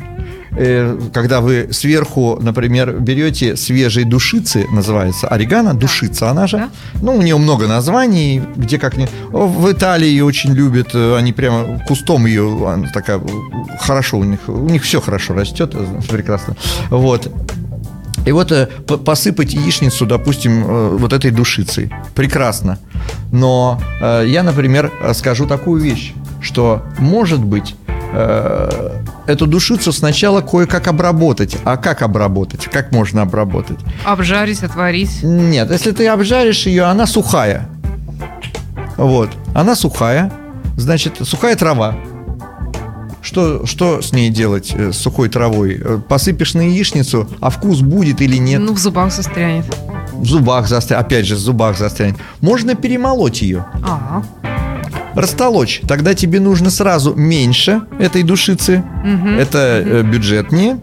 Э, 0.51 0.99
Когда 1.13 1.39
вы 1.39 1.69
сверху, 1.71 2.37
например, 2.41 2.99
берете 2.99 3.55
свежие 3.55 4.05
душицы, 4.05 4.67
называется 4.71 5.27
орегано, 5.27 5.73
душица, 5.73 6.29
она 6.29 6.47
же. 6.47 6.57
Да. 6.57 6.69
Ну, 7.01 7.15
у 7.15 7.21
нее 7.21 7.37
много 7.37 7.67
названий, 7.67 8.41
где 8.57 8.77
как. 8.77 8.95
О, 9.31 9.47
В 9.47 9.71
Италии 9.71 10.07
ее 10.07 10.25
очень 10.25 10.53
любят, 10.53 10.89
э, 10.93 11.15
они 11.17 11.31
прямо 11.31 11.81
кустом 11.87 12.25
ее, 12.25 12.67
она 12.67 12.89
такая, 12.93 13.21
хорошо 13.79 14.17
у 14.17 14.25
них, 14.25 14.39
у 14.47 14.67
них 14.67 14.83
все 14.83 14.99
хорошо 14.99 15.33
растет, 15.33 15.71
э, 15.73 16.01
прекрасно. 16.09 16.57
Вот. 16.89 17.31
И 18.25 18.31
вот 18.33 18.51
посыпать 19.03 19.53
яичницу, 19.53 20.05
допустим, 20.05 20.97
вот 20.97 21.11
этой 21.11 21.31
душицей. 21.31 21.89
Прекрасно. 22.13 22.77
Но 23.31 23.81
я, 23.99 24.43
например, 24.43 24.91
скажу 25.15 25.47
такую 25.47 25.81
вещь, 25.81 26.13
что, 26.41 26.83
может 26.99 27.43
быть, 27.43 27.75
э, 28.13 29.01
эту 29.27 29.47
душицу 29.47 29.91
сначала 29.91 30.41
кое-как 30.41 30.87
обработать. 30.87 31.57
А 31.63 31.77
как 31.77 32.01
обработать? 32.01 32.65
Как 32.65 32.91
можно 32.91 33.21
обработать? 33.21 33.77
Обжарить, 34.05 34.63
отварить. 34.63 35.23
Нет, 35.23 35.71
если 35.71 35.91
ты 35.91 36.07
обжаришь 36.07 36.65
ее, 36.65 36.83
она 36.83 37.05
сухая. 37.05 37.67
Вот. 38.97 39.29
Она 39.53 39.75
сухая. 39.75 40.31
Значит, 40.77 41.15
сухая 41.23 41.55
трава. 41.55 41.95
Что, 43.21 43.65
что 43.67 44.01
с 44.01 44.13
ней 44.13 44.29
делать, 44.29 44.73
э, 44.73 44.91
с 44.91 44.97
сухой 44.97 45.29
травой? 45.29 45.79
Э, 45.79 45.99
Посыпешь 46.07 46.55
на 46.55 46.61
яичницу, 46.61 47.29
а 47.39 47.49
вкус 47.51 47.81
будет 47.81 48.19
или 48.19 48.37
нет? 48.37 48.61
Ну, 48.61 48.73
в 48.73 48.79
зубах 48.79 49.13
застрянет. 49.13 49.65
В 50.13 50.25
зубах 50.25 50.67
застрянет. 50.67 51.05
Опять 51.05 51.25
же, 51.27 51.35
в 51.35 51.39
зубах 51.39 51.77
застрянет. 51.77 52.17
Можно 52.41 52.73
перемолоть 52.75 53.41
ее. 53.43 53.65
А, 53.83 54.23
Растолочь. 55.15 55.81
Тогда 55.87 56.13
тебе 56.13 56.39
нужно 56.39 56.69
сразу 56.69 57.13
меньше 57.15 57.81
этой 57.99 58.23
душицы. 58.23 58.83
Мгм. 59.03 59.37
Это 59.37 59.83
э, 59.85 60.03
бюджетнее. 60.03 60.79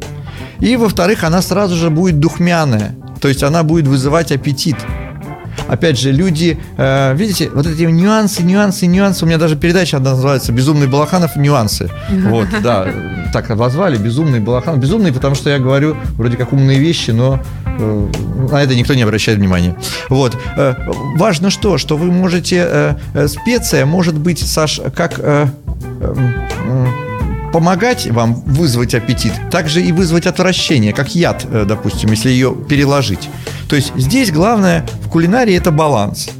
И, 0.60 0.76
во-вторых, 0.76 1.24
она 1.24 1.40
сразу 1.42 1.76
же 1.76 1.90
будет 1.90 2.18
духмяная. 2.18 2.94
То 3.20 3.28
есть 3.28 3.42
она 3.42 3.62
будет 3.62 3.86
вызывать 3.86 4.32
аппетит. 4.32 4.76
Опять 5.68 5.98
же, 5.98 6.12
люди, 6.12 6.58
э, 6.78 7.14
видите, 7.14 7.50
вот 7.52 7.66
эти 7.66 7.82
нюансы, 7.82 8.42
нюансы, 8.42 8.86
нюансы. 8.86 9.24
У 9.24 9.28
меня 9.28 9.38
даже 9.38 9.56
передача 9.56 9.98
одна 9.98 10.12
называется 10.12 10.52
«Безумный 10.52 10.86
Балаханов. 10.86 11.36
Нюансы». 11.36 11.90
Вот, 12.10 12.48
да, 12.62 12.86
так 13.32 13.50
обозвали 13.50 13.98
«Безумный 13.98 14.40
Балаханов». 14.40 14.80
Безумный, 14.80 15.12
потому 15.12 15.34
что 15.34 15.50
я 15.50 15.58
говорю 15.58 15.96
вроде 16.16 16.36
как 16.36 16.52
умные 16.52 16.78
вещи, 16.78 17.10
но 17.10 17.40
на 17.78 18.62
это 18.62 18.74
никто 18.74 18.94
не 18.94 19.02
обращает 19.02 19.38
внимания. 19.38 19.76
Вот. 20.08 20.36
Э, 20.56 20.74
важно 21.16 21.50
что? 21.50 21.78
Что 21.78 21.96
вы 21.96 22.10
можете... 22.10 22.66
э, 22.68 22.94
э, 23.14 23.28
специя 23.28 23.86
может 23.86 24.18
быть, 24.18 24.38
Саш, 24.40 24.80
как... 24.94 25.18
э, 25.18 25.46
помогать 27.52 28.06
вам 28.10 28.34
вызвать 28.34 28.94
аппетит, 28.94 29.32
также 29.50 29.82
и 29.82 29.92
вызвать 29.92 30.26
отвращение, 30.26 30.92
как 30.92 31.14
яд, 31.14 31.46
э, 31.50 31.64
допустим, 31.66 32.10
если 32.10 32.30
ее 32.30 32.54
переложить. 32.54 33.28
То 33.68 33.76
есть 33.76 33.92
здесь 33.96 34.30
главное 34.30 34.86
в 35.04 35.08
кулинарии 35.08 35.54
это 35.56 35.70
баланс. 35.70 36.30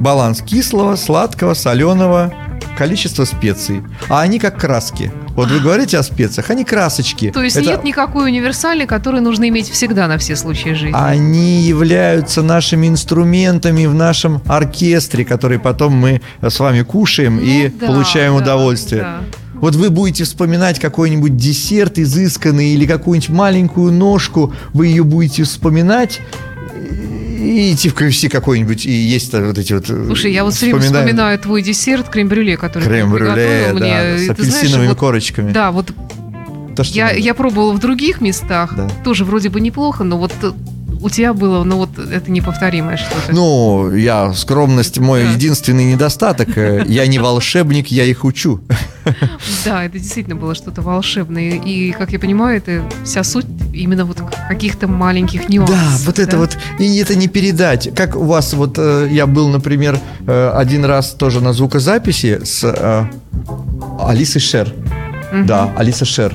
Баланс 0.00 0.42
кислого, 0.42 0.96
сладкого, 0.96 1.54
соленого, 1.54 2.32
количество 2.76 3.24
специй. 3.24 3.82
А 4.08 4.20
они 4.22 4.38
как 4.38 4.58
краски. 4.60 5.10
Вот 5.30 5.50
вы 5.50 5.58
говорите 5.60 5.98
о 5.98 6.02
специях, 6.02 6.50
они 6.50 6.64
красочки. 6.64 7.30
то 7.30 7.42
есть 7.42 7.56
Это- 7.56 7.66
нет 7.70 7.84
никакой 7.84 8.26
универсальной, 8.26 8.86
который 8.86 9.20
нужно 9.20 9.48
иметь 9.48 9.68
всегда 9.70 10.06
на 10.06 10.18
все 10.18 10.36
случаи 10.36 10.70
жизни. 10.74 10.92
Они 10.94 11.62
являются 11.62 12.42
нашими 12.42 12.86
инструментами 12.88 13.86
в 13.86 13.94
нашем 13.94 14.40
оркестре, 14.46 15.24
который 15.24 15.58
потом 15.58 15.92
мы 15.94 16.20
с 16.40 16.60
вами 16.60 16.82
кушаем 16.82 17.38
и 17.38 17.68
Ну 17.68 17.72
да, 17.80 17.86
получаем 17.86 18.32
да, 18.36 18.42
удовольствие. 18.42 19.02
да. 19.02 19.20
Вот 19.54 19.76
вы 19.76 19.88
будете 19.90 20.24
вспоминать 20.24 20.78
какой-нибудь 20.78 21.36
десерт 21.36 21.98
изысканный 21.98 22.70
или 22.74 22.86
какую-нибудь 22.86 23.30
маленькую 23.30 23.92
ножку, 23.92 24.52
вы 24.72 24.88
ее 24.88 25.04
будете 25.04 25.44
вспоминать 25.44 26.20
и 27.44 27.72
идти 27.74 27.88
в 27.88 27.94
KFC 27.94 28.28
какой-нибудь 28.28 28.86
и 28.86 28.90
есть 28.92 29.32
вот 29.32 29.58
эти 29.58 29.72
вот... 29.74 29.88
э, 29.90 30.04
Слушай, 30.06 30.32
я 30.32 30.44
вот 30.44 30.54
все 30.54 30.66
время 30.66 30.80
вспоминаю 30.80 31.38
твой 31.38 31.62
десерт 31.62 32.08
крем-брюле, 32.08 32.56
который 32.56 32.84
ты 32.84 32.88
Крем-брюле, 32.88 33.32
приготовил 33.34 33.78
да, 33.78 33.84
мне. 33.86 34.18
с 34.18 34.22
И 34.22 34.28
ты 34.28 34.42
знаешь, 34.42 34.58
апельсиновыми 34.60 34.88
вот- 34.88 34.98
корочками. 34.98 35.52
Да, 35.52 35.70
вот 35.72 35.92
То, 36.76 36.84
что 36.84 36.94
я, 36.96 37.06
надо. 37.08 37.18
я 37.18 37.34
пробовала 37.34 37.72
в 37.72 37.78
других 37.78 38.20
местах, 38.20 38.74
Да. 38.76 38.88
тоже 39.04 39.24
вроде 39.24 39.48
бы 39.48 39.60
неплохо, 39.60 40.04
но 40.04 40.18
вот 40.18 40.32
у 41.04 41.10
тебя 41.10 41.34
было, 41.34 41.64
ну 41.64 41.76
вот 41.76 41.98
это 41.98 42.30
неповторимое 42.30 42.96
что-то. 42.96 43.32
Ну, 43.32 43.94
я 43.94 44.32
скромность 44.32 44.98
мой 44.98 45.22
Да. 45.24 45.30
единственный 45.32 45.84
недостаток. 45.92 46.56
Э, 46.56 46.82
Я 46.88 47.06
не 47.06 47.18
волшебник, 47.18 47.88
я 47.88 48.04
их 48.04 48.24
учу. 48.24 48.60
Да, 49.66 49.84
это 49.84 49.98
действительно 49.98 50.34
было 50.36 50.54
что-то 50.54 50.80
волшебное. 50.80 51.60
И, 51.64 51.92
как 51.92 52.10
я 52.12 52.18
понимаю, 52.18 52.56
это 52.56 52.82
вся 53.04 53.22
суть 53.22 53.44
именно 53.74 54.06
вот 54.06 54.18
каких-то 54.48 54.88
маленьких 54.88 55.48
нюансов. 55.50 55.76
Да, 55.76 56.06
вот 56.06 56.18
это 56.18 56.30
да? 56.32 56.38
вот, 56.38 56.56
и 56.78 56.96
это 56.96 57.14
не 57.14 57.28
передать. 57.28 57.94
Как 57.94 58.16
у 58.16 58.24
вас, 58.24 58.54
вот 58.54 58.78
э, 58.78 59.08
я 59.10 59.26
был, 59.26 59.48
например, 59.50 60.00
э, 60.26 60.50
один 60.54 60.86
раз 60.86 61.10
тоже 61.12 61.40
на 61.42 61.52
звукозаписи 61.52 62.40
с 62.44 62.64
Алисой 64.00 64.40
Шер. 64.40 64.72
Мгм. 65.32 65.46
Да, 65.46 65.70
Алиса 65.76 66.04
Шер. 66.04 66.34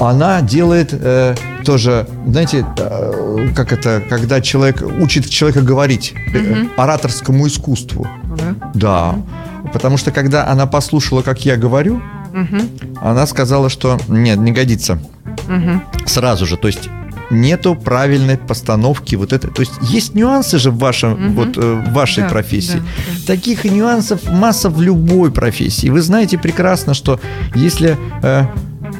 Она 0.00 0.42
делает 0.42 0.88
э, 0.92 1.34
тоже, 1.64 2.06
знаете, 2.26 2.66
э, 2.78 3.48
как 3.54 3.72
это, 3.72 4.02
когда 4.08 4.40
человек 4.40 4.82
учит 5.00 5.28
человека 5.30 5.62
говорить, 5.62 6.14
э, 6.34 6.38
Мгм. 6.38 6.70
ораторскому 6.76 7.46
искусству. 7.46 8.06
Да. 8.36 8.54
Да. 8.74 9.14
Потому 9.72 9.96
что 9.96 10.10
когда 10.10 10.46
она 10.48 10.66
послушала, 10.66 11.22
как 11.22 11.44
я 11.44 11.56
говорю, 11.56 12.02
она 13.00 13.26
сказала, 13.26 13.70
что 13.70 13.98
нет, 14.08 14.38
не 14.38 14.52
годится 14.52 14.98
сразу 16.06 16.46
же. 16.46 16.56
То 16.56 16.66
есть 16.68 16.88
нету 17.30 17.74
правильной 17.74 18.36
постановки 18.36 19.14
вот 19.16 19.32
это. 19.32 19.48
То 19.48 19.62
есть 19.62 19.72
есть 19.82 20.14
нюансы 20.14 20.58
же 20.58 20.70
в 20.70 20.78
вашем 20.78 21.12
Мгм. 21.12 21.32
вот 21.34 21.56
э, 21.56 21.82
в 21.86 21.92
вашей 21.92 22.24
Да, 22.24 22.28
профессии. 22.28 22.78
да, 22.78 22.82
да. 23.20 23.26
Таких 23.26 23.64
нюансов 23.64 24.20
масса 24.30 24.68
в 24.68 24.82
любой 24.82 25.30
профессии. 25.30 25.88
Вы 25.88 26.02
знаете 26.02 26.36
прекрасно, 26.38 26.92
что 26.94 27.18
если 27.54 27.96
э, 28.22 28.44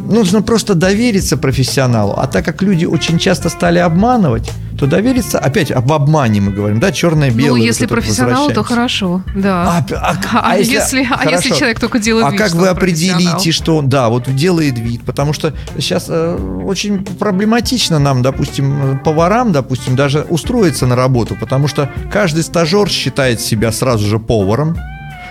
нужно 0.04 0.42
просто 0.42 0.74
довериться 0.74 1.36
профессионалу, 1.36 2.14
а 2.16 2.26
так 2.26 2.44
как 2.44 2.62
люди 2.62 2.84
очень 2.84 3.18
часто 3.18 3.48
стали 3.48 3.78
обманывать, 3.78 4.50
то 4.78 4.86
довериться 4.86 5.38
опять 5.38 5.70
об 5.70 5.92
обмане 5.92 6.40
мы 6.40 6.52
говорим, 6.52 6.80
да, 6.80 6.90
черное-белое. 6.90 7.50
Ну, 7.50 7.56
если 7.56 7.86
профессионал, 7.86 8.50
то 8.50 8.62
хорошо, 8.64 9.22
да. 9.34 9.84
А, 9.90 9.94
а- 9.94 10.16
А, 10.32 10.50
а 10.52 10.56
если, 10.58 11.06
а 11.10 11.30
если 11.30 11.48
хорошо. 11.48 11.54
человек 11.54 11.80
только 11.80 11.98
делает 12.00 12.26
А 12.26 12.30
вид, 12.30 12.40
как 12.40 12.48
что 12.48 12.58
вы 12.58 12.68
определите, 12.68 13.52
что 13.52 13.76
он, 13.76 13.88
да, 13.88 14.08
вот 14.08 14.34
делает 14.34 14.78
вид? 14.78 15.02
Потому 15.04 15.32
что 15.32 15.54
сейчас 15.78 16.06
э, 16.08 16.36
очень 16.64 17.04
проблематично 17.04 17.98
нам, 17.98 18.22
допустим, 18.22 18.94
э, 18.94 18.98
поварам, 19.04 19.52
допустим, 19.52 19.94
даже 19.96 20.22
устроиться 20.22 20.86
на 20.86 20.96
работу, 20.96 21.36
потому 21.38 21.68
что 21.68 21.88
каждый 22.12 22.42
стажер 22.42 22.88
считает 22.88 23.40
себя 23.40 23.70
сразу 23.70 24.06
же 24.06 24.18
поваром. 24.18 24.76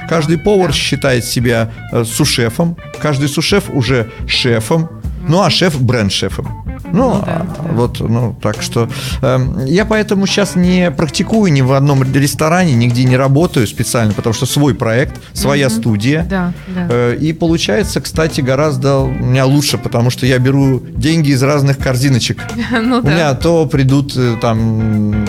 Каждый 0.10 0.38
повар 0.38 0.74
считает 0.74 1.26
себя 1.26 1.72
э, 1.92 2.04
сушефом, 2.04 2.78
каждый 3.02 3.28
сушеф 3.28 3.70
уже 3.70 4.12
шефом, 4.28 4.90
ну 5.28 5.42
а 5.42 5.50
шеф 5.50 5.80
бренд-шефом. 5.80 6.63
Ну, 6.94 7.16
Ну 7.16 7.24
да, 7.26 7.46
да. 7.58 7.72
вот, 7.74 8.00
ну, 8.00 8.36
так 8.42 8.62
что 8.62 8.88
эм, 9.22 9.66
я 9.66 9.84
поэтому 9.84 10.26
сейчас 10.28 10.56
не 10.56 10.90
практикую 10.92 11.52
ни 11.52 11.62
в 11.62 11.74
одном 11.74 12.04
ресторане, 12.14 12.74
нигде 12.76 13.04
не 13.04 13.18
работаю 13.18 13.68
специально, 13.68 14.14
потому 14.14 14.34
что 14.34 14.46
свой 14.46 14.74
проект, 14.76 15.20
своя 15.34 15.70
студия. 15.70 16.26
Да, 16.30 16.54
да. 16.68 16.88
Э, 16.90 17.18
И 17.20 17.34
получается, 17.34 18.00
кстати, 18.00 18.42
гораздо 18.42 19.00
у 19.00 19.10
меня 19.10 19.46
лучше, 19.46 19.78
потому 19.78 20.10
что 20.12 20.26
я 20.26 20.38
беру 20.40 20.80
деньги 20.80 21.32
из 21.32 21.44
разных 21.44 21.78
корзиночек. 21.80 22.38
Ну 22.72 23.00
У 23.00 23.02
меня 23.08 23.34
да. 23.34 23.36
то 23.36 23.66
придут 23.66 24.14
э, 24.16 24.36
там 24.40 25.26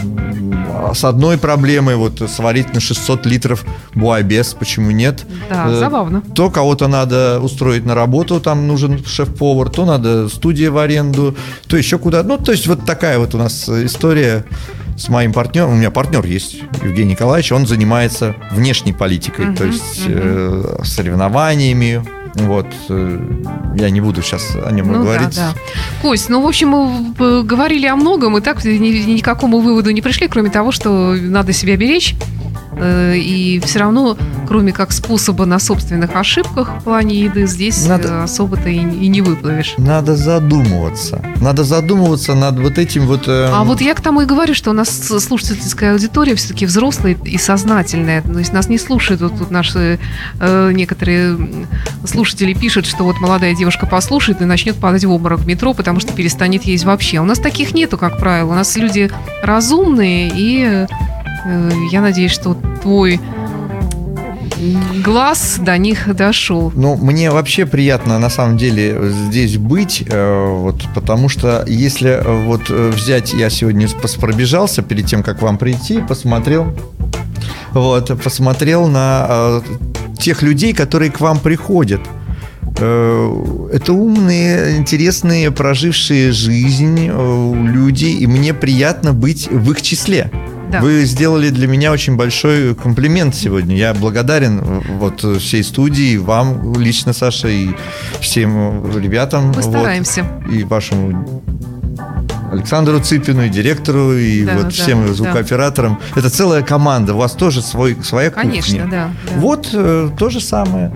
с 0.94 1.02
одной 1.04 1.38
проблемой, 1.38 1.96
вот 1.96 2.22
сварить 2.30 2.74
на 2.74 2.80
600 2.80 3.26
литров 3.26 3.64
буабес, 3.94 4.54
почему 4.54 4.90
нет? 4.90 5.24
Да, 5.48 5.64
Э, 5.68 5.78
забавно. 5.78 6.22
То 6.34 6.50
кого-то 6.50 6.88
надо 6.88 7.40
устроить 7.40 7.86
на 7.86 7.94
работу, 7.94 8.38
там 8.40 8.66
нужен 8.68 9.02
шеф-повар, 9.04 9.70
то 9.70 9.86
надо 9.86 10.28
студия 10.28 10.70
в 10.70 10.78
аренду, 10.78 11.34
то 11.66 11.76
еще 11.76 11.98
куда. 11.98 12.22
Ну, 12.22 12.38
то 12.38 12.52
есть 12.52 12.66
вот 12.66 12.84
такая 12.84 13.18
вот 13.18 13.34
у 13.34 13.38
нас 13.38 13.68
история 13.68 14.44
с 14.96 15.08
моим 15.08 15.32
партнером. 15.32 15.72
У 15.72 15.74
меня 15.74 15.90
партнер 15.90 16.24
есть, 16.24 16.56
Евгений 16.82 17.12
Николаевич, 17.12 17.50
он 17.52 17.66
занимается 17.66 18.34
внешней 18.52 18.92
политикой, 18.92 19.54
то 19.56 19.64
Мгм, 19.64 19.72
есть 19.72 20.02
э, 20.06 20.76
соревнованиями. 20.84 22.04
Вот, 22.34 22.66
э, 22.88 23.18
я 23.76 23.90
не 23.90 24.00
буду 24.00 24.20
сейчас 24.22 24.56
о 24.56 24.70
нем 24.72 24.88
Ну 24.92 25.02
говорить. 25.04 25.34
да, 25.36 25.52
да. 25.52 25.54
Кость, 26.02 26.28
ну, 26.28 26.42
в 26.42 26.46
общем, 26.46 26.68
мы 26.68 27.14
э, 27.18 27.42
говорили 27.42 27.86
о 27.86 27.94
многом, 27.96 28.36
и 28.38 28.40
так 28.40 28.64
ни, 28.64 28.68
ни 29.14 29.20
к 29.20 29.24
какому 29.24 29.60
выводу 29.60 29.90
не 29.90 30.02
пришли, 30.02 30.26
кроме 30.28 30.50
того, 30.50 30.72
что 30.72 31.14
надо 31.14 31.52
себя 31.52 31.76
беречь. 31.76 32.14
Э, 32.76 33.14
И 33.16 33.60
все 33.64 33.78
равно, 33.80 34.16
кроме 34.48 34.72
как 34.72 34.92
способа 34.92 35.44
на 35.46 35.58
собственных 35.58 36.14
ошибках 36.16 36.70
в 36.80 36.84
плане 36.84 37.20
еды, 37.20 37.46
здесь 37.46 37.86
Надо- 37.86 38.08
э, 38.08 38.22
особо-то 38.24 38.68
и, 38.68 38.76
и 38.78 39.08
не 39.08 39.20
выплывешь. 39.22 39.74
Надо 39.78 40.16
задумываться. 40.16 41.22
Надо 41.40 41.64
задумываться 41.64 42.34
над 42.34 42.58
вот 42.58 42.78
этим 42.78 43.06
вот... 43.06 43.28
э, 43.28 43.50
А 43.52 43.64
вот 43.64 43.80
я 43.80 43.94
к 43.94 44.00
тому 44.00 44.22
и 44.22 44.24
говорю, 44.26 44.54
что 44.54 44.70
у 44.70 44.74
нас 44.74 44.88
слушательская 44.88 45.92
аудитория 45.92 46.34
все-таки 46.34 46.66
взрослая 46.66 47.16
и 47.24 47.38
сознательная. 47.38 48.22
То 48.22 48.38
есть 48.38 48.52
нас 48.52 48.68
не 48.68 48.78
слушают. 48.78 49.20
Вот 49.22 49.38
тут 49.38 49.50
наши 49.50 49.98
э, 50.40 50.70
некоторые 50.72 51.36
слушатели 52.06 52.52
пишут, 52.54 52.86
что 52.86 53.04
вот 53.04 53.20
молодая 53.20 53.54
девушка 53.54 53.86
послушает 53.86 54.42
и 54.42 54.44
начнет 54.44 54.76
падать 54.76 55.04
в 55.04 55.10
обморок 55.10 55.40
в 55.40 55.46
метро, 55.46 55.74
потому 55.74 56.00
что 56.00 56.12
перестанет 56.12 56.64
есть 56.64 56.84
вообще. 56.84 57.20
У 57.20 57.24
нас 57.24 57.38
таких 57.38 57.74
нету, 57.74 57.96
как 57.98 58.18
правило. 58.18 58.52
У 58.52 58.54
нас 58.54 58.76
люди 58.76 59.10
разумные, 59.42 60.30
и 60.34 60.64
э, 60.66 60.86
я 61.90 62.00
надеюсь, 62.00 62.32
что 62.32 62.56
твой 62.82 63.20
глаз 65.04 65.58
до 65.60 65.76
них 65.78 66.14
дошел. 66.14 66.72
Ну, 66.74 66.96
мне 66.96 67.30
вообще 67.30 67.66
приятно 67.66 68.18
на 68.18 68.30
самом 68.30 68.56
деле 68.56 69.10
здесь 69.28 69.58
быть, 69.58 70.04
э, 70.06 70.46
вот, 70.48 70.82
потому 70.94 71.28
что 71.28 71.64
если 71.66 72.10
э, 72.10 72.44
вот 72.46 72.62
э, 72.70 72.90
взять, 72.90 73.32
я 73.32 73.50
сегодня 73.50 73.88
пробежался 74.20 74.82
перед 74.82 75.06
тем, 75.06 75.22
как 75.22 75.42
вам 75.42 75.58
прийти, 75.58 76.00
посмотрел, 76.00 76.74
вот, 77.72 78.22
посмотрел 78.22 78.86
на 78.86 79.26
э, 79.28 79.60
тех 80.18 80.42
людей, 80.42 80.72
которые 80.72 81.10
к 81.10 81.20
вам 81.20 81.40
приходят. 81.40 82.00
Э, 82.78 83.68
Это 83.72 83.92
умные, 83.92 84.76
интересные, 84.76 85.50
прожившие 85.50 86.32
жизнь 86.32 87.10
э, 87.10 87.52
люди, 87.54 88.06
и 88.06 88.26
мне 88.26 88.54
приятно 88.54 89.12
быть 89.12 89.48
в 89.50 89.70
их 89.72 89.82
числе. 89.82 90.30
Да. 90.70 90.80
Вы 90.80 91.04
сделали 91.04 91.50
для 91.50 91.66
меня 91.68 91.92
очень 91.92 92.16
большой 92.16 92.74
комплимент 92.74 93.34
сегодня. 93.34 93.76
Я 93.76 93.94
благодарен 93.94 94.58
э, 94.60 94.80
вот 94.98 95.22
э, 95.24 95.38
всей 95.38 95.62
студии, 95.62 96.16
вам 96.16 96.74
лично, 96.80 97.12
Саша, 97.12 97.48
и 97.48 97.68
всем 98.20 98.84
э, 98.84 99.00
ребятам. 99.00 99.48
Мы 99.48 99.52
вот, 99.54 99.64
стараемся. 99.64 100.26
и 100.50 100.64
вашему 100.64 101.42
Александру 102.50 103.00
Цыпину, 103.00 103.44
и 103.44 103.48
директору, 103.48 104.14
и 104.16 104.44
Да, 104.44 104.54
вот 104.54 104.64
да, 104.64 104.70
всем 104.70 105.06
да. 105.06 105.12
звукооператорам. 105.12 106.00
Это 106.14 106.30
целая 106.30 106.62
команда. 106.62 107.14
У 107.14 107.18
вас 107.18 107.32
тоже 107.32 107.62
свой, 107.62 107.96
своя 108.02 108.30
Конечно, 108.30 108.74
кухня. 108.78 108.90
да. 108.90 109.10
да. 109.28 109.38
Вот 109.40 109.70
э, 109.72 110.10
то 110.18 110.30
же 110.30 110.40
самое. 110.40 110.92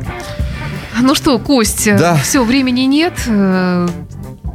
Ну 1.01 1.15
что, 1.15 1.39
Кость, 1.39 1.89
Да. 1.97 2.17
все, 2.17 2.43
времени 2.43 2.81
нет. 2.83 3.13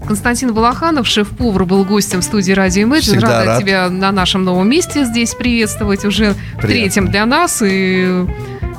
Константин 0.07 0.53
Балаханов, 0.53 1.07
шеф-повар, 1.07 1.65
был 1.65 1.85
гостем 1.85 2.21
студии 2.21 2.51
«Радио 2.51 2.87
Imagine». 2.87 3.01
Всегда 3.01 3.27
Рада 3.27 3.45
рад. 3.45 3.61
тебя 3.61 3.89
на 3.89 4.11
нашем 4.11 4.43
новом 4.43 4.69
месте 4.69 5.05
здесь 5.05 5.33
приветствовать. 5.33 6.05
Уже 6.05 6.33
в 6.33 6.35
Приятно. 6.35 6.67
третьем 6.67 7.07
для 7.09 7.25
нас. 7.25 7.61
И 7.61 8.25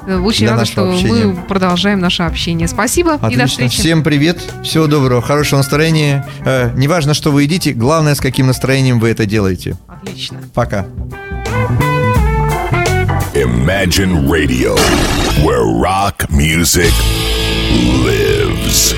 э, 0.06 0.18
очень 0.18 0.48
рада, 0.48 0.64
что 0.64 0.90
общения. 0.90 1.24
мы 1.26 1.34
продолжаем 1.34 2.00
наше 2.00 2.22
общение. 2.24 2.68
Спасибо 2.68 3.14
и 3.16 3.18
до 3.18 3.26
Отлично. 3.26 3.46
встречи. 3.46 3.80
Всем 3.80 4.02
привет. 4.02 4.38
Всего 4.62 4.86
доброго, 4.86 5.22
хорошего 5.22 5.58
настроения. 5.58 6.26
Э, 6.44 6.70
неважно, 6.76 7.14
что 7.14 7.30
вы 7.32 7.44
едите, 7.44 7.72
главное, 7.72 8.14
с 8.14 8.20
каким 8.20 8.46
настроением 8.46 9.00
вы 9.00 9.08
это 9.08 9.24
делаете. 9.26 9.76
Отлично. 9.88 10.38
Пока. 10.52 10.86
Imagine 13.34 14.28
Radio, 14.28 14.76
where 15.42 15.64
rock 15.66 16.30
music 16.30 16.92
lives. 18.04 18.94